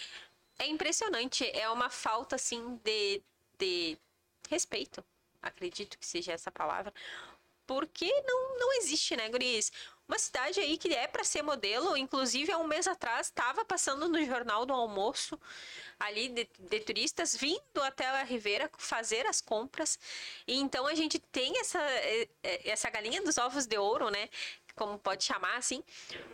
é 0.58 0.68
impressionante. 0.68 1.50
É 1.54 1.70
uma 1.70 1.90
falta, 1.90 2.38
assim, 2.38 2.80
de, 2.82 3.22
de 3.58 3.98
respeito. 4.50 5.04
Acredito 5.42 5.98
que 6.00 6.06
seja 6.06 6.32
essa 6.32 6.50
palavra. 6.50 6.94
Porque 7.70 8.12
não, 8.26 8.58
não 8.58 8.74
existe, 8.80 9.16
né, 9.16 9.30
Guris? 9.30 9.72
Uma 10.08 10.18
cidade 10.18 10.60
aí 10.60 10.76
que 10.76 10.92
é 10.92 11.06
para 11.06 11.24
ser 11.24 11.44
modelo, 11.44 11.96
inclusive 11.96 12.52
há 12.52 12.58
um 12.58 12.66
mês 12.66 12.88
atrás 12.88 13.28
estava 13.28 13.64
passando 13.64 14.10
no 14.10 14.26
Jornal 14.26 14.66
do 14.66 14.74
Almoço, 14.74 15.40
ali 16.00 16.30
de, 16.30 16.50
de 16.58 16.80
turistas 16.80 17.36
vindo 17.36 17.84
até 17.84 18.08
a 18.08 18.24
Ribeira 18.24 18.72
fazer 18.76 19.28
as 19.28 19.40
compras. 19.40 20.00
E 20.48 20.56
então 20.58 20.88
a 20.88 20.96
gente 20.96 21.20
tem 21.20 21.60
essa, 21.60 21.80
essa 22.42 22.90
galinha 22.90 23.22
dos 23.22 23.38
ovos 23.38 23.68
de 23.68 23.78
ouro, 23.78 24.10
né? 24.10 24.30
como 24.76 24.98
pode 24.98 25.24
chamar 25.26 25.58
assim, 25.58 25.84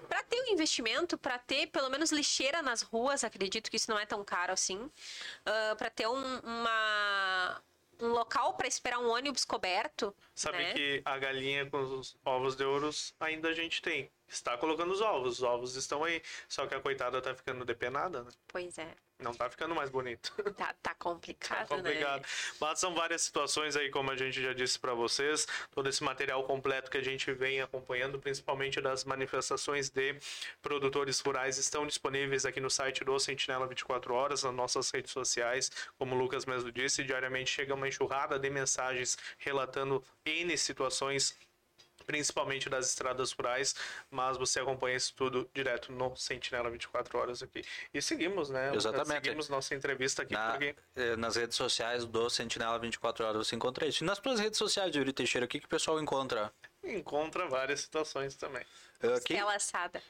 para 0.08 0.24
ter 0.24 0.40
um 0.40 0.54
investimento, 0.54 1.18
para 1.18 1.38
ter 1.38 1.68
pelo 1.68 1.90
menos 1.90 2.12
lixeira 2.12 2.62
nas 2.62 2.84
ruas, 2.84 3.24
acredito 3.24 3.72
que 3.72 3.76
isso 3.76 3.90
não 3.90 3.98
é 3.98 4.06
tão 4.06 4.24
caro 4.24 4.54
assim, 4.54 4.78
uh, 4.78 5.76
para 5.76 5.90
ter 5.90 6.08
um, 6.08 6.40
uma 6.40 7.62
um 8.00 8.10
local 8.10 8.54
para 8.56 8.68
esperar 8.68 9.00
um 9.00 9.10
ônibus 9.10 9.46
coberto. 9.46 10.16
Sabe 10.34 10.58
né? 10.58 10.74
que 10.74 11.02
a 11.06 11.18
galinha 11.18 11.70
com 11.70 11.80
os 11.80 12.18
ovos 12.24 12.56
de 12.56 12.64
ouros 12.64 13.14
ainda 13.20 13.50
a 13.50 13.54
gente 13.54 13.82
tem. 13.82 14.12
Está 14.28 14.58
colocando 14.58 14.92
os 14.92 15.02
ovos, 15.02 15.34
os 15.34 15.44
ovos 15.44 15.76
estão 15.76 16.04
aí. 16.04 16.22
Só 16.48 16.66
que 16.68 16.76
a 16.76 16.80
coitada 16.80 17.22
tá 17.22 17.34
ficando 17.36 17.64
depenada, 17.64 18.24
né? 18.24 18.32
Pois 18.48 18.78
é. 18.78 18.96
Não 19.20 19.34
tá 19.34 19.50
ficando 19.50 19.74
mais 19.74 19.90
bonito. 19.90 20.34
Tá, 20.56 20.74
tá 20.82 20.96
complicado, 20.96 21.68
Tá 21.68 21.76
complicado. 21.76 22.22
né? 22.22 22.28
Mas 22.62 22.80
são 22.80 22.94
várias 22.94 23.22
situações 23.24 23.76
aí, 23.76 23.90
como 23.90 24.10
a 24.12 24.16
gente 24.16 24.42
já 24.42 24.54
disse 24.54 24.80
para 24.80 24.94
vocês, 24.94 25.46
todo 25.72 25.88
esse 25.90 26.04
material 26.04 26.44
completo 26.46 26.90
que 26.90 26.98
a 26.98 27.04
gente 27.04 27.32
vem 27.34 27.62
acompanhando, 27.62 28.20
principalmente 28.20 28.80
das 28.80 29.04
manifestações 29.04 29.90
de 29.90 30.18
produtores 30.62 31.20
rurais, 31.20 31.58
estão 31.58 31.86
disponíveis 31.86 32.46
aqui 32.46 32.60
no 32.62 32.70
site 32.70 33.04
do 33.04 33.18
Sentinela 33.20 33.68
24 33.68 34.14
Horas, 34.14 34.44
nas 34.44 34.54
nossas 34.54 34.90
redes 34.92 35.12
sociais, 35.12 35.70
como 35.98 36.16
o 36.16 36.18
Lucas 36.18 36.46
mesmo 36.46 36.72
disse, 36.72 37.04
diariamente 37.04 37.52
chega 37.52 37.74
uma 37.74 37.88
enxurrada 37.88 38.40
de 38.40 38.50
mensagens 38.50 39.18
relatando 39.38 40.04
N 40.26 40.58
situações 40.58 41.38
principalmente 42.06 42.70
das 42.70 42.88
estradas 42.88 43.32
rurais, 43.32 43.76
mas 44.10 44.38
você 44.38 44.60
acompanha 44.60 44.96
isso 44.96 45.14
tudo 45.16 45.50
direto 45.54 45.92
no 45.92 46.16
Sentinela 46.16 46.70
24 46.70 47.18
horas 47.18 47.42
aqui. 47.44 47.64
E 47.94 48.02
seguimos, 48.02 48.50
né? 48.50 48.74
Exatamente. 48.74 49.24
Seguimos 49.26 49.50
nossa 49.50 49.76
entrevista 49.76 50.24
aqui, 50.24 50.34
Na- 50.34 50.52
porque 50.52 50.76
eh, 50.96 51.16
nas 51.16 51.36
redes 51.36 51.56
sociais 51.58 52.06
do 52.06 52.30
Sentinela 52.30 52.78
24 52.80 53.26
Horas 53.26 53.48
você 53.48 53.56
encontra 53.56 53.86
isso. 53.88 54.04
E 54.04 54.08
nas 54.08 54.20
tuas 54.20 54.40
redes 54.40 54.58
sociais, 54.58 54.96
Yuri 54.96 55.14
Teixeira, 55.14 55.46
o 55.46 55.50
que, 55.50 55.60
que 55.60 55.66
o 55.66 55.70
pessoal 55.70 56.00
encontra? 56.00 56.52
encontra 56.84 57.48
várias 57.48 57.80
situações 57.82 58.36
também. 58.36 58.64
Eh, 59.06 59.20
que- 59.22 59.34
Estela 59.34 59.56
assada. 59.56 60.02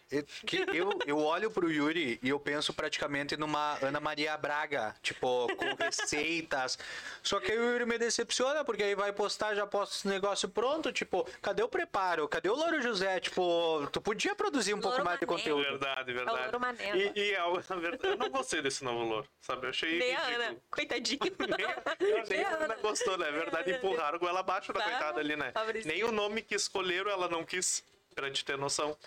Que 0.46 0.58
eu, 0.74 0.98
eu 1.06 1.18
olho 1.20 1.50
pro 1.52 1.72
Yuri 1.72 2.20
e 2.22 2.30
eu 2.30 2.40
penso 2.40 2.74
praticamente 2.74 3.36
numa 3.38 3.78
Ana 3.82 4.00
Maria 4.00 4.36
Braga, 4.38 4.96
tipo, 5.02 5.48
com 5.56 5.66
receitas. 5.84 6.78
Só 7.24 7.40
que 7.40 7.52
aí 7.52 7.58
o 7.58 7.64
Yuri 7.72 7.86
me 7.86 7.98
decepciona, 7.98 8.64
porque 8.64 8.84
aí 8.84 8.96
vai 8.96 9.12
postar, 9.12 9.56
já 9.56 9.66
posta 9.68 9.96
esse 9.96 10.08
negócio 10.08 10.48
pronto, 10.50 10.92
tipo, 10.92 11.28
cadê 11.42 11.64
o 11.64 11.68
preparo? 11.68 12.28
Cadê 12.28 12.50
o 12.50 12.56
Louro 12.56 12.82
José? 12.82 13.20
Tipo, 13.20 13.88
tu 13.92 14.02
podia 14.02 14.36
produzir 14.36 14.74
um 14.74 14.82
pouco 14.82 15.04
mais 15.04 15.20
de 15.20 15.26
conteúdo. 15.26 15.64
Verdade, 15.64 16.12
É 16.12 16.14
o 16.14 16.18
verdade. 16.18 16.52
Louro. 16.52 17.16
E, 17.16 17.20
e 17.32 17.36
a, 17.36 17.46
na 17.70 17.76
verdade, 17.76 18.08
eu 18.14 18.18
não 18.18 18.30
gostei 18.30 18.62
desse 18.62 18.84
novo 18.84 19.04
louro, 19.04 19.28
sabe? 19.42 19.66
Eu 19.66 19.70
achei 19.70 19.98
Nem 20.00 20.16
a. 20.16 20.22
Ana. 20.26 20.56
Coitadinha. 20.70 21.20
Nem, 22.00 22.24
Nem 22.30 22.44
a 22.44 22.50
Ana 22.56 22.76
gostou, 22.76 23.18
né? 23.18 23.30
É 23.30 23.32
verdade, 23.32 23.72
empurraram 23.72 24.20
com 24.20 24.28
ela 24.28 24.40
abaixo 24.42 24.72
da 24.74 24.80
Tá, 24.82 24.90
coitada 24.90 25.20
ali, 25.20 25.36
né? 25.36 25.52
Nem 25.86 26.04
o 26.04 26.12
nome 26.12 26.42
que 26.42 26.56
escolheram 26.56 27.10
ela 27.10 27.28
não 27.28 27.44
quis, 27.44 27.84
pra 28.16 28.32
te 28.32 28.44
ter 28.46 28.58
noção. 28.58 28.98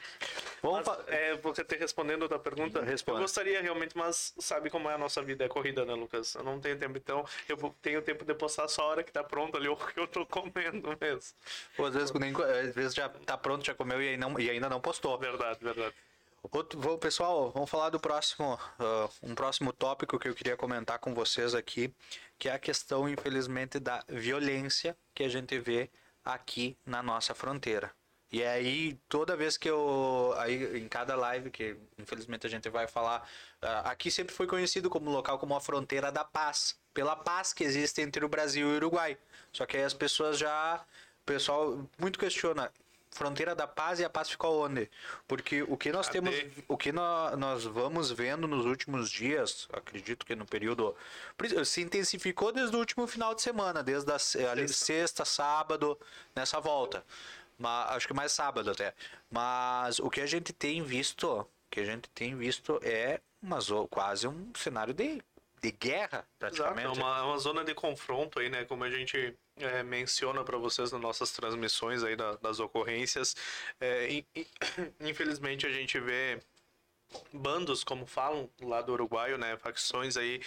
Vamos 0.62 0.86
Mas, 0.86 1.08
é, 1.08 1.34
você 1.36 1.64
ter 1.64 1.78
respondendo 1.78 2.26
a 2.26 2.28
tua 2.28 2.38
pergunta, 2.38 2.80
eu 2.80 3.18
gostaria 3.18 3.60
realmente, 3.62 3.96
mas 3.96 4.34
sabe 4.38 4.68
como 4.68 4.88
é 4.90 4.94
a 4.94 4.98
nossa 4.98 5.22
vida, 5.22 5.44
é 5.44 5.48
corrida, 5.48 5.84
né, 5.84 5.94
Lucas? 5.94 6.34
Eu 6.34 6.44
não 6.44 6.60
tenho 6.60 6.78
tempo, 6.78 6.98
então 6.98 7.24
eu 7.48 7.74
tenho 7.80 8.02
tempo 8.02 8.24
de 8.24 8.34
postar 8.34 8.68
só 8.68 8.82
a 8.82 8.86
hora 8.86 9.02
que 9.02 9.10
tá 9.10 9.24
pronto 9.24 9.56
ali, 9.56 9.66
o 9.68 9.76
que 9.76 9.98
eu 9.98 10.06
tô 10.06 10.26
comendo 10.26 10.96
mesmo. 11.00 11.34
Às 11.78 11.94
vezes, 11.94 12.12
nem, 12.12 12.34
às 12.34 12.74
vezes 12.74 12.94
já 12.94 13.08
tá 13.08 13.36
pronto, 13.38 13.64
já 13.64 13.74
comeu 13.74 14.00
e, 14.02 14.10
aí 14.10 14.16
não, 14.16 14.38
e 14.38 14.50
ainda 14.50 14.68
não 14.68 14.80
postou. 14.80 15.16
Verdade, 15.18 15.58
verdade. 15.62 15.94
Outro, 16.52 16.78
vou, 16.78 16.96
pessoal, 16.98 17.50
vamos 17.50 17.68
falar 17.68 17.90
do 17.90 17.98
próximo, 17.98 18.58
ah, 18.78 19.08
um 19.22 19.34
próximo 19.34 19.72
tópico 19.72 20.18
que 20.18 20.28
eu 20.28 20.34
queria 20.34 20.56
comentar 20.56 20.98
com 20.98 21.14
vocês 21.14 21.54
aqui, 21.54 21.92
que 22.38 22.48
é 22.48 22.52
a 22.52 22.58
questão, 22.58 23.08
infelizmente, 23.08 23.80
da 23.80 24.04
violência 24.08 24.96
que 25.14 25.24
a 25.24 25.28
gente 25.28 25.58
vê 25.58 25.90
aqui 26.24 26.76
na 26.86 27.02
nossa 27.02 27.34
fronteira. 27.34 27.92
E 28.30 28.44
aí, 28.44 28.98
toda 29.08 29.36
vez 29.36 29.56
que 29.56 29.68
eu. 29.68 30.34
Aí, 30.36 30.78
em 30.78 30.86
cada 30.88 31.16
live 31.16 31.50
que 31.50 31.76
infelizmente 31.98 32.46
a 32.46 32.50
gente 32.50 32.68
vai 32.68 32.86
falar, 32.86 33.26
ah, 33.62 33.90
aqui 33.90 34.10
sempre 34.10 34.34
foi 34.34 34.46
conhecido 34.46 34.90
como 34.90 35.10
local 35.10 35.38
como 35.38 35.56
a 35.56 35.60
fronteira 35.60 36.12
da 36.12 36.24
paz, 36.24 36.78
pela 36.92 37.16
paz 37.16 37.54
que 37.54 37.64
existe 37.64 38.02
entre 38.02 38.24
o 38.24 38.28
Brasil 38.28 38.68
e 38.68 38.72
o 38.72 38.76
Uruguai. 38.76 39.16
Só 39.52 39.64
que 39.64 39.76
aí 39.78 39.84
as 39.84 39.94
pessoas 39.94 40.38
já. 40.38 40.84
O 41.22 41.24
pessoal 41.24 41.86
muito 41.98 42.18
questiona. 42.18 42.70
Fronteira 43.10 43.54
da 43.54 43.66
paz 43.66 43.98
e 44.00 44.04
a 44.04 44.10
paz 44.10 44.28
ficou 44.28 44.62
onde? 44.64 44.88
Porque 45.26 45.62
o 45.62 45.78
que 45.78 45.90
nós 45.90 46.08
Cadê? 46.08 46.20
temos 46.20 46.64
o 46.68 46.76
que 46.76 46.92
nó- 46.92 47.34
nós 47.36 47.64
vamos 47.64 48.10
vendo 48.10 48.46
nos 48.46 48.66
últimos 48.66 49.10
dias, 49.10 49.66
acredito 49.72 50.26
que 50.26 50.36
no 50.36 50.44
período 50.44 50.94
se 51.64 51.80
intensificou 51.80 52.52
desde 52.52 52.76
o 52.76 52.78
último 52.78 53.06
final 53.06 53.34
de 53.34 53.40
semana, 53.40 53.82
desde 53.82 54.12
a, 54.12 54.50
ali, 54.50 54.68
sexta, 54.68 55.24
sábado, 55.24 55.98
nessa 56.36 56.60
volta. 56.60 57.02
Mas, 57.58 57.90
acho 57.96 58.06
que 58.06 58.14
mais 58.14 58.32
sábado 58.32 58.70
até. 58.70 58.94
Mas 59.30 59.98
o 59.98 60.08
que 60.08 60.20
a 60.20 60.26
gente 60.26 60.52
tem 60.52 60.82
visto, 60.82 61.46
que 61.70 61.80
a 61.80 61.84
gente 61.84 62.08
tem 62.10 62.36
visto 62.36 62.78
é 62.82 63.20
uma, 63.42 63.58
quase 63.88 64.28
um 64.28 64.52
cenário 64.54 64.94
de, 64.94 65.22
de 65.60 65.72
guerra, 65.72 66.26
praticamente. 66.38 66.86
é 66.86 67.02
uma, 67.02 67.18
é 67.18 67.22
uma 67.22 67.38
zona 67.38 67.64
de 67.64 67.74
confronto 67.74 68.38
aí, 68.38 68.48
né? 68.48 68.64
Como 68.64 68.84
a 68.84 68.90
gente 68.90 69.36
é, 69.56 69.82
menciona 69.82 70.44
para 70.44 70.56
vocês 70.56 70.92
nas 70.92 71.00
nossas 71.00 71.32
transmissões 71.32 72.04
aí 72.04 72.14
da- 72.14 72.36
das 72.36 72.60
ocorrências. 72.60 73.34
É, 73.80 74.08
in- 74.12 74.26
in- 74.36 74.46
infelizmente 75.00 75.66
a 75.66 75.70
gente 75.70 75.98
vê 75.98 76.40
bandos, 77.32 77.82
como 77.82 78.06
falam 78.06 78.48
lá 78.60 78.82
do 78.82 78.92
Uruguaio, 78.92 79.36
né? 79.38 79.56
Facções 79.56 80.16
aí 80.16 80.40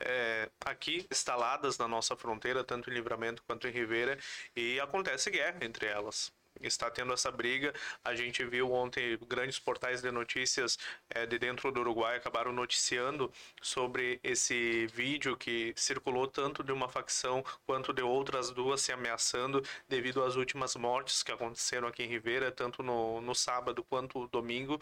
é, 0.00 0.50
aqui 0.64 1.06
instaladas 1.10 1.78
na 1.78 1.86
nossa 1.86 2.16
fronteira, 2.16 2.64
tanto 2.64 2.90
em 2.90 2.94
Livramento 2.94 3.42
quanto 3.46 3.68
em 3.68 3.70
Ribeira, 3.70 4.18
e 4.56 4.80
acontece 4.80 5.30
guerra 5.30 5.58
entre 5.62 5.86
elas. 5.86 6.32
Está 6.60 6.90
tendo 6.90 7.12
essa 7.12 7.30
briga. 7.30 7.74
A 8.04 8.14
gente 8.14 8.44
viu 8.44 8.72
ontem 8.72 9.18
grandes 9.28 9.58
portais 9.58 10.00
de 10.00 10.10
notícias 10.10 10.78
é, 11.10 11.26
de 11.26 11.38
dentro 11.38 11.70
do 11.72 11.80
Uruguai 11.80 12.16
acabaram 12.16 12.52
noticiando 12.52 13.32
sobre 13.60 14.20
esse 14.22 14.86
vídeo 14.86 15.36
que 15.36 15.72
circulou 15.76 16.26
tanto 16.26 16.62
de 16.62 16.72
uma 16.72 16.88
facção 16.88 17.44
quanto 17.66 17.92
de 17.92 18.02
outras 18.02 18.50
duas 18.50 18.80
se 18.80 18.92
ameaçando 18.92 19.62
devido 19.88 20.22
às 20.22 20.36
últimas 20.36 20.76
mortes 20.76 21.22
que 21.22 21.32
aconteceram 21.32 21.88
aqui 21.88 22.02
em 22.02 22.08
Ribeira, 22.08 22.50
tanto 22.50 22.82
no, 22.82 23.20
no 23.20 23.34
sábado 23.34 23.82
quanto 23.84 24.28
domingo. 24.28 24.80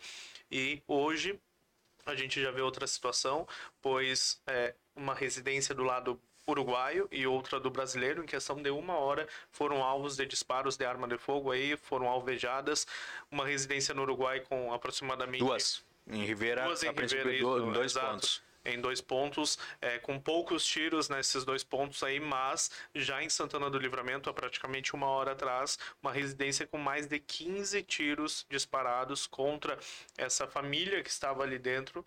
E 0.51 0.83
hoje 0.87 1.41
a 2.05 2.15
gente 2.15 2.41
já 2.41 2.51
vê 2.51 2.61
outra 2.61 2.87
situação, 2.87 3.47
pois 3.81 4.41
é, 4.47 4.75
uma 4.95 5.15
residência 5.15 5.75
do 5.75 5.85
lado 5.85 6.21
uruguaio 6.47 7.09
e 7.11 7.27
outra 7.27 7.61
do 7.61 7.71
brasileiro, 7.71 8.23
em 8.23 8.27
questão 8.27 8.61
de 8.61 8.71
uma 8.71 8.95
hora, 8.95 9.29
foram 9.51 9.83
alvos 9.83 10.17
de 10.17 10.27
disparos 10.27 10.77
de 10.77 10.85
arma 10.85 11.07
de 11.07 11.19
fogo 11.19 11.51
aí, 11.51 11.77
foram 11.77 12.09
alvejadas. 12.09 12.87
Uma 13.31 13.47
residência 13.47 13.95
no 13.95 14.03
Uruguai 14.03 14.41
com 14.41 14.73
aproximadamente 14.73 15.41
Duas. 15.45 15.85
Em 16.07 16.25
Ribeira, 16.25 16.65
Duas 16.65 16.83
em 16.83 16.89
a 16.89 16.93
do- 16.93 17.05
isso, 17.05 17.59
em 17.69 17.73
dois 17.73 17.93
exato. 17.93 18.07
pontos. 18.13 18.43
em 18.65 18.81
dois 18.81 19.01
pontos, 19.01 19.59
é, 19.81 19.99
com 19.99 20.21
poucos 20.21 20.65
tiros 20.65 21.09
nesses 21.09 21.45
dois 21.45 21.65
pontos 21.65 22.01
aí, 22.05 22.21
mas 22.21 22.71
já 22.95 23.21
em 23.21 23.29
Santana 23.29 23.69
do 23.69 23.77
Livramento, 23.77 24.31
há 24.31 24.33
praticamente 24.33 24.95
uma 24.95 25.09
hora 25.09 25.33
atrás, 25.33 25.77
uma 26.01 26.13
residência 26.13 26.65
com 26.65 26.79
mais 26.79 27.09
de 27.09 27.19
15 27.19 27.83
tiros 27.83 28.47
disparados 28.49 29.27
contra 29.27 29.77
essa 30.17 30.47
família 30.47 31.03
que 31.03 31.11
estava 31.11 31.43
ali 31.43 31.59
dentro. 31.59 32.07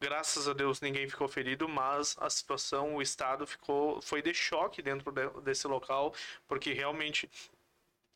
Graças 0.00 0.46
a 0.46 0.52
Deus 0.52 0.80
ninguém 0.80 1.08
ficou 1.08 1.26
ferido, 1.28 1.68
mas 1.68 2.16
a 2.20 2.30
situação, 2.30 2.96
o 2.96 3.02
estado 3.02 3.46
ficou, 3.46 4.00
foi 4.00 4.22
de 4.22 4.32
choque 4.32 4.80
dentro 4.80 5.10
de- 5.10 5.40
desse 5.42 5.66
local, 5.66 6.14
porque 6.46 6.72
realmente 6.72 7.28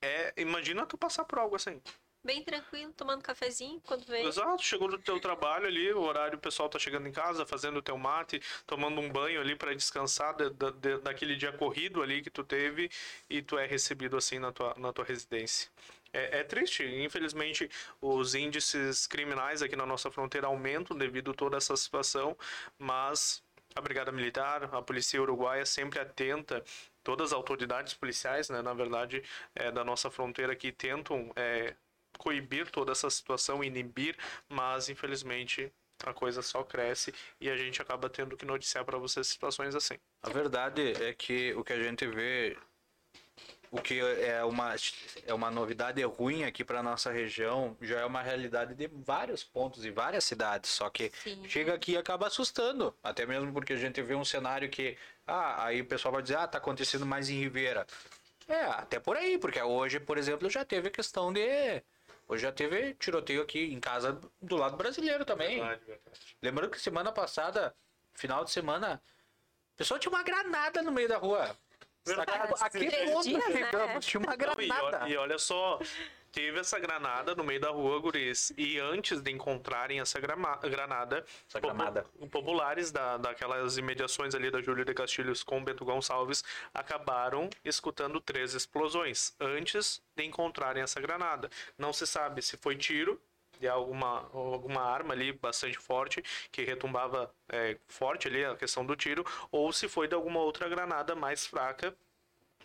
é, 0.00 0.32
imagina 0.36 0.86
tu 0.86 0.96
passar 0.96 1.24
por 1.24 1.38
algo 1.38 1.56
assim. 1.56 1.80
Bem 2.24 2.44
tranquilo, 2.44 2.92
tomando 2.92 3.20
cafezinho 3.20 3.80
quando 3.80 4.04
vem. 4.04 4.24
Exato, 4.24 4.62
chegou 4.62 4.86
do 4.86 4.96
teu 4.96 5.18
trabalho 5.18 5.66
ali, 5.66 5.92
o 5.92 6.00
horário 6.02 6.38
o 6.38 6.40
pessoal 6.40 6.68
tá 6.68 6.78
chegando 6.78 7.08
em 7.08 7.12
casa, 7.12 7.44
fazendo 7.44 7.78
o 7.78 7.82
teu 7.82 7.98
mate, 7.98 8.40
tomando 8.64 9.00
um 9.00 9.10
banho 9.10 9.40
ali 9.40 9.56
para 9.56 9.74
descansar 9.74 10.36
de- 10.36 10.50
de- 10.50 10.98
daquele 10.98 11.34
dia 11.34 11.52
corrido 11.52 12.00
ali 12.00 12.22
que 12.22 12.30
tu 12.30 12.44
teve 12.44 12.88
e 13.28 13.42
tu 13.42 13.58
é 13.58 13.66
recebido 13.66 14.16
assim 14.16 14.38
na 14.38 14.52
tua, 14.52 14.72
na 14.78 14.92
tua 14.92 15.04
residência. 15.04 15.68
É, 16.12 16.40
é 16.40 16.44
triste, 16.44 16.84
infelizmente 16.84 17.70
os 18.00 18.34
índices 18.34 19.06
criminais 19.06 19.62
aqui 19.62 19.74
na 19.74 19.86
nossa 19.86 20.10
fronteira 20.10 20.46
aumentam 20.46 20.96
devido 20.96 21.30
a 21.30 21.34
toda 21.34 21.56
essa 21.56 21.76
situação, 21.76 22.36
mas 22.78 23.42
a 23.74 23.80
Brigada 23.80 24.12
Militar, 24.12 24.64
a 24.74 24.82
Polícia 24.82 25.20
Uruguaia 25.20 25.64
sempre 25.64 25.98
atenta, 25.98 26.62
todas 27.02 27.28
as 27.28 27.32
autoridades 27.32 27.94
policiais, 27.94 28.50
né, 28.50 28.60
na 28.60 28.74
verdade, 28.74 29.22
é, 29.54 29.70
da 29.70 29.82
nossa 29.82 30.10
fronteira 30.10 30.54
que 30.54 30.70
tentam 30.70 31.32
é, 31.34 31.74
coibir 32.18 32.70
toda 32.70 32.92
essa 32.92 33.08
situação, 33.08 33.64
inibir, 33.64 34.16
mas 34.48 34.88
infelizmente 34.88 35.72
a 36.04 36.12
coisa 36.12 36.42
só 36.42 36.62
cresce 36.62 37.14
e 37.40 37.48
a 37.48 37.56
gente 37.56 37.80
acaba 37.80 38.08
tendo 38.08 38.36
que 38.36 38.44
noticiar 38.44 38.84
para 38.84 38.98
vocês 38.98 39.26
situações 39.26 39.74
assim. 39.74 39.94
A 40.22 40.30
verdade 40.30 40.92
é 41.02 41.14
que 41.14 41.54
o 41.54 41.64
que 41.64 41.72
a 41.72 41.82
gente 41.82 42.06
vê, 42.06 42.56
o 43.72 43.80
que 43.80 43.98
é 44.00 44.44
uma, 44.44 44.76
é 45.26 45.32
uma 45.32 45.50
novidade 45.50 46.02
ruim 46.02 46.44
aqui 46.44 46.62
para 46.62 46.82
nossa 46.82 47.10
região, 47.10 47.74
já 47.80 48.00
é 48.00 48.04
uma 48.04 48.20
realidade 48.20 48.74
de 48.74 48.86
vários 48.86 49.42
pontos 49.42 49.86
e 49.86 49.90
várias 49.90 50.24
cidades. 50.24 50.68
Só 50.68 50.90
que 50.90 51.10
Sim. 51.24 51.48
chega 51.48 51.72
aqui 51.72 51.92
e 51.92 51.96
acaba 51.96 52.26
assustando. 52.26 52.94
Até 53.02 53.24
mesmo 53.24 53.50
porque 53.50 53.72
a 53.72 53.76
gente 53.76 54.02
vê 54.02 54.14
um 54.14 54.26
cenário 54.26 54.68
que. 54.68 54.98
Ah, 55.26 55.64
aí 55.64 55.80
o 55.80 55.86
pessoal 55.86 56.12
vai 56.12 56.22
dizer, 56.22 56.36
ah, 56.36 56.46
tá 56.46 56.58
acontecendo 56.58 57.06
mais 57.06 57.30
em 57.30 57.40
Ribeira. 57.40 57.86
É, 58.46 58.62
até 58.64 59.00
por 59.00 59.16
aí, 59.16 59.38
porque 59.38 59.60
hoje, 59.62 59.98
por 59.98 60.18
exemplo, 60.18 60.50
já 60.50 60.66
teve 60.66 60.88
a 60.88 60.90
questão 60.90 61.32
de. 61.32 61.82
Hoje 62.28 62.42
já 62.42 62.52
teve 62.52 62.92
tiroteio 62.94 63.40
aqui 63.40 63.72
em 63.72 63.80
casa 63.80 64.20
do 64.40 64.56
lado 64.56 64.76
brasileiro 64.76 65.24
também. 65.24 65.60
Verdade, 65.60 65.84
verdade. 65.86 66.20
Lembrando 66.42 66.70
que 66.70 66.78
semana 66.78 67.10
passada, 67.10 67.74
final 68.12 68.44
de 68.44 68.50
semana, 68.50 69.00
o 69.72 69.76
pessoal 69.78 69.98
tinha 69.98 70.12
uma 70.12 70.22
granada 70.22 70.82
no 70.82 70.92
meio 70.92 71.08
da 71.08 71.16
rua. 71.16 71.56
Verdade. 72.04 72.30
A 72.60 72.70
que 72.70 72.90
ponto 72.90 73.30
né? 73.32 73.40
chegamos? 73.52 74.06
Tinha 74.06 74.20
uma 74.20 74.26
Não, 74.28 74.34
e, 74.34 74.36
granada. 74.36 74.82
olha, 75.04 75.08
e 75.12 75.16
olha 75.16 75.38
só, 75.38 75.78
teve 76.32 76.58
essa 76.58 76.78
granada 76.80 77.34
no 77.34 77.44
meio 77.44 77.60
da 77.60 77.70
rua, 77.70 78.00
guris. 78.00 78.52
E 78.56 78.78
antes 78.80 79.20
de 79.20 79.30
encontrarem 79.30 80.00
essa 80.00 80.18
grama- 80.18 80.56
granada, 80.56 81.24
Essa 81.48 81.60
popu- 81.60 81.74
granada. 81.74 82.04
populares 82.30 82.90
da, 82.90 83.16
daquelas 83.18 83.76
imediações 83.78 84.34
ali 84.34 84.50
da 84.50 84.60
Júlio 84.60 84.84
de 84.84 84.92
Castilhos 84.94 85.44
com 85.44 85.62
Bento 85.62 85.84
Gonçalves 85.84 86.42
acabaram 86.74 87.48
escutando 87.64 88.20
três 88.20 88.54
explosões 88.54 89.34
antes 89.38 90.02
de 90.16 90.24
encontrarem 90.24 90.82
essa 90.82 91.00
granada. 91.00 91.48
Não 91.78 91.92
se 91.92 92.06
sabe 92.06 92.42
se 92.42 92.56
foi 92.56 92.74
tiro 92.76 93.20
de 93.62 93.68
alguma, 93.68 94.28
alguma 94.34 94.82
arma 94.82 95.14
ali 95.14 95.32
bastante 95.32 95.78
forte, 95.78 96.20
que 96.50 96.64
retumbava 96.64 97.32
é, 97.48 97.78
forte 97.86 98.26
ali 98.26 98.44
a 98.44 98.56
questão 98.56 98.84
do 98.84 98.96
tiro, 98.96 99.24
ou 99.52 99.72
se 99.72 99.88
foi 99.88 100.08
de 100.08 100.14
alguma 100.16 100.40
outra 100.40 100.68
granada 100.68 101.14
mais 101.14 101.46
fraca 101.46 101.96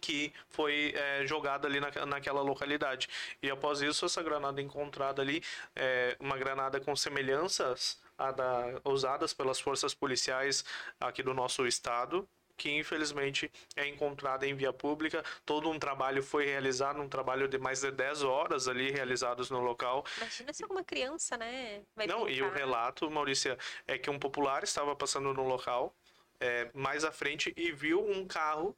que 0.02 0.34
foi 0.50 0.94
é, 0.96 1.26
jogada 1.28 1.68
ali 1.68 1.80
na, 1.80 1.92
naquela 2.06 2.42
localidade. 2.42 3.08
E 3.42 3.50
após 3.50 3.82
isso, 3.82 4.06
essa 4.06 4.24
granada 4.24 4.60
encontrada 4.62 5.22
ali, 5.22 5.44
é, 5.76 6.16
uma 6.20 6.38
granada 6.38 6.80
com 6.80 6.96
semelhanças 6.96 8.00
a 8.18 8.32
da, 8.32 8.82
usadas 8.84 9.34
pelas 9.34 9.60
forças 9.60 9.94
policiais 9.94 10.66
aqui 11.00 11.22
do 11.22 11.34
nosso 11.34 11.68
estado, 11.68 12.28
que 12.58 12.72
infelizmente 12.72 13.50
é 13.76 13.88
encontrada 13.88 14.46
em 14.46 14.56
via 14.56 14.74
pública. 14.74 15.24
Todo 15.46 15.70
um 15.70 15.78
trabalho 15.78 16.24
foi 16.24 16.46
realizado, 16.46 17.00
um 17.00 17.08
trabalho 17.08 17.48
de 17.48 17.58
mais 17.58 17.82
de 17.82 17.92
10 17.92 18.24
horas 18.24 18.68
ali 18.68 18.92
realizados 18.92 19.50
no 19.50 19.62
local. 19.62 20.04
Imagina 20.18 20.52
se 20.52 20.64
alguma 20.64 20.84
criança, 20.84 21.38
né? 21.38 21.84
Vai 21.96 22.08
Não, 22.08 22.28
e 22.28 22.42
o 22.42 22.50
relato, 22.50 23.10
Maurícia, 23.10 23.58
é 23.86 23.98
que 23.98 24.10
um 24.10 24.18
popular 24.18 24.64
estava 24.64 24.96
passando 24.96 25.34
no 25.34 25.48
local, 25.48 25.96
é, 26.40 26.70
mais 26.74 27.06
à 27.06 27.12
frente, 27.12 27.54
e 27.56 27.72
viu 27.72 28.04
um 28.04 28.26
carro 28.26 28.76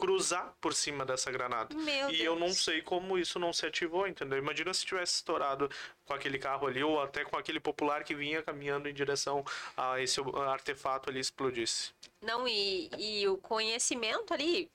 cruzar 0.00 0.54
por 0.60 0.74
cima 0.74 1.04
dessa 1.04 1.30
granada. 1.30 1.74
Meu 1.76 2.10
e 2.10 2.22
eu 2.24 2.34
não 2.34 2.46
Deus. 2.46 2.64
sei 2.64 2.82
como 2.82 3.18
isso 3.18 3.38
não 3.38 3.52
se 3.52 3.66
ativou, 3.66 4.06
entendeu? 4.06 4.38
Imagina 4.38 4.72
se 4.74 4.84
tivesse 4.84 5.14
estourado 5.16 5.70
com 6.06 6.14
aquele 6.14 6.38
carro 6.38 6.66
ali, 6.66 6.82
ou 6.82 7.00
até 7.00 7.24
com 7.24 7.36
aquele 7.36 7.60
popular 7.60 8.02
que 8.02 8.14
vinha 8.14 8.42
caminhando 8.42 8.88
em 8.88 8.94
direção 8.94 9.44
a 9.76 10.00
esse 10.00 10.20
artefato 10.48 11.10
ali 11.10 11.20
explodisse. 11.20 11.92
Não, 12.20 12.48
e, 12.48 12.90
e 12.98 13.28
o 13.28 13.36
conhecimento 13.38 14.34
ali. 14.34 14.70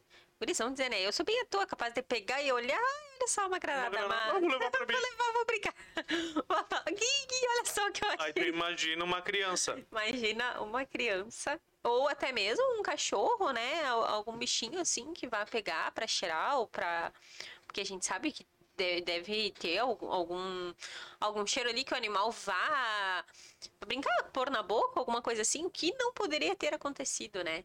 Isso, 0.48 0.62
vamos 0.62 0.78
dizer, 0.78 0.90
né? 0.90 1.02
Eu 1.02 1.12
sou 1.12 1.26
bem 1.26 1.40
à 1.42 1.46
toa, 1.46 1.66
capaz 1.66 1.92
de 1.94 2.04
pegar 2.04 2.40
e 2.44 2.52
olhar, 2.52 2.78
"Ah, 2.78 3.16
olha 3.18 3.28
só 3.28 3.48
uma 3.48 3.58
granada, 3.58 3.90
granada, 3.90 4.34
mas... 4.34 4.42
vou 4.42 4.52
levar 4.52 4.70
pra 4.70 4.86
mim." 4.86 4.94
vou 4.94 5.02
levar, 5.02 5.32
vou 5.34 5.46
brincar. 5.46 5.74
"Gui, 6.94 7.48
olha 7.50 7.66
só 7.66 7.88
o 7.88 7.92
que 7.92 8.06
eu 8.06 8.10
Aí 8.20 8.34
tu 8.34 8.40
achei. 8.40 8.50
imagina 8.50 9.04
uma 9.04 9.22
criança. 9.22 9.80
Imagina 9.92 10.62
uma 10.62 10.86
criança, 10.86 11.60
ou 11.86 12.08
até 12.10 12.32
mesmo 12.32 12.80
um 12.80 12.84
cachorro, 12.84 13.52
né? 13.52 13.84
Al- 13.86 14.06
Algum 14.06 14.38
bichinho 14.38 14.80
assim 14.80 15.14
que 15.14 15.28
vai 15.28 15.46
pegar 15.46 15.92
pra 15.92 16.08
cheirar 16.08 16.58
ou 16.60 16.68
pra. 16.68 17.12
Porque 17.68 17.82
a 17.82 17.86
gente 17.86 18.06
sabe 18.06 18.32
que 18.32 18.46
de- 18.78 19.02
deve 19.02 19.52
ter 19.52 19.78
algum, 19.80 20.74
algum, 21.20 21.48
cheiro 21.48 21.70
ali 21.70 21.84
que 21.84 21.94
o 21.94 21.98
animal 21.98 22.32
vá 22.32 23.24
brincar, 23.86 24.12
pôr 24.34 24.50
na 24.50 24.62
boca, 24.64 25.00
alguma 25.00 25.22
coisa 25.22 25.42
assim, 25.42 25.70
que 25.70 25.94
não 25.98 26.14
poderia 26.14 26.56
ter 26.56 26.74
acontecido, 26.74 27.44
né? 27.44 27.64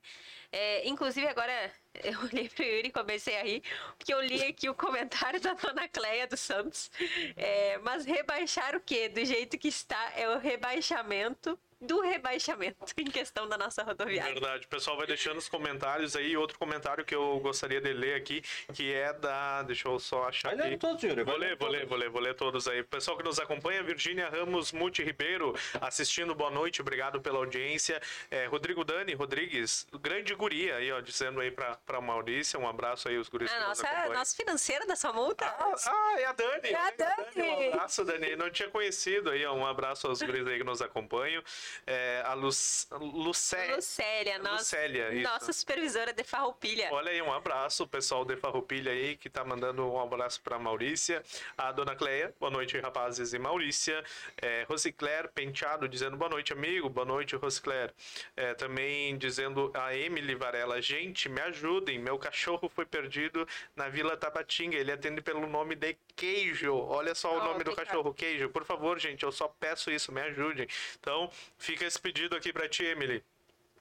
É, 0.53 0.89
inclusive, 0.89 1.27
agora 1.27 1.73
eu 2.05 2.21
olhei 2.23 2.49
pro 2.49 2.65
Yuri 2.65 2.89
e 2.89 2.93
comecei 2.93 3.37
a 3.39 3.43
rir, 3.43 3.63
porque 3.99 4.13
eu 4.15 4.21
li 4.21 4.43
aqui 4.45 4.69
o 4.69 4.75
comentário 4.75 5.41
da 5.41 5.55
dona 5.55 5.89
Cleia 5.89 6.27
dos 6.27 6.41
Santos. 6.41 6.91
É, 7.37 7.79
mas 7.79 8.05
rebaixar 8.05 8.75
o 8.77 8.81
quê? 8.81 9.09
Do 9.09 9.25
jeito 9.25 9.59
que 9.59 9.69
está, 9.69 10.13
é 10.17 10.29
o 10.29 10.39
rebaixamento 10.39 11.59
do 11.81 12.01
rebaixamento 12.01 12.77
em 12.99 13.05
questão 13.11 13.49
da 13.49 13.57
nossa 13.57 13.83
rodoviária. 13.83 14.33
Verdade. 14.35 14.67
O 14.67 14.69
pessoal 14.69 14.97
vai 14.97 15.07
deixando 15.07 15.39
os 15.39 15.49
comentários 15.49 16.15
aí. 16.15 16.37
Outro 16.37 16.59
comentário 16.59 17.05
que 17.05 17.15
eu 17.15 17.39
gostaria 17.41 17.81
de 17.81 17.93
ler 17.93 18.15
aqui, 18.15 18.43
que 18.75 18.93
é 18.93 19.13
da. 19.13 19.63
Deixa 19.63 19.89
eu 19.89 19.99
só 19.99 20.29
achar 20.29 20.55
Vai 20.57 20.69
aqui. 20.69 20.77
todos, 20.79 21.03
Yuri. 21.03 21.23
Vou 21.25 21.37
ler, 21.37 21.57
vou 21.57 21.69
ler, 21.69 21.87
vou 21.87 21.97
ler, 21.99 22.11
vou 22.11 22.21
ler 22.21 22.35
todos 22.35 22.69
aí. 22.69 22.83
Pessoal 22.83 23.17
que 23.17 23.23
nos 23.25 23.39
acompanha, 23.39 23.83
Virgínia 23.83 24.29
Ramos 24.29 24.73
Muti 24.73 25.03
Ribeiro, 25.03 25.55
assistindo, 25.81 26.35
boa 26.35 26.51
noite, 26.51 26.81
obrigado 26.81 27.21
pela 27.21 27.39
audiência. 27.39 28.01
É, 28.31 28.47
Rodrigo 28.47 28.85
Dani 28.85 29.15
Rodrigues, 29.15 29.87
grande 30.01 30.35
guria 30.35 30.77
aí, 30.77 30.93
ó, 30.93 31.01
dizendo 31.01 31.41
aí 31.41 31.51
pra, 31.51 31.77
pra 31.87 32.01
Maurícia, 32.01 32.59
um 32.59 32.69
abraço 32.69 33.09
aí, 33.09 33.17
os 33.17 33.29
guris 33.29 33.51
A 33.51 33.55
que 33.55 33.59
nos 33.61 33.69
nossa, 33.69 33.87
acompanham. 33.89 34.13
nosso 34.15 34.37
financeiro 34.37 34.87
da 34.87 34.97
sua 34.97 35.13
multa. 35.13 35.47
Ah, 35.47 35.75
ah, 35.87 36.21
é 36.21 36.25
a 36.27 36.33
Dani. 36.33 36.69
É 36.69 36.75
a 36.77 36.81
Olha, 36.85 36.95
Dani. 36.99 37.69
Um 37.69 37.73
abraço, 37.73 38.05
Dani. 38.05 38.37
Não 38.37 38.51
tinha 38.51 38.69
conhecido 38.69 39.31
aí. 39.31 39.45
ó, 39.47 39.55
Um 39.55 39.67
abraço 39.67 40.07
aos 40.07 40.21
guris 40.21 40.47
aí 40.47 40.59
que 40.59 40.65
nos 40.65 40.83
acompanham. 40.83 41.43
É, 41.87 42.23
a 42.25 42.35
Lu, 42.35 42.51
Lucé. 43.01 43.75
Lucélia, 43.75 44.39
nossa, 44.39 44.57
Lucélia, 44.57 45.13
isso. 45.15 45.23
nossa 45.23 45.53
supervisora 45.53 46.13
de 46.13 46.25
farroupilha. 46.25 46.89
Olha 46.93 47.11
aí, 47.11 47.21
um 47.23 47.33
abraço, 47.33 47.85
o 47.85 47.87
pessoal 47.87 48.25
de 48.25 48.37
Farroupilha 48.37 48.93
aí, 48.93 49.17
que 49.17 49.29
tá 49.29 49.45
mandando 49.45 49.85
um 49.87 50.01
abraço 50.01 50.41
pra 50.43 50.59
Maurícia. 50.59 51.23
A 51.57 51.71
dona 51.73 51.95
Cleia, 51.95 52.35
boa 52.41 52.51
noite, 52.51 52.79
rapazes 52.79 53.33
e 53.33 53.39
Maurícia. 53.39 54.03
É, 54.41 54.65
Rosicler 54.69 55.29
Penteado 55.33 55.89
dizendo 55.89 56.17
boa 56.17 56.29
noite, 56.29 56.53
amigo. 56.53 56.89
Boa 56.89 57.05
noite, 57.07 57.37
Rosicler. 57.37 57.93
É, 58.37 58.55
também 58.55 59.17
dizendo 59.19 59.71
a 59.75 59.95
Emily 59.95 60.35
Varela, 60.35 60.81
gente, 60.81 61.29
me 61.29 61.41
ajudem. 61.43 61.99
Meu 61.99 62.19
cachorro 62.19 62.69
foi 62.69 62.85
perdido 62.87 63.47
na 63.77 63.89
Vila 63.89 64.17
Tabatinga. 64.17 64.77
Ele 64.77 64.93
atende 64.93 65.21
pelo 65.21 65.47
nome 65.47 65.75
de 65.75 65.97
Queijo. 66.17 66.75
Olha 66.75 67.15
só 67.15 67.35
o 67.35 67.41
Oh, 67.41 67.45
nome 67.45 67.65
do 67.65 67.75
cachorro, 67.75 68.13
Queijo. 68.13 68.49
Por 68.51 68.65
favor, 68.65 68.99
gente, 68.99 69.23
eu 69.23 69.33
só 69.33 69.49
peço 69.49 69.91
isso, 69.91 70.13
me 70.13 70.21
ajudem. 70.23 70.67
Então, 70.99 71.31
fica 71.61 71.85
esse 71.85 72.01
pedido 72.01 72.35
aqui 72.35 72.53
pra 72.53 72.69
ti, 72.69 72.85
Emily. 72.85 73.23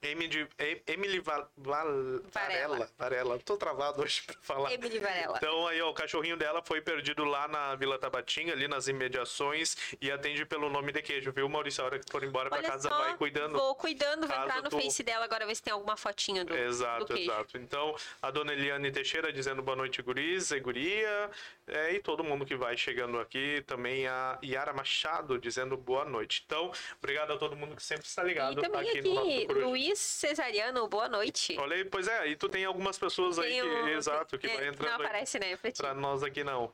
Emily, 0.02 0.48
Emily 0.88 1.20
Varela. 1.20 2.90
Varela. 2.98 3.38
Tô 3.40 3.58
travado 3.58 4.02
hoje 4.02 4.22
pra 4.26 4.34
falar. 4.42 4.72
Emily 4.72 4.98
Varela. 4.98 5.36
Então 5.36 5.68
aí, 5.68 5.82
ó, 5.82 5.90
o 5.90 5.94
cachorrinho 5.94 6.38
dela 6.38 6.62
foi 6.64 6.80
perdido 6.80 7.26
lá 7.26 7.50
na 7.50 7.76
Vila 7.76 8.00
Tabatinga, 8.00 8.54
ali 8.54 8.66
nas 8.66 8.88
imediações, 8.88 9.76
e 10.00 10.10
atende 10.10 10.46
pelo 10.46 10.70
nome 10.70 10.94
de 10.94 11.02
queijo, 11.02 11.34
viu, 11.34 11.50
Maurício? 11.50 11.84
A 11.84 11.88
hora 11.88 12.00
que 12.00 12.10
for 12.10 12.24
embora 12.24 12.48
pra 12.48 12.60
Olha 12.60 12.70
casa, 12.70 12.88
só, 12.88 12.98
vai 12.98 13.18
cuidando. 13.18 13.58
Vou 13.58 13.76
cuidando, 13.76 14.26
vou 14.26 14.38
entrar 14.38 14.62
no 14.64 14.70
tu- 14.70 14.80
Face 14.80 15.04
dela 15.04 15.26
agora 15.26 15.46
ver 15.46 15.56
se 15.56 15.64
tem 15.64 15.74
alguma 15.74 15.98
fotinho 15.98 16.46
do, 16.46 16.56
Exato, 16.56 17.04
do 17.06 17.18
exato. 17.18 17.58
Então, 17.58 17.94
a 18.22 18.32
dona 18.32 18.54
Eliane 18.54 18.90
Teixeira 18.94 19.34
dizendo 19.34 19.62
boa 19.62 19.76
noite, 19.76 20.02
guris 20.02 20.52
e 20.52 20.62
guria. 20.62 21.30
É, 21.72 21.94
e 21.94 22.00
todo 22.00 22.24
mundo 22.24 22.46
que 22.46 22.56
vai 22.56 22.76
chegando 22.76 23.20
aqui. 23.20 23.64
Também 23.68 24.08
a 24.08 24.40
Yara 24.44 24.74
Machado 24.74 25.38
dizendo 25.40 25.78
boa 25.78 26.04
noite. 26.06 26.44
Então, 26.46 26.72
obrigado 26.98 27.32
a 27.34 27.38
todo 27.38 27.56
mundo 27.56 27.76
que 27.76 27.84
sempre 27.84 28.06
está 28.06 28.24
E 28.24 28.28
ligado 28.28 28.62
também 28.62 28.90
aqui, 28.90 29.02
no 29.02 29.14
nosso 29.14 29.28
aqui, 29.30 29.46
Coruja. 29.46 29.66
Luiz 29.68 30.00
Cesariano, 30.00 30.88
boa 30.88 31.08
noite. 31.08 31.56
Olha 31.60 31.76
aí, 31.76 31.86
pois 31.86 32.08
é, 32.08 32.20
aí 32.20 32.36
tu 32.36 32.50
tem 32.50 32.66
algumas 32.66 32.98
pessoas 32.98 33.38
aí 33.38 33.52
Tem 33.52 33.62
que, 33.62 33.68
o- 33.68 33.88
exato, 33.90 34.38
que 34.38 34.48
é, 34.48 34.56
vai 34.56 34.68
entrando 34.68 34.90
Não 34.92 35.00
aí. 35.00 35.06
aparece, 35.06 35.40
né, 35.40 35.56
pra. 35.58 35.72
Pra 35.72 35.94
nós 35.94 36.24
aqui 36.24 36.44
não. 36.44 36.74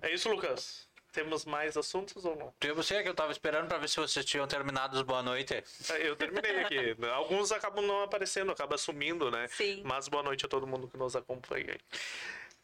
É 0.00 0.10
isso, 0.12 0.28
Lucas. 0.28 0.90
Temos 1.12 1.44
mais 1.44 1.76
assuntos 1.76 2.24
ou 2.24 2.34
não? 2.34 2.54
Eu 2.62 2.74
você 2.74 3.02
que 3.02 3.08
eu 3.08 3.14
tava 3.14 3.30
esperando 3.32 3.68
pra 3.68 3.76
ver 3.76 3.86
se 3.86 3.96
vocês 4.00 4.24
tinham 4.24 4.46
terminado 4.48 4.96
os 4.96 5.02
boa 5.02 5.22
noite. 5.22 5.52
É, 5.52 5.62
Eu 6.08 6.16
terminei 6.16 6.60
aqui. 6.60 6.96
Alguns 7.12 7.52
acabam 7.52 7.84
não 7.86 8.02
aparecendo, 8.02 8.50
acaba 8.50 8.78
sumindo, 8.78 9.30
né? 9.30 9.46
Sim. 9.48 9.82
Mas 9.84 10.08
boa 10.08 10.22
noite 10.22 10.46
a 10.46 10.48
todo 10.48 10.66
mundo 10.66 10.88
que 10.88 10.96
nos 10.96 11.14
acompanha. 11.14 11.76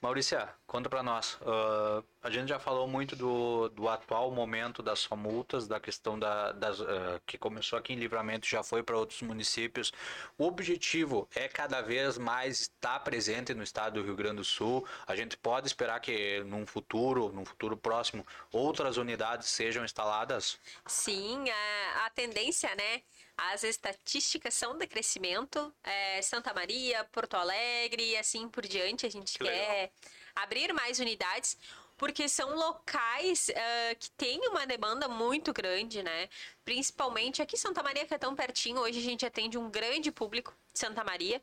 Maurícia, 0.00 0.48
conta 0.64 0.88
pra 0.88 1.02
nós. 1.02 1.36
Ah, 1.44 2.04
a 2.22 2.30
gente 2.30 2.48
já 2.48 2.58
falou 2.60 2.86
muito 2.86 3.16
do, 3.16 3.68
do 3.70 3.88
atual 3.88 4.30
momento 4.30 4.80
das 4.80 5.08
multas, 5.08 5.66
da 5.66 5.80
questão 5.80 6.16
da, 6.16 6.52
das, 6.52 6.80
ah, 6.80 7.20
que 7.26 7.36
começou 7.36 7.76
aqui 7.76 7.92
em 7.94 7.96
Livramento 7.96 8.46
já 8.46 8.62
foi 8.62 8.80
para 8.80 8.96
outros 8.96 9.20
municípios. 9.22 9.92
O 10.38 10.44
objetivo 10.46 11.28
é 11.34 11.48
cada 11.48 11.80
vez 11.80 12.16
mais 12.16 12.60
estar 12.60 13.00
presente 13.00 13.52
no 13.54 13.62
estado 13.62 13.94
do 13.94 14.06
Rio 14.06 14.14
Grande 14.14 14.36
do 14.36 14.44
Sul. 14.44 14.86
A 15.04 15.16
gente 15.16 15.36
pode 15.36 15.66
esperar 15.66 15.98
que 15.98 16.44
num 16.44 16.64
futuro, 16.64 17.32
num 17.32 17.44
futuro 17.44 17.76
próximo, 17.76 18.24
outras 18.52 18.98
unidades 18.98 19.48
sejam 19.48 19.84
instaladas. 19.84 20.60
Sim, 20.86 21.44
a, 21.50 22.06
a 22.06 22.10
tendência, 22.10 22.72
né? 22.76 23.02
As 23.38 23.62
estatísticas 23.62 24.52
são 24.52 24.76
de 24.76 24.84
crescimento. 24.88 25.72
É, 25.84 26.20
Santa 26.22 26.52
Maria, 26.52 27.04
Porto 27.04 27.34
Alegre 27.34 28.02
e 28.02 28.16
assim 28.16 28.48
por 28.48 28.66
diante. 28.66 29.06
A 29.06 29.08
gente 29.08 29.38
Que 29.38 29.44
quer 29.44 29.92
abrir 30.34 30.72
mais 30.72 30.98
unidades. 30.98 31.56
Porque 31.96 32.28
são 32.28 32.54
locais 32.54 33.50
ah, 33.50 33.94
que 33.96 34.10
têm 34.12 34.40
uma 34.48 34.64
demanda 34.66 35.08
muito 35.08 35.52
grande, 35.52 36.00
né? 36.02 36.28
Principalmente 36.64 37.42
aqui 37.42 37.56
em 37.56 37.58
Santa 37.58 37.82
Maria, 37.82 38.06
que 38.06 38.14
é 38.14 38.18
tão 38.18 38.36
pertinho. 38.36 38.80
Hoje 38.80 38.98
a 38.98 39.02
gente 39.02 39.26
atende 39.26 39.58
um 39.58 39.68
grande 39.68 40.12
público 40.12 40.54
de 40.72 40.78
Santa 40.78 41.02
Maria. 41.02 41.42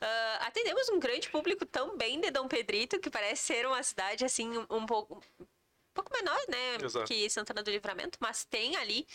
Ah, 0.00 0.38
atendemos 0.42 0.88
um 0.88 1.00
grande 1.00 1.28
público 1.28 1.66
também 1.66 2.20
de 2.20 2.30
Dom 2.30 2.46
Pedrito, 2.46 3.00
que 3.00 3.10
parece 3.10 3.42
ser 3.42 3.66
uma 3.66 3.82
cidade 3.82 4.24
assim 4.24 4.48
um 4.70 4.86
pouco 4.86 5.20
pouco 6.02 6.12
menor, 6.12 6.38
né? 6.48 6.78
Exato. 6.82 7.06
Que 7.06 7.28
Santana 7.28 7.62
do 7.62 7.70
Livramento, 7.70 8.18
mas 8.20 8.44
tem 8.44 8.76
ali 8.76 9.06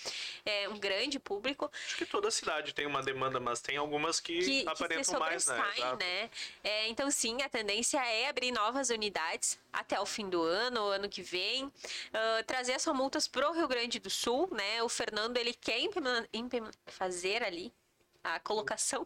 é, 0.45 0.67
um 0.69 0.77
grande 0.77 1.19
público 1.19 1.71
Acho 1.85 1.97
que 1.97 2.05
toda 2.05 2.29
cidade 2.31 2.73
tem 2.73 2.85
uma 2.85 3.01
demanda, 3.01 3.39
mas 3.39 3.61
tem 3.61 3.77
algumas 3.77 4.19
que, 4.19 4.39
que, 4.39 4.63
que 4.63 4.69
aparentam 4.69 5.03
se 5.03 5.17
mais, 5.17 5.47
né? 5.47 5.71
Exato. 5.75 5.97
né? 5.97 6.29
É, 6.63 6.87
então, 6.87 7.09
sim, 7.09 7.41
a 7.41 7.49
tendência 7.49 7.99
é 8.05 8.27
abrir 8.27 8.51
novas 8.51 8.89
unidades 8.89 9.59
até 9.71 9.99
o 9.99 10.05
fim 10.05 10.29
do 10.29 10.41
ano, 10.41 10.87
ano 10.87 11.09
que 11.09 11.21
vem, 11.21 11.71
Ah, 12.13 12.43
trazer 12.45 12.73
as 12.73 12.85
multas 12.87 13.27
pro 13.27 13.51
Rio 13.53 13.67
Grande 13.67 13.99
do 13.99 14.09
Sul, 14.09 14.49
né? 14.51 14.83
O 14.83 14.89
Fernando, 14.89 15.37
ele 15.37 15.53
quer 15.53 15.79
fazer 16.87 17.43
ali 17.43 17.73
a 18.23 18.39
colocação. 18.39 19.05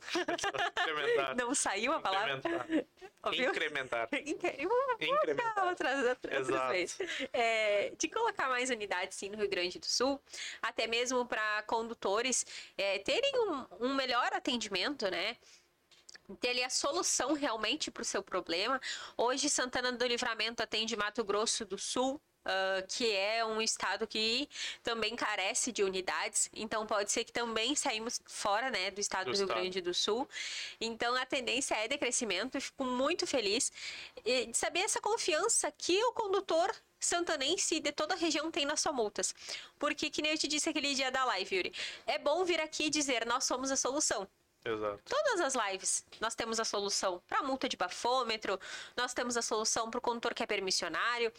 Não 1.36 1.56
saiu 1.56 1.94
a 1.94 2.00
palavra? 2.00 2.36
Incrementar. 2.36 2.68
Incrementar. 3.34 4.10
Incrementar. 5.02 5.68
outras, 5.68 6.06
outras. 6.06 6.98
É, 7.34 7.92
de 7.98 8.08
colocar 8.08 8.48
mais 8.48 8.70
unidades, 8.70 9.18
sim, 9.18 9.30
no 9.30 9.38
Rio 9.38 9.50
Grande 9.50 9.80
do 9.80 9.86
Sul, 9.86 10.22
até 10.62 10.86
mesmo 10.88 11.26
para 11.26 11.64
condutores 11.64 12.46
é, 12.78 13.00
terem 13.00 13.32
um, 13.36 13.88
um 13.88 13.96
melhor 13.96 14.32
atendimento, 14.34 15.10
né? 15.10 15.36
Ter 16.40 16.50
ali 16.50 16.64
a 16.64 16.70
solução 16.70 17.34
realmente 17.34 17.90
para 17.90 18.02
o 18.02 18.06
seu 18.06 18.22
problema. 18.22 18.80
Hoje, 19.16 19.50
Santana 19.50 19.92
do 19.92 20.06
Livramento 20.06 20.62
atende 20.62 20.96
Mato 20.96 21.24
Grosso 21.24 21.66
do 21.66 21.78
Sul, 21.78 22.22
ah, 22.48 22.82
que 22.88 23.12
é 23.12 23.44
um 23.44 23.62
estado 23.62 24.08
que 24.08 24.48
também 24.82 25.16
carece 25.18 25.70
de 25.70 25.84
unidades. 25.84 26.50
Então, 26.54 26.88
pode 26.88 27.12
ser 27.12 27.26
que 27.26 27.32
também 27.34 27.76
saímos 27.76 28.22
fora 28.26 28.72
né, 28.72 28.90
do 28.90 29.02
estado 29.02 29.26
Do 29.26 29.32
do, 29.32 29.38
Rio 29.38 29.44
estado. 29.44 29.60
Grande 29.60 29.82
do 29.82 29.94
Sul. 29.94 30.28
Então, 30.80 31.14
a 31.16 31.26
tendência 31.26 31.76
é 31.76 31.90
de 31.90 31.98
crescimento. 31.98 32.58
e 32.58 32.62
Fico 32.62 32.86
muito 32.86 33.28
feliz 33.28 33.72
de 34.24 34.58
saber 34.58 34.80
essa 34.80 35.02
confiança 35.02 35.70
que 35.78 36.02
o 36.06 36.14
condutor 36.14 36.74
santanense 37.00 37.80
de 37.82 37.92
toda 37.92 38.16
a 38.16 38.18
região 38.18 38.50
tem 38.50 38.66
nas 38.66 38.80
suas 38.80 38.96
multas. 38.96 39.36
Porque, 39.78 40.10
que 40.10 40.22
nem 40.22 40.32
eu 40.32 40.38
te 40.38 40.48
disse 40.48 40.70
aquele 40.70 40.94
dia 40.94 41.12
da 41.12 41.26
live, 41.26 41.56
Yuri, 41.58 41.74
é 42.06 42.18
bom 42.18 42.46
vir 42.46 42.62
aqui 42.62 42.86
e 42.86 42.90
dizer, 42.90 43.26
nós 43.26 43.44
somos 43.44 43.72
a 43.72 43.76
solução 43.76 44.28
Exato. 44.68 45.02
todas 45.06 45.42
as 45.42 45.54
lives 45.56 46.06
nós 46.20 46.36
temos 46.36 46.60
a 46.60 46.66
solução 46.66 47.22
para 47.28 47.42
multa 47.44 47.68
de 47.70 47.78
bafômetro, 47.78 48.60
nós 48.96 49.14
temos 49.14 49.38
a 49.38 49.42
solução 49.42 49.90
para 49.90 50.00
o 50.00 50.02
condutor 50.02 50.34
que 50.34 50.44
é 50.44 50.46
permissionário, 50.46 51.32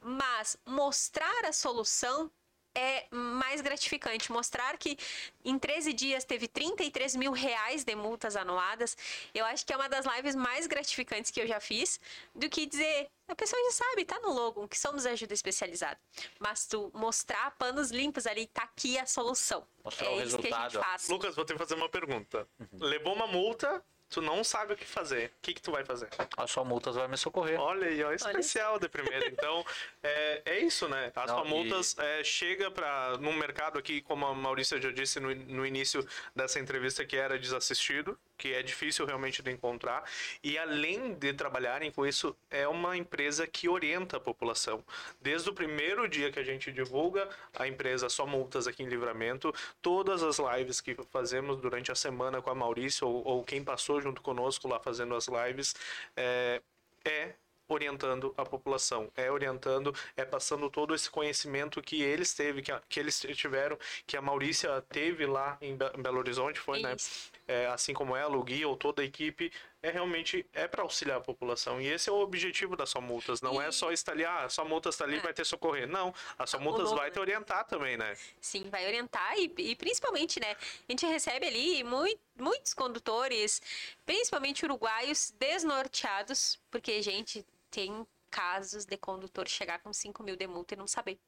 mas 0.00 0.56
mostrar 0.64 1.44
a 1.44 1.52
solução 1.52 2.30
é 2.76 3.06
mais 3.10 3.62
gratificante. 3.62 4.30
Mostrar 4.30 4.76
que 4.76 4.98
em 5.42 5.58
13 5.58 5.92
dias 5.94 6.24
teve 6.24 6.46
33 6.46 7.16
mil 7.16 7.32
reais 7.32 7.82
de 7.82 7.94
multas 7.94 8.36
anuladas, 8.36 8.96
eu 9.34 9.44
acho 9.46 9.64
que 9.64 9.72
é 9.72 9.76
uma 9.76 9.88
das 9.88 10.04
lives 10.04 10.34
mais 10.34 10.66
gratificantes 10.66 11.30
que 11.30 11.40
eu 11.40 11.46
já 11.46 11.58
fiz, 11.58 11.98
do 12.34 12.48
que 12.50 12.66
dizer, 12.66 13.08
a 13.28 13.34
pessoa 13.34 13.60
já 13.64 13.72
sabe, 13.72 14.04
tá 14.04 14.20
no 14.20 14.32
logo, 14.32 14.68
que 14.68 14.78
somos 14.78 15.06
ajuda 15.06 15.32
especializada. 15.32 15.98
Mas 16.38 16.66
tu 16.66 16.90
mostrar 16.94 17.50
panos 17.52 17.90
limpos 17.90 18.26
ali, 18.26 18.46
tá 18.46 18.64
aqui 18.64 18.98
a 18.98 19.06
solução. 19.06 19.66
Mostrar 19.82 20.08
é 20.08 20.10
o 20.10 20.22
isso 20.22 20.38
que 20.38 20.48
a 20.48 20.50
gente 20.50 20.62
resultado. 20.62 20.84
faz. 20.84 21.08
Lucas, 21.08 21.34
vou 21.34 21.44
te 21.44 21.56
fazer 21.56 21.74
uma 21.74 21.88
pergunta. 21.88 22.46
Levou 22.74 23.14
uma 23.14 23.26
multa, 23.26 23.82
tu 24.08 24.22
não 24.22 24.44
sabe 24.44 24.74
o 24.74 24.76
que 24.76 24.84
fazer. 24.84 25.28
O 25.28 25.30
que, 25.42 25.54
que 25.54 25.62
tu 25.62 25.72
vai 25.72 25.84
fazer? 25.84 26.08
A 26.36 26.46
sua 26.46 26.64
multas 26.64 26.94
vai 26.96 27.08
me 27.08 27.16
socorrer. 27.16 27.60
Olha 27.60 27.86
aí, 27.88 28.02
ó, 28.02 28.12
especial 28.12 28.78
de 28.78 28.88
primeira. 28.88 29.26
Então, 29.28 29.64
é, 30.02 30.42
é 30.44 30.60
isso, 30.60 30.88
né? 30.88 31.12
As 31.14 31.30
Não, 31.30 31.44
multas 31.44 31.96
é, 31.98 32.22
chega 32.24 32.70
para 32.70 33.16
num 33.18 33.32
mercado 33.32 33.78
aqui, 33.78 34.00
como 34.00 34.26
a 34.26 34.34
Maurícia 34.34 34.80
já 34.80 34.90
disse 34.90 35.18
no, 35.20 35.34
no 35.34 35.66
início 35.66 36.06
dessa 36.34 36.60
entrevista, 36.60 37.04
que 37.04 37.16
era 37.16 37.38
desassistido, 37.38 38.18
que 38.36 38.52
é 38.52 38.62
difícil 38.62 39.06
realmente 39.06 39.42
de 39.42 39.50
encontrar. 39.50 40.04
E 40.42 40.58
além 40.58 41.14
de 41.14 41.32
trabalharem 41.32 41.90
com 41.90 42.06
isso, 42.06 42.36
é 42.50 42.66
uma 42.68 42.96
empresa 42.96 43.46
que 43.46 43.68
orienta 43.68 44.16
a 44.16 44.20
população. 44.20 44.84
Desde 45.20 45.48
o 45.50 45.52
primeiro 45.52 46.08
dia 46.08 46.30
que 46.30 46.38
a 46.38 46.44
gente 46.44 46.70
divulga 46.70 47.28
a 47.58 47.66
empresa 47.66 48.08
Só 48.08 48.26
Multas 48.26 48.66
aqui 48.66 48.82
em 48.82 48.86
Livramento, 48.86 49.52
todas 49.80 50.22
as 50.22 50.38
lives 50.38 50.80
que 50.80 50.96
fazemos 51.10 51.60
durante 51.60 51.90
a 51.90 51.94
semana 51.94 52.40
com 52.40 52.50
a 52.50 52.54
Maurícia 52.54 53.06
ou, 53.06 53.26
ou 53.26 53.44
quem 53.44 53.64
passou 53.64 53.95
junto 54.00 54.22
conosco 54.22 54.68
lá 54.68 54.78
fazendo 54.80 55.14
as 55.14 55.26
lives, 55.28 55.74
é, 56.16 56.62
é 57.04 57.34
orientando 57.68 58.32
a 58.36 58.44
população, 58.44 59.10
é 59.16 59.30
orientando, 59.30 59.92
é 60.16 60.24
passando 60.24 60.70
todo 60.70 60.94
esse 60.94 61.10
conhecimento 61.10 61.82
que 61.82 62.00
eles 62.00 62.32
teve, 62.32 62.62
que, 62.62 62.70
a- 62.70 62.80
que 62.88 63.00
eles 63.00 63.18
tiveram, 63.34 63.76
que 64.06 64.16
a 64.16 64.22
Maurícia 64.22 64.80
teve 64.82 65.26
lá 65.26 65.58
em 65.60 65.76
Be- 65.76 65.90
Belo 65.98 66.18
Horizonte, 66.18 66.60
foi, 66.60 66.80
né? 66.80 66.94
Isso. 66.94 67.32
É, 67.48 67.66
assim 67.66 67.92
como 67.92 68.14
ela, 68.16 68.36
o 68.36 68.42
Gui 68.44 68.64
ou 68.64 68.76
toda 68.76 69.02
a 69.02 69.04
equipe, 69.04 69.52
é 69.86 69.90
realmente 69.90 70.44
é 70.52 70.66
para 70.66 70.82
auxiliar 70.82 71.18
a 71.18 71.20
população. 71.20 71.80
E 71.80 71.86
esse 71.86 72.08
é 72.08 72.12
o 72.12 72.16
objetivo 72.20 72.76
da 72.76 72.84
Só 72.86 73.00
Multas. 73.00 73.40
Não 73.40 73.60
é 73.60 73.68
E- 73.68 73.72
só 73.72 73.92
estar 73.92 74.12
ali, 74.12 74.24
ah, 74.24 74.44
a 74.44 74.48
Só 74.48 74.64
Multas 74.64 74.94
está 74.94 75.04
ali, 75.04 75.16
É. 75.16 75.20
vai 75.20 75.32
ter 75.32 75.44
socorrer. 75.44 75.86
Não, 75.88 76.14
a 76.38 76.44
O 76.56 76.60
Multas 76.60 76.90
vai 76.90 77.06
né? 77.06 77.10
te 77.12 77.18
orientar 77.20 77.64
também, 77.66 77.96
né? 77.96 78.16
Sim, 78.40 78.68
vai 78.70 78.86
orientar 78.86 79.38
e, 79.38 79.52
e 79.58 79.76
principalmente, 79.76 80.40
né? 80.40 80.52
A 80.88 80.92
gente 80.92 81.06
recebe 81.06 81.46
ali 81.46 81.84
mui- 81.84 82.18
muitos 82.38 82.74
condutores, 82.74 83.60
principalmente 84.04 84.64
uruguaios, 84.64 85.32
desnorteados, 85.38 86.58
porque, 86.70 87.00
gente, 87.02 87.44
tem 87.70 88.06
casos 88.30 88.84
de 88.84 88.96
condutor 88.96 89.48
chegar 89.48 89.78
com 89.78 89.92
5 89.92 90.22
mil 90.22 90.36
de 90.36 90.46
multa 90.46 90.74
e 90.74 90.76
não 90.76 90.86
saber. 90.86 91.18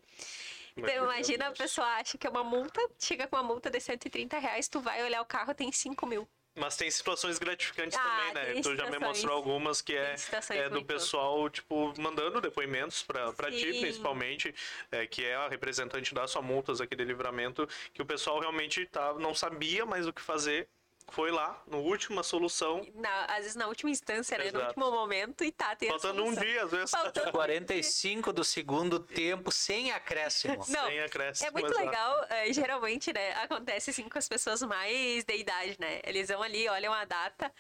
Então, 0.77 0.95
Meu 0.95 1.05
imagina 1.05 1.47
a 1.47 1.49
Deus. 1.49 1.59
pessoa 1.59 1.87
acha 1.97 2.17
que 2.19 2.27
é 2.27 2.31
uma 2.31 2.45
multa, 2.45 2.81
chega 2.99 3.27
com 3.27 3.37
uma 3.37 3.43
multa 3.43 3.69
de 3.71 3.81
130 3.81 4.39
reais, 4.39 4.69
tu 4.69 4.81
vai 4.81 5.03
olhar 5.03 5.21
o 5.21 5.25
carro, 5.25 5.55
tem 5.55 5.73
5 5.73 6.07
mil. 6.07 6.29
Mas 6.59 6.77
tem 6.77 6.91
situações 6.91 7.39
gratificantes 7.39 7.97
Ah, 7.99 8.03
também, 8.03 8.55
né? 8.55 8.61
Tu 8.61 8.77
já 8.77 8.91
me 8.91 8.99
mostrou 8.99 9.35
algumas 9.35 9.81
que 9.81 9.95
é, 9.95 10.17
é 10.51 10.69
do 10.69 10.85
pessoal, 10.85 11.49
tipo, 11.49 11.95
mandando 11.99 12.41
depoimentos 12.41 13.03
pra, 13.03 13.33
pra 13.33 13.51
ti, 13.51 13.73
principalmente, 13.81 14.55
é, 14.91 15.07
que 15.07 15.25
é 15.25 15.35
a 15.37 15.49
representante 15.49 16.15
da 16.15 16.27
sua 16.27 16.43
multas 16.43 16.81
aqui 16.81 16.97
de 16.97 17.05
livramento, 17.05 17.69
que 17.93 18.03
o 18.03 18.07
pessoal 18.07 18.41
realmente 18.41 18.85
tá, 18.87 19.15
não 19.15 19.35
sabia 19.35 19.87
mais 19.87 20.07
o 20.07 20.13
que 20.13 20.21
fazer. 20.21 20.69
Foi 21.11 21.31
lá, 21.31 21.63
no 21.67 21.79
última 21.79 22.23
solução, 22.23 22.87
Na- 22.95 23.25
às 23.25 23.39
vezes 23.39 23.55
na 23.57 23.67
última 23.67 23.91
instância, 23.91 24.37
né? 24.37 24.51
No 24.53 24.61
último 24.61 24.91
momento 24.91 25.43
e 25.43 25.51
tá, 25.51 25.75
tem 25.75 25.89
a 25.89 25.93
faltando 25.93 26.23
um 26.25 26.35
dia, 26.35 26.65
às 26.65 26.71
vezes. 26.71 26.91
Faltando 26.91 27.33
45 27.33 28.33
do 28.33 28.45
segundo 28.45 29.01
tempo 29.01 29.51
sem 29.51 29.91
acréscimo. 29.91 30.57
Não, 30.69 30.87
Sem 30.87 31.01
acréscimo, 31.01 31.49
é 31.49 31.51
muito 31.51 31.67
exato. 31.71 31.85
legal, 31.87 32.25
é, 32.29 32.53
geralmente, 32.53 33.13
né, 33.13 33.33
acontece 33.43 33.91
assim 33.91 34.09
com 34.09 34.19
as 34.19 34.29
pessoas 34.29 34.63
mais 34.63 35.25
de 35.25 35.37
idade, 35.37 35.77
né? 35.81 36.01
Eles 36.05 36.29
vão 36.29 36.43
ali, 36.43 36.69
olham 36.69 36.93
a 36.93 37.05
data, 37.05 37.53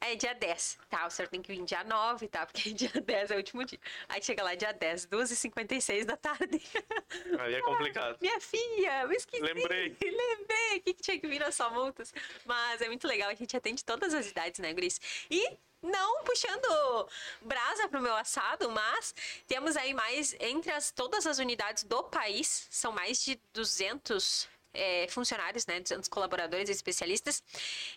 é 0.00 0.14
dia 0.16 0.34
10, 0.34 0.78
tá? 0.88 1.06
O 1.06 1.10
senhor 1.10 1.28
tem 1.28 1.42
que 1.42 1.54
vir 1.54 1.64
dia 1.64 1.84
9, 1.84 2.28
tá? 2.28 2.46
Porque 2.46 2.72
dia 2.74 2.90
10 2.90 3.30
é 3.30 3.34
o 3.34 3.36
último 3.36 3.64
dia. 3.64 3.78
Aí 4.08 4.22
chega 4.22 4.42
lá 4.42 4.54
dia 4.54 4.72
10, 4.72 5.06
2h56 5.06 6.04
da 6.04 6.16
tarde. 6.16 6.60
Aí 7.38 7.54
é 7.54 7.60
complicado. 7.60 8.18
Minha 8.20 8.40
filha, 8.40 9.02
eu 9.02 9.12
esqueci. 9.12 9.42
Lembrei. 9.42 9.96
Lembrei 10.00 10.80
que, 10.80 10.94
tinha 10.94 11.18
que 11.18 11.26
vir 11.26 11.38
nas 11.38 11.54
só 11.54 11.70
multas. 11.70 12.12
Mas 12.44 12.80
é 12.80 12.86
muito 12.86 13.06
legal, 13.06 13.28
a 13.28 13.34
gente 13.34 13.56
atende 13.56 13.84
todas 13.84 14.14
as 14.14 14.26
idades, 14.26 14.58
né, 14.60 14.72
Gris? 14.72 15.00
E 15.30 15.58
não 15.82 16.24
puxando 16.24 17.08
brasa 17.40 17.88
pro 17.88 18.02
meu 18.02 18.14
assado, 18.14 18.70
mas 18.70 19.14
temos 19.46 19.76
aí 19.76 19.94
mais, 19.94 20.34
entre 20.38 20.70
as, 20.72 20.90
todas 20.90 21.26
as 21.26 21.38
unidades 21.38 21.84
do 21.84 22.04
país, 22.04 22.66
são 22.70 22.92
mais 22.92 23.22
de 23.24 23.40
200 23.52 24.48
é, 24.72 25.06
funcionários, 25.08 25.66
né, 25.66 25.80
200 25.80 26.08
colaboradores 26.08 26.68
e 26.68 26.72
especialistas. 26.72 27.42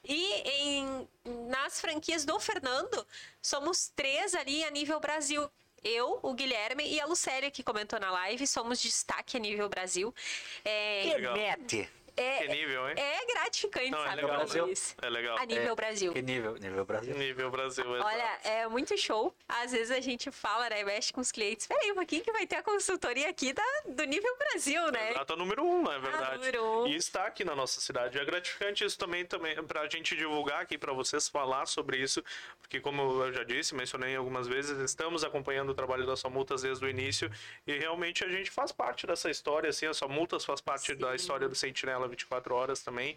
E 0.03 0.25
em, 0.45 1.07
nas 1.47 1.79
franquias 1.79 2.25
do 2.25 2.39
Fernando, 2.39 3.05
somos 3.41 3.91
três 3.95 4.33
ali 4.33 4.63
a 4.63 4.71
nível 4.71 4.99
Brasil. 4.99 5.49
Eu, 5.83 6.19
o 6.21 6.33
Guilherme 6.33 6.87
e 6.87 7.01
a 7.01 7.05
Lucélia, 7.05 7.51
que 7.51 7.61
comentou 7.61 7.99
na 7.99 8.09
live, 8.09 8.47
somos 8.47 8.81
destaque 8.81 9.35
a 9.35 9.39
nível 9.39 9.67
Brasil. 9.67 10.13
É, 10.63 11.13
Legal. 11.15 11.35
Mete. 11.35 11.89
É, 12.15 12.37
Que 12.39 12.47
nível, 12.49 12.89
hein? 12.89 12.95
é 12.97 13.25
gratificante, 13.25 13.91
Não, 13.91 14.03
é 14.03 14.09
sabe? 14.09 14.21
legal. 14.21 14.69
isso? 14.69 14.95
É 15.01 15.09
legal. 15.09 15.37
A 15.37 15.45
nível 15.45 15.71
É, 15.71 15.75
Brasil. 15.75 16.13
Que 16.13 16.21
nível? 16.21 16.55
Nível 16.55 16.85
Brasil. 16.85 17.15
Nível 17.17 17.51
Brasil, 17.51 17.95
exato. 17.95 18.07
Olha, 18.09 18.39
é 18.43 18.67
muito 18.67 18.97
show. 18.97 19.33
Às 19.47 19.71
vezes 19.71 19.91
a 19.91 19.99
gente 19.99 20.31
fala, 20.31 20.69
né? 20.69 20.83
Mexe 20.83 21.11
com 21.11 21.21
os 21.21 21.31
clientes. 21.31 21.67
Peraí, 21.67 21.91
um 21.91 21.95
pouquinho 21.95 22.23
que 22.23 22.31
vai 22.31 22.45
ter 22.45 22.57
a 22.57 22.63
consultoria 22.63 23.29
aqui 23.29 23.53
da, 23.53 23.63
do 23.87 24.03
nível 24.05 24.35
Brasil, 24.37 24.91
né? 24.91 25.11
Exato, 25.11 25.33
é 25.33 25.35
o 25.35 25.39
número 25.39 25.63
um, 25.63 25.91
é 25.91 25.99
verdade. 25.99 26.37
número 26.37 26.63
um. 26.83 26.87
E 26.87 26.95
está 26.95 27.25
aqui 27.25 27.43
na 27.43 27.55
nossa 27.55 27.79
cidade. 27.81 28.19
É 28.19 28.25
gratificante 28.25 28.83
isso 28.83 28.97
também, 28.97 29.25
também 29.25 29.55
para 29.63 29.81
a 29.81 29.89
gente 29.89 30.15
divulgar 30.15 30.61
aqui, 30.61 30.77
para 30.77 30.93
vocês 30.93 31.27
falar 31.27 31.65
sobre 31.65 31.97
isso, 31.97 32.23
porque 32.61 32.79
como 32.79 33.23
eu 33.23 33.33
já 33.33 33.43
disse, 33.43 33.73
mencionei 33.75 34.15
algumas 34.15 34.47
vezes, 34.47 34.77
estamos 34.79 35.23
acompanhando 35.23 35.69
o 35.69 35.73
trabalho 35.73 36.05
da 36.05 36.15
Só 36.15 36.29
Multas 36.29 36.61
desde 36.61 36.83
o 36.85 36.89
início 36.89 37.31
e 37.65 37.77
realmente 37.77 38.23
a 38.23 38.29
gente 38.29 38.51
faz 38.51 38.71
parte 38.71 39.07
dessa 39.07 39.29
história, 39.29 39.69
assim, 39.69 39.85
a 39.85 39.93
Só 39.93 40.07
Multas 40.07 40.43
faz 40.45 40.61
parte 40.61 40.93
da 40.95 41.09
Sim. 41.09 41.15
história 41.15 41.47
do 41.49 41.55
Sentinela 41.55 42.02
24 42.07 42.53
Horas 42.55 42.81
também. 42.81 43.15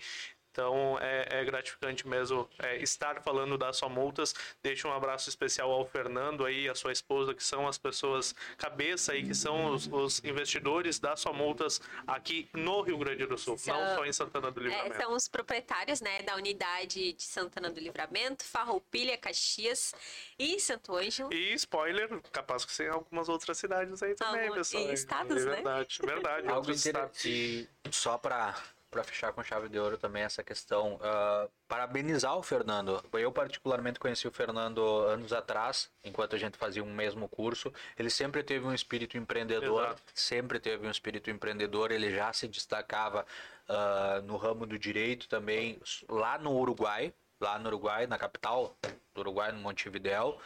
Então 0.52 0.98
é, 1.02 1.40
é 1.40 1.44
gratificante 1.44 2.08
mesmo 2.08 2.48
é, 2.60 2.78
estar 2.78 3.20
falando 3.22 3.58
da 3.58 3.74
Só 3.74 3.90
Multas. 3.90 4.34
Deixo 4.62 4.88
um 4.88 4.92
abraço 4.94 5.28
especial 5.28 5.70
ao 5.70 5.84
Fernando 5.84 6.46
aí, 6.46 6.66
a 6.66 6.74
sua 6.74 6.92
esposa, 6.92 7.34
que 7.34 7.44
são 7.44 7.68
as 7.68 7.76
pessoas 7.76 8.34
cabeça 8.56 9.12
aí, 9.12 9.22
que 9.22 9.34
são 9.34 9.74
os, 9.74 9.86
os 9.86 10.24
investidores 10.24 10.98
da 10.98 11.14
Só 11.14 11.30
Multas 11.30 11.78
aqui 12.06 12.48
no 12.54 12.80
Rio 12.80 12.96
Grande 12.96 13.26
do 13.26 13.36
Sul, 13.36 13.58
São- 13.58 13.78
não 13.78 13.96
só 13.96 14.06
em 14.06 14.12
Santana 14.14 14.50
do 14.50 14.60
É, 14.60 14.64
Livramento. 14.64 14.96
são 14.96 15.12
os 15.12 15.28
proprietários 15.28 16.00
né, 16.00 16.22
da 16.22 16.34
unidade 16.36 17.12
de 17.12 17.22
Santana 17.22 17.68
do 17.68 17.78
Livramento, 17.78 18.42
Farroupilha, 18.42 19.18
Caxias 19.18 19.94
e 20.38 20.58
Santo 20.58 20.96
Ângelo. 20.96 21.34
E 21.34 21.52
spoiler, 21.52 22.08
capaz 22.32 22.64
que 22.64 22.74
tem 22.74 22.88
algumas 22.88 23.28
outras 23.28 23.58
cidades 23.58 24.02
aí 24.02 24.14
também, 24.14 24.44
Algum- 24.44 24.54
pessoal. 24.54 24.84
e 24.88 24.94
estados, 24.94 25.42
é 25.42 25.44
né? 25.44 25.54
verdade, 25.56 25.98
verdade. 26.02 26.48
Algo 26.48 26.60
outros 26.60 26.86
estados. 26.86 27.18
interessante. 27.26 27.68
E 27.84 27.92
só 27.92 28.16
para 28.16 28.54
para 28.90 29.02
fechar 29.04 29.32
com 29.32 29.42
chave 29.42 29.68
de 29.68 29.78
ouro 29.78 29.98
também 29.98 30.22
essa 30.22 30.42
questão, 30.42 30.98
ah, 31.02 31.48
parabenizar 31.68 32.36
o 32.36 32.42
Fernando. 32.42 33.02
Eu 33.12 33.32
particularmente 33.32 33.98
conheci 33.98 34.26
o 34.26 34.30
Fernando 34.30 34.82
anos 34.82 35.32
atrás, 35.32 35.90
enquanto 36.04 36.36
a 36.36 36.38
gente 36.38 36.56
fazia 36.56 36.82
um 36.82 36.92
mesmo 36.92 37.28
curso. 37.28 37.72
Ele 37.98 38.10
sempre 38.10 38.42
teve 38.42 38.66
um 38.66 38.72
espírito 38.72 39.16
empreendedor, 39.16 39.84
Exato. 39.84 40.02
sempre 40.14 40.58
teve 40.58 40.86
um 40.86 40.90
espírito 40.90 41.30
empreendedor. 41.30 41.90
Ele 41.90 42.14
já 42.14 42.32
se 42.32 42.48
destacava 42.48 43.26
ah, 43.68 44.20
no 44.24 44.36
ramo 44.36 44.66
do 44.66 44.78
direito 44.78 45.28
também, 45.28 45.78
lá 46.08 46.38
no 46.38 46.52
Uruguai, 46.56 47.12
lá 47.40 47.58
no 47.58 47.68
Uruguai, 47.68 48.06
na 48.06 48.16
capital 48.16 48.76
do 49.14 49.20
Uruguai, 49.20 49.52
no 49.52 49.58
Montevidéu. 49.58 50.38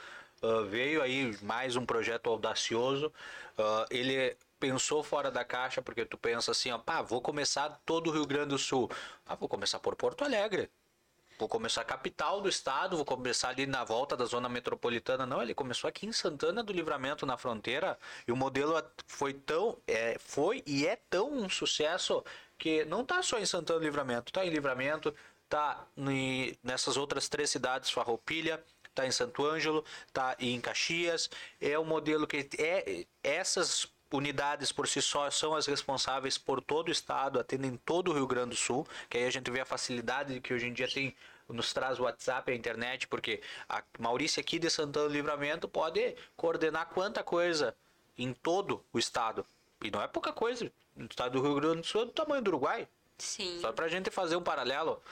Ah, 0.42 0.62
veio 0.68 1.02
aí 1.02 1.36
mais 1.42 1.76
um 1.76 1.84
projeto 1.84 2.30
audacioso. 2.30 3.12
Ele 3.90 4.36
pensou 4.60 5.02
fora 5.02 5.30
da 5.30 5.44
caixa, 5.44 5.80
porque 5.82 6.04
tu 6.04 6.18
pensa 6.18 6.52
assim, 6.52 6.70
ó, 6.70 6.78
pá, 6.78 7.00
vou 7.02 7.20
começar 7.22 7.80
todo 7.86 8.08
o 8.10 8.12
Rio 8.12 8.26
Grande 8.26 8.50
do 8.50 8.58
Sul. 8.58 8.90
Ah, 9.26 9.34
vou 9.34 9.48
começar 9.48 9.80
por 9.80 9.96
Porto 9.96 10.22
Alegre. 10.22 10.70
Vou 11.38 11.48
começar 11.48 11.80
a 11.80 11.84
capital 11.84 12.42
do 12.42 12.50
estado, 12.50 12.96
vou 12.96 13.04
começar 13.04 13.48
ali 13.48 13.64
na 13.64 13.82
volta 13.82 14.14
da 14.14 14.26
zona 14.26 14.46
metropolitana. 14.46 15.24
Não, 15.24 15.40
ele 15.40 15.54
começou 15.54 15.88
aqui 15.88 16.04
em 16.06 16.12
Santana 16.12 16.62
do 16.62 16.70
Livramento, 16.70 17.24
na 17.24 17.38
fronteira, 17.38 17.98
e 18.28 18.30
o 18.30 18.36
modelo 18.36 18.74
foi 19.06 19.32
tão, 19.32 19.78
é, 19.86 20.18
foi 20.18 20.62
e 20.66 20.86
é 20.86 20.96
tão 20.96 21.32
um 21.32 21.48
sucesso 21.48 22.22
que 22.58 22.84
não 22.84 23.06
tá 23.06 23.22
só 23.22 23.38
em 23.38 23.46
Santana 23.46 23.78
do 23.80 23.84
Livramento, 23.86 24.30
tá 24.30 24.44
em 24.44 24.50
Livramento, 24.50 25.14
tá 25.48 25.86
em- 25.96 26.54
nessas 26.62 26.98
outras 26.98 27.26
três 27.26 27.48
cidades, 27.48 27.90
Farroupilha, 27.90 28.62
tá 28.94 29.06
em 29.06 29.10
Santo 29.10 29.42
Ângelo, 29.46 29.82
tá 30.12 30.36
em 30.38 30.60
Caxias. 30.60 31.30
É 31.58 31.78
um 31.78 31.86
modelo 31.86 32.26
que 32.26 32.50
é 32.58 33.06
essas 33.22 33.90
unidades 34.12 34.72
por 34.72 34.88
si 34.88 35.00
só 35.00 35.30
são 35.30 35.54
as 35.54 35.66
responsáveis 35.66 36.36
por 36.36 36.60
todo 36.60 36.88
o 36.88 36.92
estado, 36.92 37.38
atendem 37.38 37.76
todo 37.84 38.10
o 38.10 38.14
Rio 38.14 38.26
Grande 38.26 38.50
do 38.50 38.56
Sul, 38.56 38.86
que 39.08 39.18
aí 39.18 39.24
a 39.24 39.30
gente 39.30 39.50
vê 39.50 39.60
a 39.60 39.64
facilidade 39.64 40.40
que 40.40 40.52
hoje 40.52 40.66
em 40.66 40.72
dia 40.72 40.88
tem 40.88 41.14
nos 41.52 41.72
traz 41.72 41.98
o 41.98 42.04
WhatsApp, 42.04 42.50
a 42.50 42.54
internet, 42.54 43.08
porque 43.08 43.40
a 43.68 43.82
Maurícia 43.98 44.40
aqui 44.40 44.58
de 44.58 44.70
Santana 44.70 45.08
do 45.08 45.12
Livramento 45.12 45.68
pode 45.68 46.14
coordenar 46.36 46.86
quanta 46.86 47.22
coisa 47.22 47.74
em 48.16 48.32
todo 48.32 48.84
o 48.92 48.98
estado. 48.98 49.44
E 49.82 49.90
não 49.90 50.00
é 50.00 50.06
pouca 50.06 50.32
coisa. 50.32 50.70
No 50.94 51.06
estado 51.06 51.32
do 51.32 51.42
Rio 51.42 51.54
Grande 51.56 51.80
do 51.80 51.86
Sul 51.86 52.02
é 52.02 52.04
do 52.04 52.12
tamanho 52.12 52.42
do 52.42 52.48
Uruguai. 52.48 52.86
Sim. 53.18 53.58
Só 53.60 53.72
pra 53.72 53.88
gente 53.88 54.10
fazer 54.10 54.36
um 54.36 54.42
paralelo. 54.42 55.02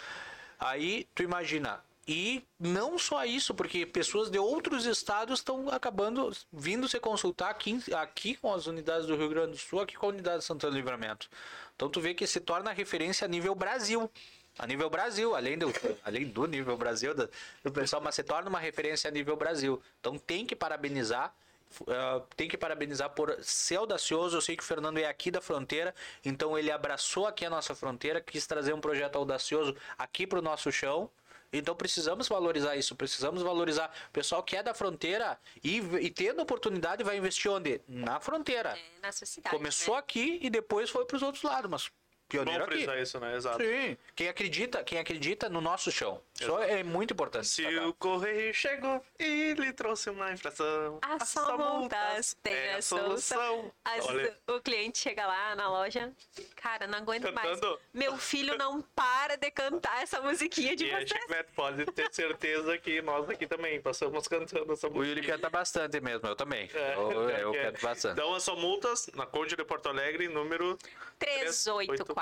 Aí 0.58 1.06
tu 1.14 1.22
imagina. 1.22 1.82
E 2.08 2.42
não 2.58 2.98
só 2.98 3.22
isso, 3.26 3.54
porque 3.54 3.84
pessoas 3.84 4.30
de 4.30 4.38
outros 4.38 4.86
estados 4.86 5.40
estão 5.40 5.68
acabando 5.68 6.34
vindo 6.50 6.88
se 6.88 6.98
consultar 6.98 7.50
aqui, 7.50 7.78
aqui 7.94 8.34
com 8.34 8.50
as 8.50 8.66
unidades 8.66 9.06
do 9.06 9.14
Rio 9.14 9.28
Grande 9.28 9.52
do 9.52 9.58
Sul, 9.58 9.82
aqui 9.82 9.94
com 9.94 10.06
a 10.06 10.08
unidade 10.08 10.38
de 10.38 10.44
Santana 10.44 10.70
do 10.70 10.76
Livramento. 10.76 11.28
Então 11.76 11.90
tu 11.90 12.00
vê 12.00 12.14
que 12.14 12.26
se 12.26 12.40
torna 12.40 12.72
referência 12.72 13.26
a 13.26 13.28
nível 13.28 13.54
Brasil. 13.54 14.10
A 14.58 14.66
nível 14.66 14.88
Brasil, 14.88 15.36
além 15.36 15.58
do, 15.58 15.70
além 16.02 16.26
do 16.26 16.46
nível 16.46 16.78
Brasil 16.78 17.14
do, 17.14 17.28
do 17.62 17.70
pessoal, 17.70 18.00
mas 18.00 18.14
se 18.14 18.22
torna 18.22 18.48
uma 18.48 18.58
referência 18.58 19.08
a 19.08 19.10
nível 19.12 19.36
Brasil. 19.36 19.80
Então 20.00 20.18
tem 20.18 20.46
que 20.46 20.56
parabenizar 20.56 21.34
Uh, 21.82 22.24
tem 22.34 22.48
que 22.48 22.56
parabenizar 22.56 23.10
por 23.10 23.36
ser 23.42 23.76
audacioso. 23.76 24.38
Eu 24.38 24.40
sei 24.40 24.56
que 24.56 24.62
o 24.62 24.66
Fernando 24.66 24.96
é 24.96 25.04
aqui 25.04 25.30
da 25.30 25.38
fronteira, 25.38 25.94
então 26.24 26.58
ele 26.58 26.70
abraçou 26.70 27.26
aqui 27.26 27.44
a 27.44 27.50
nossa 27.50 27.74
fronteira, 27.74 28.22
quis 28.22 28.46
trazer 28.46 28.72
um 28.72 28.80
projeto 28.80 29.16
audacioso 29.16 29.76
aqui 29.98 30.26
para 30.26 30.38
o 30.38 30.42
nosso 30.42 30.72
chão. 30.72 31.10
Então 31.52 31.74
precisamos 31.74 32.28
valorizar 32.28 32.76
isso, 32.76 32.94
precisamos 32.94 33.42
valorizar 33.42 33.90
o 34.08 34.12
pessoal 34.12 34.42
que 34.42 34.56
é 34.56 34.62
da 34.62 34.74
fronteira 34.74 35.38
e, 35.64 35.78
e 35.78 36.10
tendo 36.10 36.42
oportunidade 36.42 37.02
vai 37.02 37.16
investir 37.16 37.50
onde? 37.50 37.80
Na 37.88 38.20
fronteira. 38.20 38.76
É, 38.78 39.00
na 39.00 39.12
sua 39.12 39.26
cidade. 39.26 39.56
Começou 39.56 39.94
né? 39.94 40.00
aqui 40.00 40.38
e 40.42 40.50
depois 40.50 40.90
foi 40.90 41.06
para 41.06 41.16
os 41.16 41.22
outros 41.22 41.42
lados, 41.42 41.70
mas 41.70 41.90
pioneiro 42.28 42.60
Bom 42.60 42.66
aqui. 42.66 42.76
frisar 42.76 42.98
isso, 42.98 43.18
né? 43.18 43.36
Exato. 43.36 43.58
Sim, 43.58 43.96
quem 44.14 44.28
acredita, 44.28 44.84
quem 44.84 44.98
acredita 44.98 45.48
no 45.48 45.60
nosso 45.60 45.90
chão. 45.90 46.20
Isso 46.40 46.58
é 46.58 46.82
muito 46.84 47.14
importante. 47.14 47.48
Se 47.48 47.66
o 47.78 47.92
correio 47.94 48.54
chegou 48.54 49.04
e 49.18 49.54
lhe 49.54 49.72
trouxe 49.72 50.10
uma 50.10 50.32
infração. 50.32 50.98
A 51.02 51.24
só 51.24 51.48
só 51.48 51.56
multas 51.56 52.36
tem 52.42 52.52
é 52.52 52.74
a 52.74 52.82
solução. 52.82 53.72
Vezes 54.12 54.34
o 54.46 54.60
cliente 54.60 54.98
chega 54.98 55.26
lá 55.26 55.54
na 55.56 55.68
loja, 55.68 56.12
cara, 56.56 56.86
não 56.86 56.98
aguento 56.98 57.32
mais. 57.32 57.48
Cantando. 57.48 57.80
Meu 57.92 58.16
filho 58.16 58.56
não 58.56 58.82
para 58.82 59.36
de 59.36 59.50
cantar 59.50 60.02
essa 60.02 60.20
musiquinha 60.20 60.76
de 60.76 60.86
e 60.86 60.90
vocês. 60.90 61.08
Chiclete 61.08 61.50
pode 61.54 61.84
ter 61.86 62.12
certeza 62.12 62.76
que 62.78 63.00
nós 63.02 63.28
aqui 63.28 63.46
também 63.46 63.80
passamos 63.80 64.26
cantando 64.28 64.72
essa 64.72 64.88
O 64.88 64.92
música. 64.92 65.08
Yuri 65.08 65.26
canta 65.26 65.50
bastante 65.50 66.00
mesmo, 66.00 66.28
eu 66.28 66.36
também. 66.36 66.68
É, 66.74 66.94
eu 66.94 67.30
eu 67.30 67.54
é. 67.54 67.64
canto 67.64 67.82
bastante. 67.82 68.12
Então, 68.12 68.38
são 68.40 68.56
multas 68.56 69.08
na 69.14 69.26
Conde 69.26 69.56
de 69.56 69.64
Porto 69.64 69.88
Alegre, 69.88 70.28
número 70.28 70.78
384. 71.18 72.14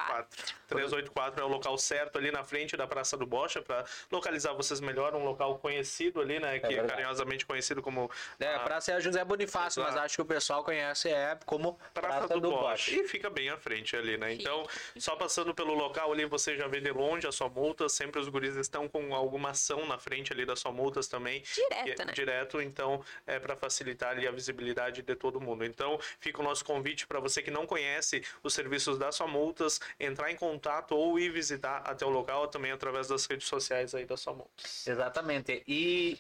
384 0.68 1.40
é 1.40 1.44
o 1.44 1.48
local 1.48 1.78
certo 1.78 2.18
ali 2.18 2.30
na 2.30 2.44
frente 2.44 2.76
da 2.76 2.86
Praça 2.86 3.16
do 3.16 3.26
Bocha, 3.26 3.62
para 3.62 3.84
localizar 4.10 4.52
vocês 4.52 4.80
melhor, 4.80 5.14
um 5.14 5.24
local 5.24 5.58
conhecido 5.58 6.20
ali, 6.20 6.38
né? 6.38 6.58
Que 6.58 6.74
é, 6.74 6.84
carinhosamente 6.84 7.46
conhecido 7.46 7.82
como 7.82 8.10
É, 8.38 8.54
a 8.54 8.60
praça 8.60 8.92
é 8.92 8.94
a 8.94 9.00
José 9.00 9.24
Bonifácio, 9.24 9.82
mas 9.82 9.92
Exato. 9.92 10.06
acho 10.06 10.16
que 10.16 10.22
o 10.22 10.26
pessoal 10.26 10.64
conhece 10.64 11.08
é 11.08 11.38
como 11.46 11.78
Praça, 11.94 12.18
Praça, 12.18 12.34
do, 12.34 12.40
do, 12.40 12.50
Bosch. 12.50 12.62
Bosch. 12.62 12.88
E 12.88 13.08
fica 13.08 13.30
bem 13.30 13.48
à 13.50 13.56
frente 13.56 13.96
ali, 13.96 14.16
né? 14.16 14.32
Então, 14.32 14.66
só 14.98 15.16
passando 15.16 15.54
pelo 15.54 15.74
local 15.74 16.12
ali, 16.12 16.24
você 16.24 16.56
já 16.56 16.66
vê 16.66 16.80
de 16.80 16.90
longe 16.90 17.26
a 17.26 17.32
sua 17.32 17.48
multa. 17.48 17.88
Sempre 17.88 18.20
os 18.20 18.28
guris 18.28 18.56
estão 18.56 18.88
com 18.88 19.14
alguma 19.14 19.50
ação 19.50 19.86
na 19.86 19.98
frente 19.98 20.32
ali 20.32 20.44
das 20.44 20.60
sua 20.60 20.72
multas 20.72 21.08
também. 21.08 21.42
Direto, 21.54 22.02
é 22.02 22.04
né? 22.04 22.12
Direto, 22.12 22.60
então, 22.60 23.04
é 23.26 23.38
para 23.38 23.56
facilitar 23.56 24.10
ali 24.10 24.26
a 24.26 24.30
visibilidade 24.30 25.02
de 25.02 25.14
todo 25.14 25.40
mundo. 25.40 25.64
Então, 25.64 25.98
fica 26.20 26.40
o 26.40 26.44
nosso 26.44 26.64
convite 26.64 27.06
para 27.06 27.20
você 27.20 27.42
que 27.42 27.50
não 27.50 27.66
conhece 27.66 28.22
os 28.42 28.54
serviços 28.54 28.98
da 28.98 29.12
sua 29.12 29.26
multas, 29.26 29.80
entrar 29.98 30.30
em 30.30 30.36
contato 30.36 30.94
ou 30.94 31.18
ir 31.18 31.30
visitar 31.30 31.78
até 31.84 32.04
o 32.04 32.10
local 32.10 32.48
também 32.48 32.72
através 32.72 33.08
das 33.08 33.26
redes 33.26 33.46
sociais 33.46 33.94
aí 33.94 34.04
da 34.04 34.16
sua. 34.16 34.46
Exatamente. 34.86 35.62
E 35.66 36.18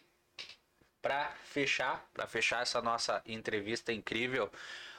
para 1.02 1.30
fechar, 1.44 2.04
para 2.12 2.26
fechar 2.26 2.62
essa 2.62 2.82
nossa 2.82 3.22
entrevista 3.26 3.92
incrível, 3.92 4.50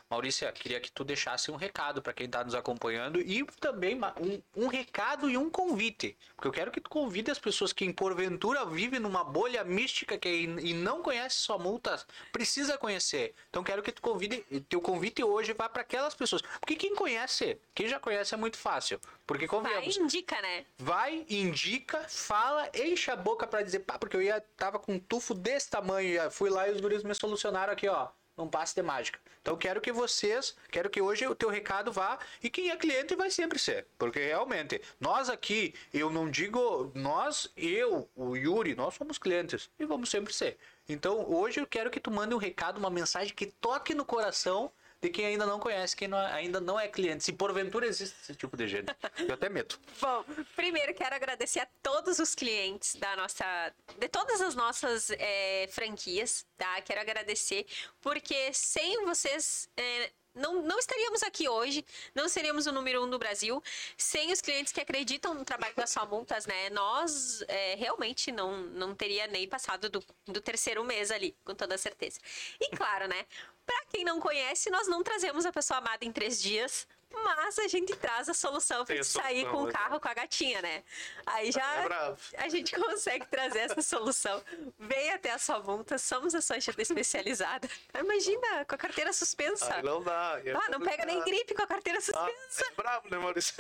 Maurícia, 0.10 0.50
queria 0.54 0.80
que 0.80 0.90
tu 0.90 1.04
deixasse 1.04 1.52
um 1.52 1.58
recado 1.58 2.02
para 2.02 2.14
quem 2.14 2.28
está 2.28 2.42
nos 2.42 2.56
acompanhando 2.56 3.20
e 3.20 3.44
também 3.60 4.00
um, 4.22 4.64
um 4.64 4.68
recado 4.68 5.30
e 5.30 5.38
um 5.38 5.50
convite. 5.50 6.18
Porque 6.34 6.48
eu 6.48 6.52
quero 6.52 6.72
que 6.72 6.80
tu 6.80 6.90
convide 6.90 7.30
as 7.30 7.38
pessoas 7.40 7.74
que 7.74 7.92
porventura 7.92 8.66
vivem 8.66 9.02
numa 9.02 9.24
bolha 9.24 9.66
mística 9.66 10.18
que, 10.18 10.30
e 10.30 10.74
não 10.74 11.02
conhece 11.02 11.36
só 11.38 11.60
multas, 11.60 12.06
precisa 12.32 12.78
conhecer. 12.78 13.36
Então 13.50 13.64
quero 13.64 13.84
que 13.84 13.92
tu 13.92 14.02
convide, 14.02 14.46
teu 14.70 14.80
convite 14.80 15.22
hoje 15.24 15.52
vá 15.54 15.68
para 15.68 15.82
aquelas 15.82 16.16
pessoas. 16.16 16.42
Porque 16.42 16.76
quem 16.76 16.96
conhece, 16.96 17.60
quem 17.76 17.88
já 17.90 18.00
conhece 18.00 18.34
é 18.34 18.38
muito 18.38 18.58
fácil. 18.58 19.02
Porque 19.26 19.46
Vai, 19.46 19.60
convenhamos, 19.60 19.98
indica, 19.98 20.42
né? 20.42 20.66
vai, 20.78 21.26
indica, 21.30 22.06
fala, 22.08 22.70
enche 22.74 23.12
a 23.12 23.16
boca 23.18 23.46
pra 23.46 23.62
dizer, 23.62 23.80
pá, 23.80 24.00
porque 24.00 24.16
eu 24.16 24.22
ia, 24.22 24.40
tava 24.56 24.80
com 24.80 24.94
um 24.94 25.00
tufo 25.00 25.34
desse 25.34 25.70
tamanho, 25.70 26.32
fui 26.32 26.50
lá 26.50 26.70
e 26.70 26.72
os 26.72 26.80
guris 26.80 27.04
me 27.04 27.14
solucionaram 27.14 27.74
aqui, 27.74 27.90
ó. 27.90 28.08
Não 28.38 28.48
passe 28.48 28.76
de 28.76 28.84
mágica. 28.84 29.20
Então 29.42 29.58
quero 29.58 29.82
que 29.82 29.92
vocês, 29.92 30.56
quero 30.70 30.90
que 30.90 31.02
hoje 31.02 31.26
o 31.26 31.34
teu 31.34 31.50
recado 31.50 31.92
vá 31.92 32.20
e 32.44 32.50
quem 32.50 32.70
é 32.70 32.76
cliente 32.76 33.16
vai 33.16 33.32
sempre 33.32 33.58
ser, 33.58 33.88
porque 33.98 34.20
realmente 34.20 34.82
nós 35.00 35.30
aqui, 35.30 35.74
eu 35.94 36.10
não 36.12 36.30
digo 36.30 36.92
nós, 36.94 37.50
eu, 37.58 38.08
o 38.16 38.36
Yuri, 38.36 38.76
nós 38.76 38.94
somos 38.94 39.18
clientes 39.18 39.70
e 39.80 39.86
vamos 39.86 40.10
sempre 40.10 40.34
ser. 40.34 40.58
Então 40.88 41.26
hoje 41.34 41.60
eu 41.60 41.66
quero 41.66 41.90
que 41.90 42.00
tu 42.00 42.12
mande 42.12 42.36
um 42.36 42.38
recado, 42.38 42.78
uma 42.78 42.90
mensagem 42.90 43.34
que 43.34 43.48
toque 43.48 43.94
no 43.94 44.06
coração 44.06 44.72
de 45.02 45.10
quem 45.10 45.26
ainda 45.26 45.46
não 45.46 45.60
conhece, 45.60 45.96
quem 45.96 46.08
não- 46.08 46.18
ainda 46.18 46.60
não 46.60 46.80
é 46.80 46.88
cliente. 46.88 47.24
Se 47.24 47.34
porventura 47.34 47.86
existe 47.86 48.16
esse 48.22 48.36
tipo 48.36 48.58
de 48.58 48.68
gente, 48.68 48.94
eu 49.28 49.34
até 49.34 49.48
medo. 49.50 49.78
Bom, 50.02 50.24
primeiro 50.56 50.94
quero 50.94 51.16
agradecer 51.16 51.60
a 51.60 51.68
todos 51.84 52.20
os 52.20 52.34
clientes 52.34 52.96
da 52.96 53.16
nossa, 53.16 53.74
de 53.98 54.08
todas 54.10 54.42
as 54.42 54.56
nossas 54.56 55.10
eh, 55.12 55.68
franquias, 55.72 56.46
tá? 56.58 56.82
Quero 56.82 57.02
agradecer 57.02 57.66
porque 58.02 58.52
sem 58.54 59.06
vocês 59.06 59.70
eh, 59.78 60.12
não, 60.38 60.62
não 60.62 60.78
estaríamos 60.80 61.24
aqui 61.24 61.50
hoje, 61.50 61.84
não 62.14 62.30
seríamos 62.30 62.68
o 62.68 62.72
número 62.72 63.04
um 63.04 63.10
do 63.10 63.18
Brasil, 63.18 63.62
sem 63.98 64.32
os 64.32 64.40
clientes 64.40 64.72
que 64.72 64.80
acreditam 64.80 65.34
no 65.34 65.44
trabalho 65.44 65.74
da 65.76 66.06
Multas, 66.06 66.46
né? 66.46 66.70
Nós 66.70 67.44
eh, 67.48 67.76
realmente 67.76 68.32
não, 68.32 68.58
não 68.68 68.96
teria 68.96 69.28
nem 69.28 69.48
passado 69.48 69.90
do, 69.90 70.04
do 70.26 70.40
terceiro 70.40 70.84
mês 70.84 71.12
ali, 71.12 71.36
com 71.44 71.56
toda 71.56 71.78
certeza. 71.78 72.20
E 72.60 72.70
claro, 72.76 73.08
né? 73.08 73.26
Pra 73.68 73.86
quem 73.92 74.06
não 74.06 74.20
conhece, 74.22 74.70
nós 74.70 74.88
não 74.88 75.04
trazemos 75.04 75.46
a 75.46 75.52
pessoa 75.52 75.80
amada 75.80 76.06
em 76.06 76.12
três 76.12 76.42
dias, 76.42 76.88
Mas 77.14 77.58
a 77.60 77.68
gente 77.68 77.96
traz 77.96 78.28
a 78.30 78.34
solução 78.34 78.86
pra 78.86 78.96
gente 78.96 79.08
sair 79.08 79.42
solução, 79.42 79.52
com 79.52 79.64
o 79.64 79.70
exato. 79.70 79.84
carro 79.84 80.00
com 80.00 80.08
a 80.10 80.14
gatinha, 80.14 80.62
né? 80.62 80.84
Aí 81.26 81.52
já 81.52 82.18
É 82.34 82.44
a 82.44 82.50
gente 82.50 82.76
consegue 82.76 83.26
trazer 83.28 83.60
essa 83.60 83.82
solução. 83.82 84.44
Vem 84.78 85.12
até 85.12 85.32
a 85.32 85.38
sua 85.38 85.60
multa, 85.60 85.98
somos 85.98 86.36
a 86.36 86.42
sua 86.42 86.58
agenda 86.58 86.82
especializada. 86.82 87.70
Imagina, 87.98 88.66
com 88.66 88.76
a 88.76 88.78
carteira 88.78 89.14
suspensa. 89.14 89.76
Aí 89.76 89.84
não 89.84 90.04
dá. 90.04 90.42
é 90.44 90.52
Ah, 90.52 90.70
não 90.70 90.82
pega 90.82 91.06
nem 91.06 91.24
gripe 91.24 91.54
com 91.54 91.64
a 91.64 91.68
carteira 91.68 92.00
Ah, 92.00 92.02
suspensa. 92.02 92.66
é 92.66 92.72
bravo, 92.76 93.10
né, 93.10 93.18
Maurício? 93.18 93.56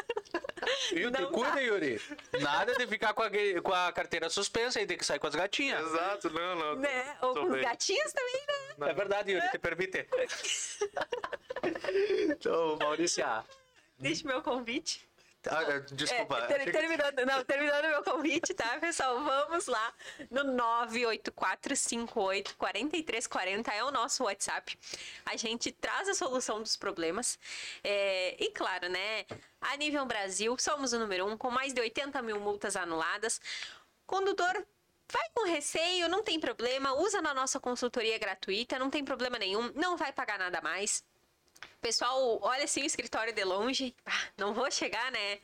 Não 1.12 1.32
cuida, 1.32 1.52
dá. 1.56 1.60
Yuri. 1.62 2.02
Nada 2.41 2.76
de 2.76 2.86
ficar 2.88 3.14
com 3.14 3.24
a, 3.24 3.30
com 3.64 3.74
a 3.74 3.91
carteira 3.93 4.30
suspensa 4.30 4.82
e 4.82 4.86
ter 4.86 4.98
que 4.98 5.06
sair 5.06 5.20
com 5.20 5.28
as 5.28 5.36
gatinhas. 5.36 5.86
Exato, 5.88 6.30
não, 6.30 6.56
não. 6.56 6.76
Né? 6.76 7.18
Ou 7.22 7.34
com 7.34 7.52
os 7.52 7.62
gatinhos 7.62 8.12
também, 8.12 8.45
né? 8.48 8.89
É 8.89 8.93
verdade, 8.93 9.32
Yuri, 9.32 9.50
te 9.50 9.58
permite. 9.58 10.08
então, 12.30 12.78
Maurício, 12.78 13.26
Deixa 14.00 14.28
meu 14.28 14.41
convite. 14.41 15.08
ah, 15.50 15.80
desculpa. 15.93 16.39
É, 16.39 16.48
ter- 16.48 16.72
terminando, 16.72 17.26
não, 17.26 17.43
terminando 17.43 17.86
meu 17.86 18.04
convite, 18.04 18.54
tá, 18.54 18.78
pessoal? 18.80 19.24
Vamos 19.24 19.66
lá 19.68 19.93
no 20.30 20.43
984584340 22.58 23.68
é 23.74 23.84
o 23.84 23.91
nosso 23.91 24.24
WhatsApp. 24.26 24.78
A 25.26 25.36
gente 25.38 25.72
traz 25.72 26.08
a 26.10 26.14
solução 26.14 26.62
dos 26.62 26.76
problemas. 26.76 27.39
É, 27.84 28.36
e 28.43 28.52
claro, 28.52 28.89
né? 28.89 29.26
A 29.62 29.76
nível 29.78 30.06
Brasil, 30.06 30.56
somos 30.60 30.93
o 30.93 31.00
número 31.00 31.26
um, 31.26 31.38
com 31.38 31.50
mais 31.50 31.74
de 31.74 31.82
80 31.82 32.22
mil 32.22 32.39
multas 32.39 32.76
anuladas. 32.76 33.39
Condutor. 34.06 34.66
Vai 35.10 35.30
com 35.34 35.45
receio, 35.45 36.10
não 36.10 36.22
tem 36.22 36.38
problema, 36.38 36.91
usa 36.93 37.22
na 37.22 37.34
nossa 37.34 37.62
consultoria 37.62 38.20
gratuita, 38.20 38.78
não 38.78 38.89
tem 38.89 39.06
problema 39.06 39.39
nenhum, 39.39 39.72
não 39.74 39.95
vai 39.95 40.12
pagar 40.12 40.38
nada 40.38 40.60
mais. 40.60 41.02
Pessoal, 41.82 42.39
olha 42.41 42.64
assim 42.64 42.82
o 42.82 42.86
escritório 42.86 43.34
de 43.34 43.43
longe. 43.43 43.95
Ah, 44.05 44.24
não 44.38 44.53
vou 44.53 44.70
chegar, 44.72 45.12
né? 45.12 45.39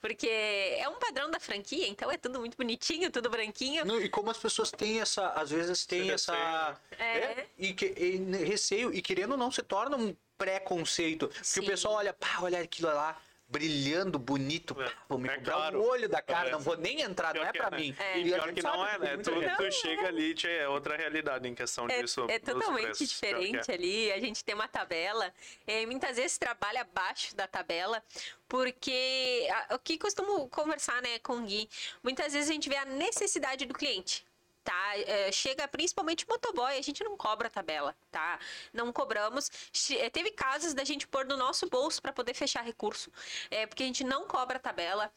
Porque 0.00 0.28
é 0.28 0.88
um 0.88 0.98
padrão 0.98 1.30
da 1.30 1.40
franquia, 1.40 1.88
então 1.88 2.10
é 2.10 2.16
tudo 2.16 2.38
muito 2.38 2.56
bonitinho, 2.56 3.10
tudo 3.10 3.30
branquinho. 3.30 3.84
Não, 3.84 4.00
e 4.00 4.08
como 4.08 4.30
as 4.30 4.36
pessoas 4.38 4.70
têm 4.70 5.00
essa, 5.00 5.28
às 5.30 5.50
vezes 5.50 5.86
tem 5.86 6.02
Esse 6.02 6.30
essa 6.30 6.80
É. 6.98 7.46
e, 7.58 7.72
que, 7.72 7.86
e 7.86 8.16
receio 8.44 8.92
e 8.94 9.00
querendo 9.00 9.32
ou 9.32 9.36
não 9.36 9.50
se 9.50 9.62
torna 9.62 9.96
um 9.96 10.14
preconceito, 10.36 11.28
que 11.28 11.44
Sim. 11.44 11.60
o 11.60 11.66
pessoal 11.66 11.94
olha, 11.94 12.12
pá, 12.12 12.38
olha 12.42 12.60
aquilo 12.60 12.88
lá 12.88 13.20
brilhando 13.48 14.18
bonito, 14.18 14.76
É, 14.82 14.90
vou 15.08 15.18
me 15.18 15.28
é 15.28 15.36
cobrar 15.36 15.52
claro. 15.54 15.80
o 15.80 15.88
olho 15.88 16.08
da 16.08 16.20
cara, 16.20 16.48
É. 16.48 16.52
não 16.52 16.58
vou 16.58 16.76
nem 16.76 17.00
entrar, 17.00 17.28
não 17.28 17.42
Pior 17.42 17.48
é 17.48 17.52
que 17.52 17.58
pra 17.58 17.70
né? 17.70 17.78
mim. 17.78 17.96
É. 17.98 18.18
E 18.18 18.24
pior 18.24 18.52
que 18.52 18.62
não 18.62 18.86
é, 18.86 18.98
né? 18.98 19.16
Tu, 19.18 19.30
tu 19.30 19.62
Não, 19.62 19.70
chega 19.70 20.08
ali, 20.08 20.34
é 20.44 20.68
outra 20.68 20.96
realidade 20.96 21.46
em 21.48 21.54
questão 21.54 21.86
É, 21.88 22.02
disso. 22.02 22.26
é 22.28 22.38
totalmente 22.40 22.84
preços. 22.86 23.02
É. 23.02 23.14
diferente 23.14 23.70
ali. 23.70 24.10
A 24.12 24.18
gente 24.20 24.44
tem 24.44 24.54
uma 24.54 24.66
tabela. 24.66 25.32
E 25.66 25.86
muitas 25.86 26.16
vezes 26.16 26.36
trabalha 26.38 26.80
abaixo 26.80 27.36
da 27.36 27.46
tabela. 27.46 28.02
Porque 28.48 29.48
a- 29.70 29.74
o 29.76 29.78
que 29.78 29.96
costumo 29.98 30.48
conversar 30.48 31.00
né, 31.02 31.18
com 31.20 31.34
o 31.34 31.42
Gui, 31.42 31.68
muitas 32.02 32.32
vezes 32.32 32.50
a 32.50 32.52
gente 32.52 32.68
vê 32.68 32.76
a 32.76 32.84
necessidade 32.84 33.64
do 33.64 33.74
cliente. 33.74 34.25
Tá? 34.66 34.98
É, 34.98 35.30
chega 35.30 35.68
principalmente 35.68 36.26
motoboy, 36.28 36.76
a 36.76 36.82
gente 36.82 37.04
não 37.04 37.16
cobra 37.16 37.48
tabela, 37.48 37.94
tá? 38.10 38.36
Não 38.72 38.92
cobramos. 38.92 39.48
Che- 39.72 39.96
é, 39.96 40.10
Teve 40.10 40.32
casos 40.32 40.74
da 40.74 40.82
gente 40.82 41.06
pôr 41.06 41.24
no 41.24 41.36
nosso 41.36 41.68
bolso 41.68 42.02
para 42.02 42.12
poder 42.12 42.34
fechar 42.34 42.64
recurso, 42.64 43.08
é, 43.48 43.64
porque 43.64 43.84
a 43.84 43.86
gente 43.86 44.02
não 44.02 44.26
cobra 44.26 44.56
a 44.56 44.60
tabela. 44.60 45.12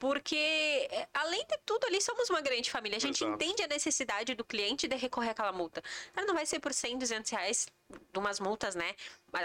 Porque, 0.00 0.88
é, 0.90 1.08
além 1.14 1.44
de 1.46 1.58
tudo, 1.64 1.84
ali 1.86 2.00
somos 2.00 2.28
uma 2.28 2.40
grande 2.40 2.70
família. 2.70 2.96
A 2.96 3.00
gente 3.00 3.22
Exato. 3.22 3.34
entende 3.34 3.62
a 3.62 3.68
necessidade 3.68 4.34
do 4.34 4.44
cliente 4.44 4.88
de 4.88 4.96
recorrer 4.96 5.30
àquela 5.30 5.52
multa. 5.52 5.80
Ela 6.16 6.26
não 6.26 6.34
vai 6.34 6.46
ser 6.46 6.58
por 6.58 6.72
100, 6.72 6.98
200 6.98 7.30
reais 7.30 7.66
de 8.12 8.18
umas 8.18 8.38
multas, 8.40 8.74
né? 8.74 8.94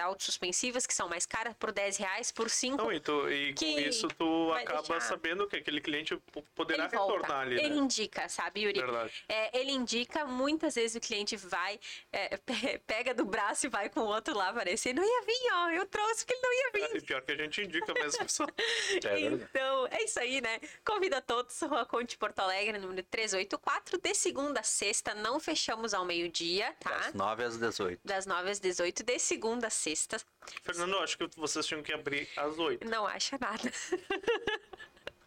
Autossuspensivas, 0.04 0.86
que 0.88 0.94
são 0.94 1.10
mais 1.10 1.26
caras, 1.26 1.54
por 1.58 1.72
10 1.72 1.98
reais, 1.98 2.32
por 2.32 2.50
5. 2.50 2.78
Não, 2.78 2.92
e, 2.92 3.00
tu, 3.00 3.30
e 3.30 3.54
Que 3.54 3.74
com 3.74 3.80
isso 3.80 4.08
tu 4.10 4.52
acaba 4.54 4.82
deixar- 4.82 5.02
sabendo 5.02 5.48
que 5.48 5.58
aquele 5.58 5.82
cliente 5.82 6.18
poderá 6.56 6.86
ele 6.86 6.96
volta. 6.96 7.14
retornar 7.14 7.42
ali, 7.42 7.56
Ele 7.60 7.70
né? 7.70 7.76
indica, 7.76 8.28
sabe, 8.30 8.62
Yuri? 8.62 8.80
Verdade. 8.80 9.24
É, 9.28 9.58
ele 9.60 9.72
indica, 9.72 10.26
muitas 10.26 10.76
vezes 10.76 10.96
o 10.96 11.00
cliente 11.02 11.36
vai, 11.36 11.80
é, 12.12 12.38
pe- 12.38 12.80
pega 12.88 13.14
do 13.14 13.26
braço 13.26 13.66
e 13.66 13.70
vai 13.70 13.90
com 13.90 14.02
o 14.02 14.06
outro 14.06 14.36
lá, 14.36 14.54
parece, 14.54 14.94
não 14.94 15.04
ia 15.04 15.22
vir, 15.26 15.52
ó, 15.54 15.70
eu 15.72 15.86
trouxe 15.86 16.26
porque 16.26 16.34
ele 16.34 16.42
não 16.42 16.54
ia 16.54 16.72
vir. 16.90 16.98
E 16.98 17.02
pior 17.02 17.22
que 17.22 17.32
a 17.32 17.36
gente 17.38 17.62
indica 17.62 17.94
mesmo. 17.94 18.30
Só. 18.30 18.46
É 19.06 19.20
então, 19.20 19.88
é 19.88 20.04
isso 20.04 20.20
aí, 20.20 20.40
né? 20.42 20.60
Convido 20.86 21.16
a 21.16 21.22
todos, 21.22 21.60
Rua 21.62 21.86
Conte 21.86 22.18
Porto 22.18 22.40
Alegre, 22.40 22.78
número 22.78 23.04
384, 23.04 23.98
de 24.00 24.14
segunda 24.16 24.60
a 24.62 24.64
sexta, 24.64 25.14
não 25.14 25.40
fechamos 25.40 25.94
ao 25.94 26.06
meio-dia, 26.06 26.74
tá? 26.80 26.90
Das 26.98 27.14
9 27.14 27.44
às 27.44 27.58
18. 27.58 28.00
Das 28.04 28.26
9 28.26 28.33
às 28.38 28.60
18, 28.60 29.04
de 29.04 29.20
segunda 29.20 29.68
a 29.68 29.70
sexta. 29.70 30.18
Fernando, 30.62 30.94
eu 30.94 31.00
acho 31.02 31.18
que 31.18 31.28
vocês 31.38 31.66
tinham 31.66 31.82
que 31.84 31.94
abrir 31.94 32.28
às 32.38 32.58
oito. 32.58 32.88
Não 32.88 33.06
acha 33.08 33.38
nada. 33.40 33.72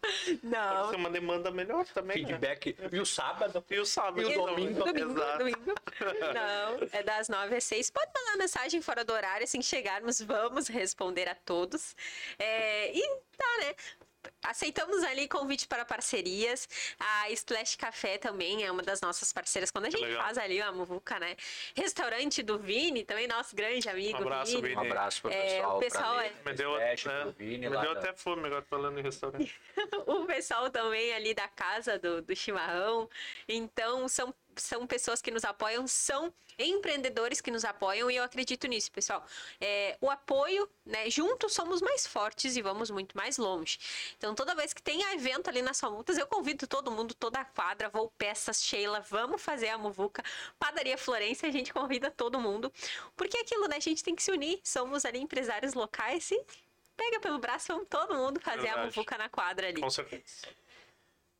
Pode 0.01 0.39
não. 0.43 0.89
ser 0.89 0.95
uma 0.95 1.09
demanda 1.09 1.51
melhor 1.51 1.85
também, 1.87 2.21
né? 2.21 2.27
Feedback. 2.27 2.75
E 2.91 2.99
o 2.99 3.05
sábado? 3.05 3.63
E 3.69 3.79
o 3.79 3.85
sábado 3.85 4.21
E 4.21 4.25
o 4.25 4.29
também. 4.29 4.73
domingo? 4.73 4.83
Domingo, 4.83 5.37
domingo. 5.37 5.75
Não, 6.33 6.87
é 6.91 7.03
das 7.03 7.27
9 7.27 7.55
às 7.55 7.63
6. 7.65 7.89
Pode 7.89 8.11
mandar 8.15 8.37
mensagem 8.37 8.81
fora 8.81 9.03
do 9.03 9.11
horário, 9.11 9.43
assim 9.43 9.59
que 9.59 9.65
chegarmos, 9.65 10.21
vamos 10.21 10.67
responder 10.67 11.27
a 11.27 11.35
todos. 11.35 11.95
É, 12.39 12.95
e 12.95 13.01
tá, 13.37 13.57
né? 13.59 13.75
Aceitamos 14.43 15.03
ali 15.03 15.27
convite 15.27 15.67
para 15.67 15.83
parcerias. 15.85 16.67
A 16.99 17.29
Splash 17.31 17.75
Café 17.75 18.17
também 18.17 18.63
é 18.63 18.71
uma 18.71 18.83
das 18.83 19.01
nossas 19.01 19.31
parceiras. 19.33 19.71
Quando 19.71 19.85
a 19.85 19.89
gente 19.89 20.01
legal. 20.03 20.23
faz 20.23 20.37
ali 20.37 20.61
a 20.61 20.71
muvuca, 20.71 21.19
né? 21.19 21.35
Restaurante 21.75 22.41
do 22.43 22.57
Vini, 22.59 23.03
também 23.03 23.27
nosso 23.27 23.55
grande 23.55 23.87
amigo. 23.89 24.17
Um 24.19 24.21
abraço, 24.21 24.51
Vini. 24.51 24.61
Vini. 24.69 24.75
Um 24.75 24.79
abraço 24.85 25.21
pro 25.21 25.31
É, 25.31 25.41
pessoal. 25.41 25.77
o 25.77 25.79
pessoal 25.79 26.15
pra 26.15 26.25
é- 26.25 26.29
mim, 26.29 26.35
Me 26.45 26.53
deu, 26.53 26.71
Splash, 26.73 27.05
né? 27.07 27.21
pro 27.21 27.31
Vini, 27.33 27.57
me 27.57 27.69
lá 27.69 27.81
deu 27.81 27.93
da- 27.93 27.99
até 27.99 28.13
fome 28.13 28.45
agora 28.47 28.61
falando 28.69 28.99
em 28.99 29.03
restaurante. 29.03 29.59
o 30.07 30.25
pessoal 30.25 30.69
também 30.69 31.13
ali 31.13 31.33
da 31.33 31.47
casa 31.47 31.97
do, 31.99 32.21
do 32.21 32.35
chimarrão. 32.35 33.09
Então, 33.47 34.07
são, 34.07 34.33
são 34.61 34.85
pessoas 34.87 35.21
que 35.21 35.31
nos 35.31 35.43
apoiam, 35.43 35.87
são 35.87 36.33
empreendedores 36.59 37.39
que 37.39 37.51
nos 37.51 37.63
apoiam 37.63 38.09
e 38.09 38.15
eu 38.15 38.23
acredito 38.23 38.67
nisso, 38.67 38.91
pessoal. 38.91 39.25
É, 39.61 39.97
o 40.01 40.09
apoio, 40.09 40.67
né? 40.85 41.09
Juntos 41.09 41.53
somos 41.53 41.81
mais 41.81 42.07
fortes 42.07 42.57
e 42.57 42.61
vamos 42.61 42.89
muito 42.89 43.15
mais 43.15 43.37
longe. 43.37 43.77
Então, 44.17 44.33
toda 44.33 44.55
vez 44.55 44.73
que 44.73 44.81
tem 44.81 45.01
evento 45.13 45.49
ali 45.49 45.61
nas 45.61 45.81
Multas, 45.81 46.17
eu 46.17 46.27
convido 46.27 46.67
todo 46.67 46.91
mundo, 46.91 47.13
toda 47.13 47.39
a 47.39 47.45
quadra, 47.45 47.89
vou 47.89 48.09
peças, 48.17 48.63
Sheila, 48.63 48.99
vamos 49.01 49.41
fazer 49.41 49.69
a 49.69 49.77
muvuca. 49.77 50.23
Padaria 50.59 50.97
Florência, 50.97 51.47
a 51.47 51.51
gente 51.51 51.71
convida 51.71 52.09
todo 52.09 52.39
mundo. 52.39 52.71
Porque 53.15 53.37
é 53.37 53.41
aquilo, 53.41 53.67
né? 53.67 53.77
A 53.77 53.79
gente 53.79 54.03
tem 54.03 54.15
que 54.15 54.23
se 54.23 54.31
unir, 54.31 54.59
somos 54.63 55.05
ali 55.05 55.19
empresários 55.19 55.73
locais 55.73 56.29
e 56.31 56.43
pega 56.95 57.19
pelo 57.19 57.37
braço, 57.37 57.67
vamos 57.67 57.87
todo 57.87 58.15
mundo 58.15 58.39
fazer 58.39 58.69
a 58.69 58.73
Verdade. 58.73 58.85
muvuca 58.87 59.17
na 59.17 59.29
quadra 59.29 59.67
ali. 59.67 59.79
Com 59.79 59.89
certeza. 59.89 60.47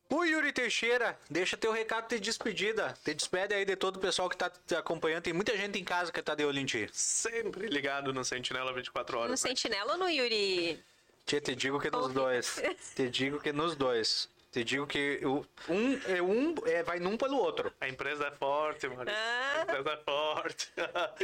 O 0.09 0.23
Yuri 0.23 0.53
Teixeira, 0.53 1.19
deixa 1.29 1.57
teu 1.57 1.71
recado 1.71 2.07
de 2.07 2.19
despedida. 2.19 2.97
Te 3.03 3.13
despede 3.13 3.53
aí 3.53 3.65
de 3.65 3.75
todo 3.75 3.97
o 3.97 3.99
pessoal 3.99 4.29
que 4.29 4.37
tá 4.37 4.49
te 4.49 4.75
acompanhando. 4.75 5.23
Tem 5.23 5.33
muita 5.33 5.55
gente 5.57 5.77
em 5.77 5.83
casa 5.83 6.11
que 6.11 6.21
tá 6.21 6.33
de 6.33 6.45
olho 6.45 6.59
em 6.59 6.65
ti. 6.65 6.89
Sempre 6.93 7.67
ligado 7.67 8.13
no 8.13 8.23
Sentinela 8.23 8.71
24 8.71 9.17
horas. 9.17 9.27
No 9.27 9.31
né? 9.31 9.37
Sentinela 9.37 9.93
ou 9.93 9.97
no 9.97 10.09
Yuri? 10.09 10.79
Tia, 11.25 11.41
te 11.41 11.53
digo 11.55 11.77
que 11.77 11.91
nos 11.91 12.13
dois. 12.13 12.61
Te 12.95 13.09
digo 13.09 13.39
que 13.41 13.51
nos 13.51 13.75
dois. 13.75 14.29
Te 14.57 14.63
digo 14.63 14.87
que 14.87 15.21
o- 15.23 15.45
um 15.69 15.99
é 16.07 16.19
um 16.19 16.55
é, 16.65 16.81
vai 16.81 16.97
num 16.99 17.15
pelo 17.15 17.37
outro. 17.37 17.71
A 17.79 17.87
empresa 17.87 18.25
é 18.27 18.31
forte, 18.31 18.87
mano. 18.87 19.09
Ah. 19.11 19.59
A 19.59 19.61
empresa 19.61 19.91
é 19.91 19.97
forte. 19.97 20.71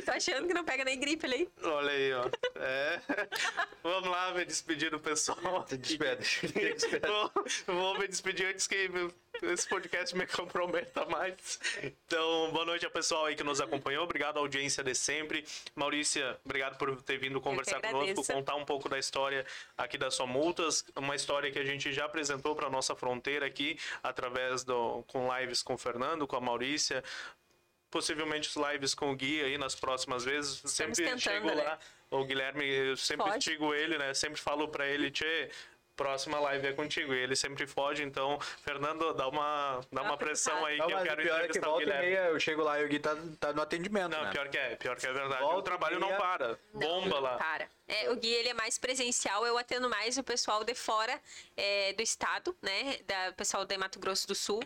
Tô 0.06 0.12
achando 0.12 0.48
que 0.48 0.54
não 0.54 0.64
pega 0.64 0.86
nem 0.86 1.00
gripe 1.00 1.26
ali. 1.26 1.50
Olha 1.64 1.90
aí, 1.92 2.14
ó. 2.14 2.26
É. 2.60 3.02
Vamos 3.82 4.08
lá, 4.08 4.32
me 4.36 4.46
despedir 4.46 4.92
do 4.92 5.00
pessoal. 5.00 5.64
Te 5.68 5.78
despede. 5.78 6.42
Vou, 7.08 7.76
vou 7.76 8.00
me 8.00 8.08
despedir 8.08 8.46
antes 8.46 8.68
que 8.68 8.88
meu- 8.90 9.12
esse 9.42 9.68
podcast 9.68 10.16
me 10.16 10.28
comprometa 10.28 11.06
mais. 11.06 11.60
Então, 11.82 12.52
boa 12.52 12.66
noite 12.66 12.86
ao 12.86 12.92
pessoal 12.92 13.26
aí 13.26 13.36
que 13.36 13.44
nos 13.44 13.60
acompanhou. 13.60 14.04
Obrigado 14.04 14.38
à 14.38 14.40
audiência 14.40 14.84
de 14.84 14.94
sempre. 14.94 15.46
Maurícia, 15.76 16.38
obrigado 16.46 16.78
por 16.78 17.02
ter 17.02 17.18
vindo 17.18 17.42
conversar 17.42 17.82
conosco, 17.82 18.26
contar 18.26 18.56
um 18.56 18.66
pouco 18.66 18.88
da 18.88 19.00
história 19.00 19.46
aqui 19.78 19.98
das 19.98 20.16
Só 20.16 20.28
Multas. 20.28 20.86
Uma 20.96 21.16
história 21.16 21.52
que 21.52 21.60
a 21.60 21.66
gente 21.66 21.92
já 21.92 22.06
apresentou 22.06 22.56
para 22.56 22.70
nossa 22.70 22.96
fronteira 22.96 23.46
aqui, 23.46 23.78
através 24.02 24.64
do 24.64 25.04
com 25.08 25.30
lives 25.38 25.64
com 25.64 25.74
o 25.74 25.78
Fernando, 25.78 26.28
com 26.28 26.36
a 26.36 26.42
Maurícia. 26.42 27.04
Possivelmente 27.90 28.50
os 28.50 28.56
lives 28.56 28.96
com 28.96 29.12
o 29.12 29.16
Gui 29.16 29.42
aí 29.42 29.58
nas 29.58 29.76
próximas 29.76 30.26
vezes. 30.26 30.62
Sempre 30.66 30.96
tentando, 30.96 31.20
chego 31.20 31.48
né? 31.48 31.64
lá. 31.64 31.80
O 32.10 32.26
Guilherme, 32.26 32.64
eu 32.66 32.98
sempre 32.98 33.26
Pode. 33.26 33.44
digo 33.44 33.74
ele, 33.74 33.98
né? 33.98 34.14
Sempre 34.14 34.40
falo 34.40 34.68
para 34.68 34.88
ele, 34.88 35.10
Tchê, 35.10 35.50
próxima 35.96 36.40
live 36.40 36.68
é 36.68 36.74
contigo. 36.74 37.14
E 37.14 37.18
ele 37.20 37.36
sempre 37.36 37.66
foge, 37.68 38.04
então, 38.04 38.40
Fernando, 38.64 39.14
dá 39.14 39.28
uma, 39.28 39.82
dá 39.92 40.02
uma 40.02 40.18
pressão 40.18 40.66
aí 40.66 40.78
Não, 40.78 40.88
que 40.88 40.94
eu 40.94 41.02
quero 41.02 41.22
pior 41.22 41.36
é 41.36 41.40
que 41.40 41.46
entrevistar 41.58 41.70
o 41.70 41.78
Guilherme. 41.78 42.06
meia 42.08 42.20
eu 42.30 42.40
chego 42.40 42.64
lá 42.64 42.80
e 42.80 42.86
o 42.86 42.88
Gui 42.88 43.00
tá, 43.00 43.16
tá 43.40 43.54
no 43.54 43.62
atendimento, 43.62 44.10
Não, 44.10 44.24
né? 44.24 44.32
pior 44.32 44.48
que 44.50 44.58
é, 44.58 44.76
pior 44.76 44.96
que 44.96 45.06
é 45.08 45.14
verdade. 45.14 45.42
Volta 45.42 45.58
o 45.58 45.62
trabalho 45.62 45.98
e 45.98 46.00
não 46.00 46.08
meia- 46.08 46.20
para. 46.20 46.60
Bomba 46.74 47.20
lá. 47.20 47.38
Para. 47.38 47.68
É, 47.88 48.10
o 48.12 48.16
Gui 48.16 48.30
ele 48.30 48.50
é 48.50 48.54
mais 48.54 48.78
presencial, 48.78 49.46
eu 49.46 49.58
atendo 49.58 49.90
mais 49.90 50.18
o 50.18 50.24
pessoal 50.24 50.64
de 50.64 50.74
fora 50.74 51.20
é, 51.58 51.94
do 51.94 52.02
estado, 52.02 52.56
né? 52.62 52.98
Da 53.06 53.34
pessoal 53.34 53.66
de 53.66 53.78
Mato 53.78 54.00
Grosso 54.00 54.28
do 54.28 54.36
Sul. 54.36 54.62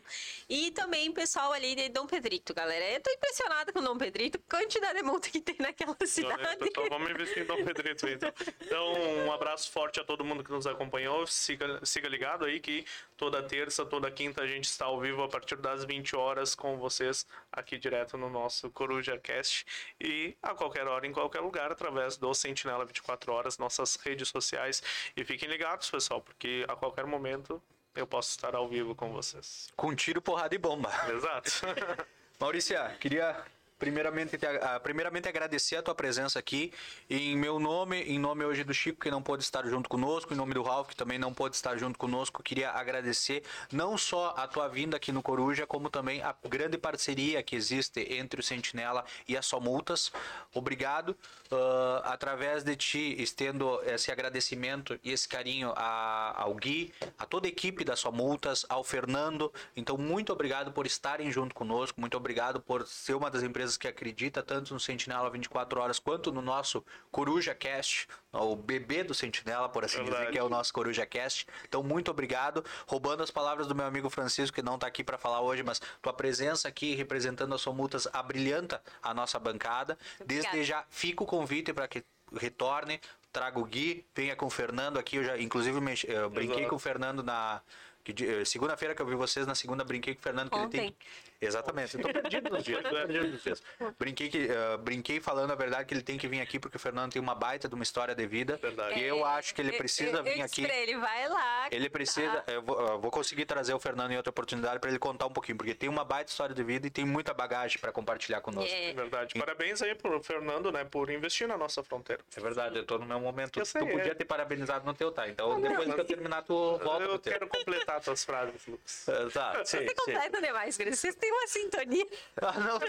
E 0.47 0.71
também 0.71 1.11
pessoal 1.11 1.51
ali 1.51 1.75
de 1.75 1.89
Dom 1.89 2.05
Pedrito, 2.05 2.53
galera. 2.53 2.85
Eu 2.91 3.01
tô 3.01 3.09
impressionada 3.09 3.73
com 3.73 3.81
Dom 3.81 3.97
Pedrito, 3.97 4.39
quantidade 4.49 4.99
de 4.99 5.03
multa 5.03 5.29
que 5.29 5.41
tem 5.41 5.55
naquela 5.59 5.97
cidade. 6.05 6.57
Pessoal, 6.57 6.89
vamos 6.89 7.09
investir 7.09 7.43
em 7.43 7.45
Dom 7.45 7.63
Pedrito 7.63 8.07
então. 8.07 8.31
Então, 8.61 8.93
um 9.25 9.31
abraço 9.31 9.71
forte 9.71 9.99
a 9.99 10.03
todo 10.03 10.23
mundo 10.23 10.43
que 10.43 10.51
nos 10.51 10.67
acompanhou. 10.67 11.25
Siga, 11.25 11.83
siga 11.83 12.07
ligado 12.07 12.45
aí 12.45 12.59
que 12.59 12.85
toda 13.15 13.41
terça, 13.41 13.85
toda 13.85 14.11
quinta 14.11 14.43
a 14.43 14.47
gente 14.47 14.65
está 14.65 14.85
ao 14.85 14.99
vivo 14.99 15.23
a 15.23 15.27
partir 15.27 15.55
das 15.57 15.83
20 15.83 16.15
horas 16.15 16.53
com 16.53 16.77
vocês 16.77 17.25
aqui 17.51 17.77
direto 17.77 18.17
no 18.17 18.29
nosso 18.29 18.69
Coruja 18.69 19.17
Cast 19.17 19.65
e 19.99 20.35
a 20.41 20.53
qualquer 20.53 20.87
hora, 20.87 21.07
em 21.07 21.11
qualquer 21.11 21.39
lugar, 21.39 21.71
através 21.71 22.17
do 22.17 22.33
Sentinela 22.33 22.85
24 22.85 23.06
24 23.07 23.33
horas, 23.33 23.57
nossas 23.57 23.95
redes 23.95 24.27
sociais. 24.27 24.83
E 25.15 25.23
fiquem 25.23 25.47
ligados, 25.47 25.89
pessoal, 25.89 26.21
porque 26.21 26.65
a 26.67 26.75
qualquer 26.75 27.05
momento 27.05 27.61
eu 27.95 28.05
posso 28.05 28.29
estar 28.31 28.53
ao 28.53 28.67
vivo 28.67 28.93
com 28.93 29.11
vocês. 29.11 29.69
Com 29.75 29.95
tiro, 29.95 30.21
porrada 30.21 30.53
e 30.53 30.57
bomba. 30.57 30.91
Exato. 31.09 31.51
Maurícia, 32.39 32.95
queria 32.99 33.43
Primeiramente, 33.79 34.39
primeiramente 34.81 35.29
agradecer 35.29 35.75
a 35.75 35.83
tua 35.83 35.93
presença 35.93 36.39
aqui. 36.39 36.73
Em 37.07 37.37
meu 37.37 37.59
nome, 37.59 38.01
em 38.01 38.17
nome 38.17 38.43
hoje 38.43 38.63
do 38.63 38.73
Chico, 38.73 38.99
que 38.99 39.11
não 39.11 39.21
pôde 39.21 39.43
estar 39.43 39.63
junto 39.67 39.87
conosco, 39.87 40.33
em 40.33 40.37
nome 40.37 40.55
do 40.55 40.63
Ralph, 40.63 40.89
que 40.89 40.95
também 40.95 41.19
não 41.19 41.31
pôde 41.31 41.55
estar 41.55 41.77
junto 41.77 41.99
conosco, 41.99 42.41
queria 42.41 42.71
agradecer 42.71 43.43
não 43.71 43.95
só 43.95 44.33
a 44.35 44.47
tua 44.47 44.67
vinda 44.67 44.97
aqui 44.97 45.11
no 45.11 45.21
Coruja, 45.21 45.67
como 45.67 45.91
também 45.91 46.23
a 46.23 46.35
grande 46.49 46.75
parceria 46.77 47.43
que 47.43 47.55
existe 47.55 48.01
entre 48.15 48.39
o 48.39 48.43
Sentinela 48.43 49.05
e 49.27 49.37
a 49.37 49.43
Só 49.43 49.59
Multas. 49.59 50.11
Obrigado. 50.53 51.15
Uh, 51.51 52.01
através 52.03 52.63
de 52.63 52.75
ti, 52.75 53.15
estendo 53.21 53.79
esse 53.85 54.11
agradecimento 54.11 54.99
e 55.03 55.11
esse 55.11 55.27
carinho 55.27 55.71
a, 55.77 56.33
ao 56.41 56.55
Gui, 56.55 56.93
a 57.17 57.25
toda 57.25 57.47
a 57.47 57.49
equipe 57.49 57.85
da 57.85 57.95
Só 57.95 58.11
Multas, 58.11 58.65
ao 58.67 58.83
Fernando. 58.83 59.53
Então, 59.75 59.97
muito 59.97 60.33
obrigado 60.33 60.71
por 60.71 60.85
estarem 60.85 61.31
junto 61.31 61.53
conosco, 61.55 62.01
muito 62.01 62.17
obrigado 62.17 62.59
por 62.59 62.85
ser 62.85 63.13
uma 63.13 63.29
das 63.31 63.43
empresas 63.43 63.66
empresas 63.67 63.77
que 63.77 63.87
acredita 63.87 64.41
tanto 64.41 64.73
no 64.73 64.79
Sentinela 64.79 65.29
24 65.29 65.79
horas 65.79 65.99
quanto 65.99 66.31
no 66.31 66.41
nosso 66.41 66.83
Coruja 67.11 67.53
Cast, 67.53 68.07
o 68.31 68.55
bebê 68.55 69.03
do 69.03 69.13
Sentinela, 69.13 69.67
por 69.67 69.83
assim 69.83 69.97
Verdade. 69.97 70.17
dizer, 70.17 70.31
que 70.31 70.39
é 70.39 70.43
o 70.43 70.49
nosso 70.49 70.73
Coruja 70.73 71.05
Cast. 71.05 71.45
Então, 71.67 71.83
muito 71.83 72.09
obrigado. 72.09 72.63
Roubando 72.87 73.23
as 73.23 73.31
palavras 73.31 73.67
do 73.67 73.75
meu 73.75 73.85
amigo 73.85 74.09
Francisco, 74.09 74.55
que 74.55 74.61
não 74.61 74.75
está 74.75 74.87
aqui 74.87 75.03
para 75.03 75.17
falar 75.17 75.41
hoje, 75.41 75.63
mas 75.63 75.81
tua 76.01 76.13
presença 76.13 76.67
aqui 76.67 76.95
representando 76.95 77.53
a 77.53 77.57
sua 77.57 77.73
multas 77.73 78.07
abrilhanta 78.13 78.81
a 79.01 79.13
nossa 79.13 79.37
bancada. 79.37 79.97
Desde 80.25 80.63
já 80.63 80.85
fica 80.89 81.23
o 81.23 81.27
convite 81.27 81.73
para 81.73 81.87
que 81.87 82.03
retorne, 82.35 82.99
traga 83.31 83.59
o 83.59 83.65
Gui, 83.65 84.05
venha 84.15 84.35
com 84.35 84.45
o 84.45 84.49
Fernando 84.49 84.97
aqui. 84.97 85.17
Eu 85.17 85.23
já, 85.23 85.37
inclusive, 85.37 85.77
eu 86.07 86.29
brinquei 86.29 86.57
Exato. 86.57 86.69
com 86.69 86.75
o 86.75 86.79
Fernando 86.79 87.23
na. 87.23 87.61
Eh, 88.07 88.45
segunda-feira 88.45 88.95
que 88.95 89.01
eu 89.01 89.05
vi 89.05 89.15
vocês, 89.15 89.45
na 89.45 89.53
segunda 89.53 89.83
brinquei 89.83 90.15
com 90.15 90.21
o 90.21 90.23
Fernando 90.23 90.49
que 90.49 90.55
Ontem. 90.55 90.77
ele 90.77 90.91
tem 90.91 90.95
Exatamente. 91.39 91.95
Estou 91.97 92.11
perdido 92.11 92.49
nos 92.49 92.63
dias. 92.63 92.81
perdido 92.81 93.27
nos 93.27 93.43
dias. 93.43 93.63
Brinquei, 93.97 94.29
que, 94.29 94.47
uh, 94.47 94.77
brinquei 94.77 95.19
falando 95.19 95.51
a 95.51 95.55
verdade 95.55 95.85
que 95.85 95.93
ele 95.93 96.01
tem 96.01 96.17
que 96.17 96.27
vir 96.27 96.41
aqui 96.41 96.59
porque 96.59 96.77
o 96.77 96.79
Fernando 96.79 97.11
tem 97.11 97.21
uma 97.21 97.35
baita 97.35 97.67
de 97.67 97.75
uma 97.75 97.83
história 97.83 98.15
de 98.15 98.25
vida. 98.25 98.57
Verdade. 98.61 98.99
E 98.99 99.03
eu 99.03 99.19
é, 99.19 99.37
acho 99.37 99.53
que 99.53 99.61
ele 99.61 99.73
precisa 99.73 100.17
eu, 100.17 100.17
eu, 100.17 100.23
vir 100.23 100.41
aqui. 100.41 100.63
ele 100.65 100.97
vai 100.97 101.29
lá. 101.29 101.67
Ele 101.71 101.89
precisa. 101.89 102.41
Tá. 102.41 102.51
Eu 102.51 102.61
vou, 102.61 102.79
eu 102.79 102.99
vou, 102.99 103.11
conseguir 103.11 103.45
trazer 103.45 103.73
o 103.73 103.79
Fernando 103.79 104.11
em 104.11 104.17
outra 104.17 104.29
oportunidade 104.29 104.79
para 104.79 104.89
ele 104.89 104.99
contar 104.99 105.27
um 105.27 105.31
pouquinho, 105.31 105.57
porque 105.57 105.73
tem 105.73 105.89
uma 105.89 106.03
baita 106.03 106.31
história 106.31 106.55
de 106.55 106.63
vida 106.63 106.87
e 106.87 106.89
tem 106.89 107.05
muita 107.05 107.33
bagagem 107.33 107.79
para 107.79 107.91
compartilhar 107.91 108.41
conosco. 108.41 108.73
É. 108.73 108.93
Verdade. 108.93 109.33
E... 109.35 109.39
Parabéns 109.39 109.81
aí 109.81 109.95
pro 109.95 110.21
Fernando, 110.21 110.71
né, 110.71 110.83
por 110.83 111.09
investir 111.09 111.47
na 111.47 111.57
nossa 111.57 111.83
fronteira. 111.83 112.21
É 112.35 112.39
verdade. 112.39 112.77
Eu 112.77 112.85
tô 112.85 112.97
no 112.97 113.05
meu 113.05 113.19
momento. 113.19 113.59
Eu 113.59 113.65
sei, 113.65 113.81
tu 113.81 113.87
podia 113.87 114.11
é. 114.11 114.15
ter 114.15 114.25
parabenizado 114.25 114.85
no 114.85 114.93
teu, 114.93 115.11
tá? 115.11 115.27
Então 115.27 115.59
depois 115.61 115.93
que 115.93 115.99
eu 115.99 116.05
terminar, 116.05 116.41
tu 116.43 116.77
volta. 116.77 117.03
Eu 117.03 117.19
quero 117.19 117.47
completar 117.47 118.01
tuas 118.01 118.23
frases, 118.23 118.65
Lucas. 118.65 119.07
Exato. 119.07 119.65
Sim, 119.67 119.77
Você 119.77 119.93
completa 119.93 120.41
demais, 120.41 120.77
Vocês 120.77 121.15
têm 121.15 121.26
uma 121.31 121.47
sintonia. 121.47 122.05
Ah, 122.39 122.53
não, 122.59 122.79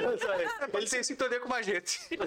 ele 0.79 0.87
tem 0.89 1.03
sintonia 1.03 1.41
com 1.41 1.53
a 1.53 1.63
gente. 1.63 1.99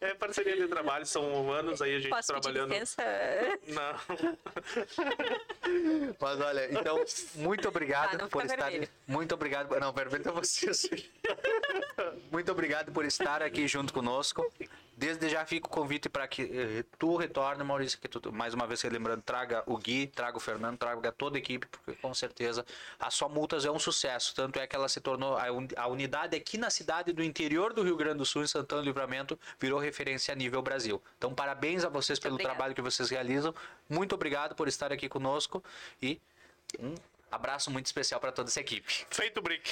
É 0.00 0.14
parceria 0.14 0.56
de 0.56 0.68
trabalho, 0.68 1.04
são 1.06 1.50
anos 1.50 1.82
aí 1.82 1.96
a 1.96 1.98
gente 1.98 2.10
Posso 2.10 2.28
trabalhando. 2.28 2.72
Não. 3.66 3.96
Mas 6.20 6.40
olha, 6.40 6.72
então, 6.72 7.04
muito 7.34 7.68
obrigado 7.68 8.22
ah, 8.22 8.28
por 8.28 8.44
estar. 8.44 8.70
Vermelho. 8.70 8.88
Muito 9.06 9.34
obrigado. 9.34 9.80
Não, 9.80 9.92
vermelho 9.92 10.28
é 10.28 10.32
vocês. 10.32 10.88
muito 12.30 12.52
obrigado 12.52 12.92
por 12.92 13.04
estar 13.04 13.42
aqui 13.42 13.66
junto 13.66 13.92
conosco. 13.92 14.48
Desde 14.96 15.28
já 15.28 15.44
fica 15.44 15.66
o 15.66 15.70
convite 15.70 16.08
para 16.08 16.26
que 16.26 16.42
eh, 16.42 16.84
tu 16.98 17.16
retorne, 17.16 17.62
Maurício, 17.62 17.98
que 17.98 18.08
tu, 18.08 18.32
mais 18.32 18.54
uma 18.54 18.66
vez 18.66 18.82
lembrando, 18.84 19.20
traga 19.20 19.62
o 19.66 19.76
Gui, 19.76 20.06
traga 20.06 20.38
o 20.38 20.40
Fernando, 20.40 20.78
traga 20.78 21.12
toda 21.12 21.36
a 21.36 21.38
equipe, 21.38 21.66
porque 21.66 21.92
com 22.00 22.14
certeza 22.14 22.64
a 22.98 23.10
sua 23.10 23.28
multas 23.28 23.66
é 23.66 23.70
um 23.70 23.78
sucesso. 23.78 24.34
Tanto 24.34 24.58
é 24.58 24.66
que 24.66 24.74
ela 24.74 24.88
se 24.88 24.98
tornou, 24.98 25.36
a, 25.36 25.52
un, 25.52 25.68
a 25.76 25.86
unidade 25.86 26.34
aqui 26.34 26.56
na 26.56 26.70
cidade 26.70 27.12
do 27.12 27.22
interior 27.22 27.74
do 27.74 27.82
Rio 27.82 27.94
Grande 27.94 28.18
do 28.18 28.24
Sul, 28.24 28.42
em 28.42 28.46
Santana 28.46 28.80
do 28.80 28.86
Livramento, 28.86 29.38
virou 29.60 29.78
referência 29.78 30.32
a 30.32 30.34
nível 30.34 30.62
Brasil. 30.62 31.02
Então, 31.18 31.34
parabéns 31.34 31.84
a 31.84 31.90
vocês 31.90 32.18
Muito 32.18 32.22
pelo 32.22 32.34
obrigado. 32.36 32.54
trabalho 32.54 32.74
que 32.74 32.80
vocês 32.80 33.10
realizam. 33.10 33.54
Muito 33.90 34.14
obrigado 34.14 34.54
por 34.54 34.66
estar 34.66 34.90
aqui 34.92 35.10
conosco 35.10 35.62
e 36.00 36.18
um 36.80 36.94
abraço 37.30 37.70
muito 37.70 37.84
especial 37.84 38.18
para 38.18 38.32
toda 38.32 38.48
essa 38.48 38.60
equipe. 38.60 39.06
Feito, 39.10 39.42
Brick. 39.42 39.70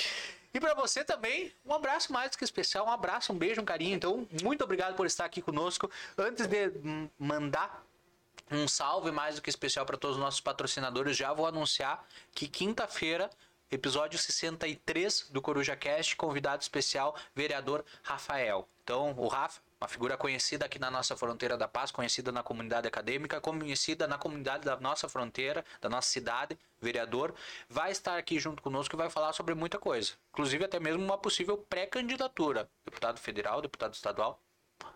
E 0.55 0.61
para 0.61 0.73
você 0.73 1.05
também, 1.05 1.53
um 1.67 1.75
abraço 1.75 2.13
mais 2.13 2.31
do 2.31 2.39
que 2.39 2.45
especial, 2.45 2.87
um 2.87 2.91
abraço, 2.91 3.33
um 3.33 3.37
beijo, 3.37 3.61
um 3.61 3.65
carinho. 3.65 3.97
Então, 3.97 4.27
muito 4.41 4.63
obrigado 4.63 4.95
por 4.95 5.05
estar 5.05 5.25
aqui 5.25 5.43
conosco. 5.43 5.91
Antes 6.17 6.47
de 6.47 6.71
mandar 7.19 7.85
um 8.49 8.69
salve 8.69 9.11
mais 9.11 9.35
do 9.35 9.43
que 9.43 9.51
especial 9.51 9.85
para 9.85 9.97
todos 9.97 10.17
os 10.17 10.23
nossos 10.23 10.41
patrocinadores, 10.41 11.17
já 11.17 11.33
vou 11.33 11.47
anunciar 11.47 12.07
que 12.33 12.47
quinta-feira 12.47 13.29
episódio 13.69 14.17
63 14.17 15.31
do 15.31 15.43
Coruja 15.43 15.75
Cast, 15.75 16.15
convidado 16.15 16.63
especial, 16.63 17.17
vereador 17.35 17.85
Rafael. 18.05 18.69
Então, 18.85 19.13
o 19.17 19.27
Rafa 19.27 19.61
uma 19.81 19.89
figura 19.89 20.17
conhecida 20.17 20.67
aqui 20.67 20.79
na 20.79 20.91
nossa 20.91 21.17
fronteira 21.17 21.57
da 21.57 21.69
paz, 21.69 21.91
conhecida 21.91 22.33
na 22.33 22.43
comunidade 22.43 22.89
acadêmica, 22.89 23.41
conhecida 23.41 24.07
na 24.07 24.17
comunidade 24.17 24.65
da 24.65 24.79
nossa 24.79 25.09
fronteira, 25.09 25.65
da 25.81 25.89
nossa 25.89 26.09
cidade, 26.09 26.59
vereador, 26.81 27.35
vai 27.69 27.91
estar 27.91 28.17
aqui 28.17 28.39
junto 28.39 28.63
conosco 28.63 28.95
e 28.95 28.99
vai 28.99 29.11
falar 29.11 29.33
sobre 29.33 29.55
muita 29.55 29.79
coisa, 29.79 30.13
inclusive 30.33 30.65
até 30.65 30.81
mesmo 30.81 31.03
uma 31.03 31.19
possível 31.19 31.59
pré-candidatura, 31.59 32.69
deputado 32.85 33.19
federal, 33.19 33.61
deputado 33.61 33.95
estadual. 33.95 34.41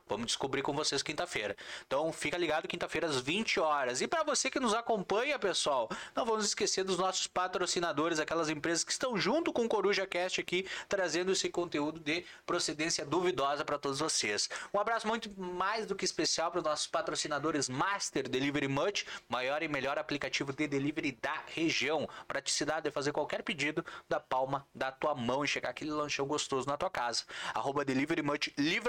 Vamos 0.08 0.26
descobrir 0.26 0.62
com 0.62 0.72
vocês 0.72 1.02
quinta-feira. 1.02 1.56
Então 1.86 2.12
fica 2.12 2.36
ligado 2.36 2.66
quinta-feira 2.66 3.06
às 3.06 3.20
20 3.20 3.60
horas. 3.60 4.00
E 4.00 4.08
para 4.08 4.22
você 4.22 4.50
que 4.50 4.58
nos 4.58 4.74
acompanha, 4.74 5.38
pessoal, 5.38 5.88
não 6.14 6.24
vamos 6.24 6.44
esquecer 6.44 6.82
dos 6.82 6.98
nossos 6.98 7.26
patrocinadores, 7.26 8.18
aquelas 8.18 8.48
empresas 8.48 8.84
que 8.84 8.92
estão 8.92 9.16
junto 9.16 9.52
com 9.52 9.64
o 9.64 9.68
Coruja 9.68 10.06
Cast 10.06 10.40
aqui, 10.40 10.66
trazendo 10.88 11.32
esse 11.32 11.48
conteúdo 11.48 12.00
de 12.00 12.24
procedência 12.46 13.04
duvidosa 13.04 13.64
para 13.64 13.78
todos 13.78 13.98
vocês. 13.98 14.48
Um 14.72 14.80
abraço 14.80 15.06
muito 15.06 15.30
mais 15.40 15.86
do 15.86 15.94
que 15.94 16.04
especial 16.04 16.50
para 16.50 16.58
os 16.58 16.64
nossos 16.64 16.86
patrocinadores 16.86 17.68
Master 17.68 18.28
Delivery 18.28 18.68
Much, 18.68 19.04
maior 19.28 19.62
e 19.62 19.68
melhor 19.68 19.98
aplicativo 19.98 20.52
de 20.52 20.66
delivery 20.66 21.12
da 21.20 21.42
região. 21.46 22.08
Praticidade 22.26 22.84
de 22.84 22.90
fazer 22.90 23.12
qualquer 23.12 23.42
pedido 23.42 23.84
da 24.08 24.18
palma 24.18 24.66
da 24.74 24.90
tua 24.90 25.14
mão 25.14 25.44
e 25.44 25.48
chegar 25.48 25.70
aquele 25.70 25.90
lanchão 25.90 26.26
gostoso 26.26 26.66
na 26.66 26.76
tua 26.76 26.90
casa. 26.90 27.24
Arroba 27.54 27.84
Delivery 27.84 28.22
Much 28.22 28.52
Livramento. 28.56 28.88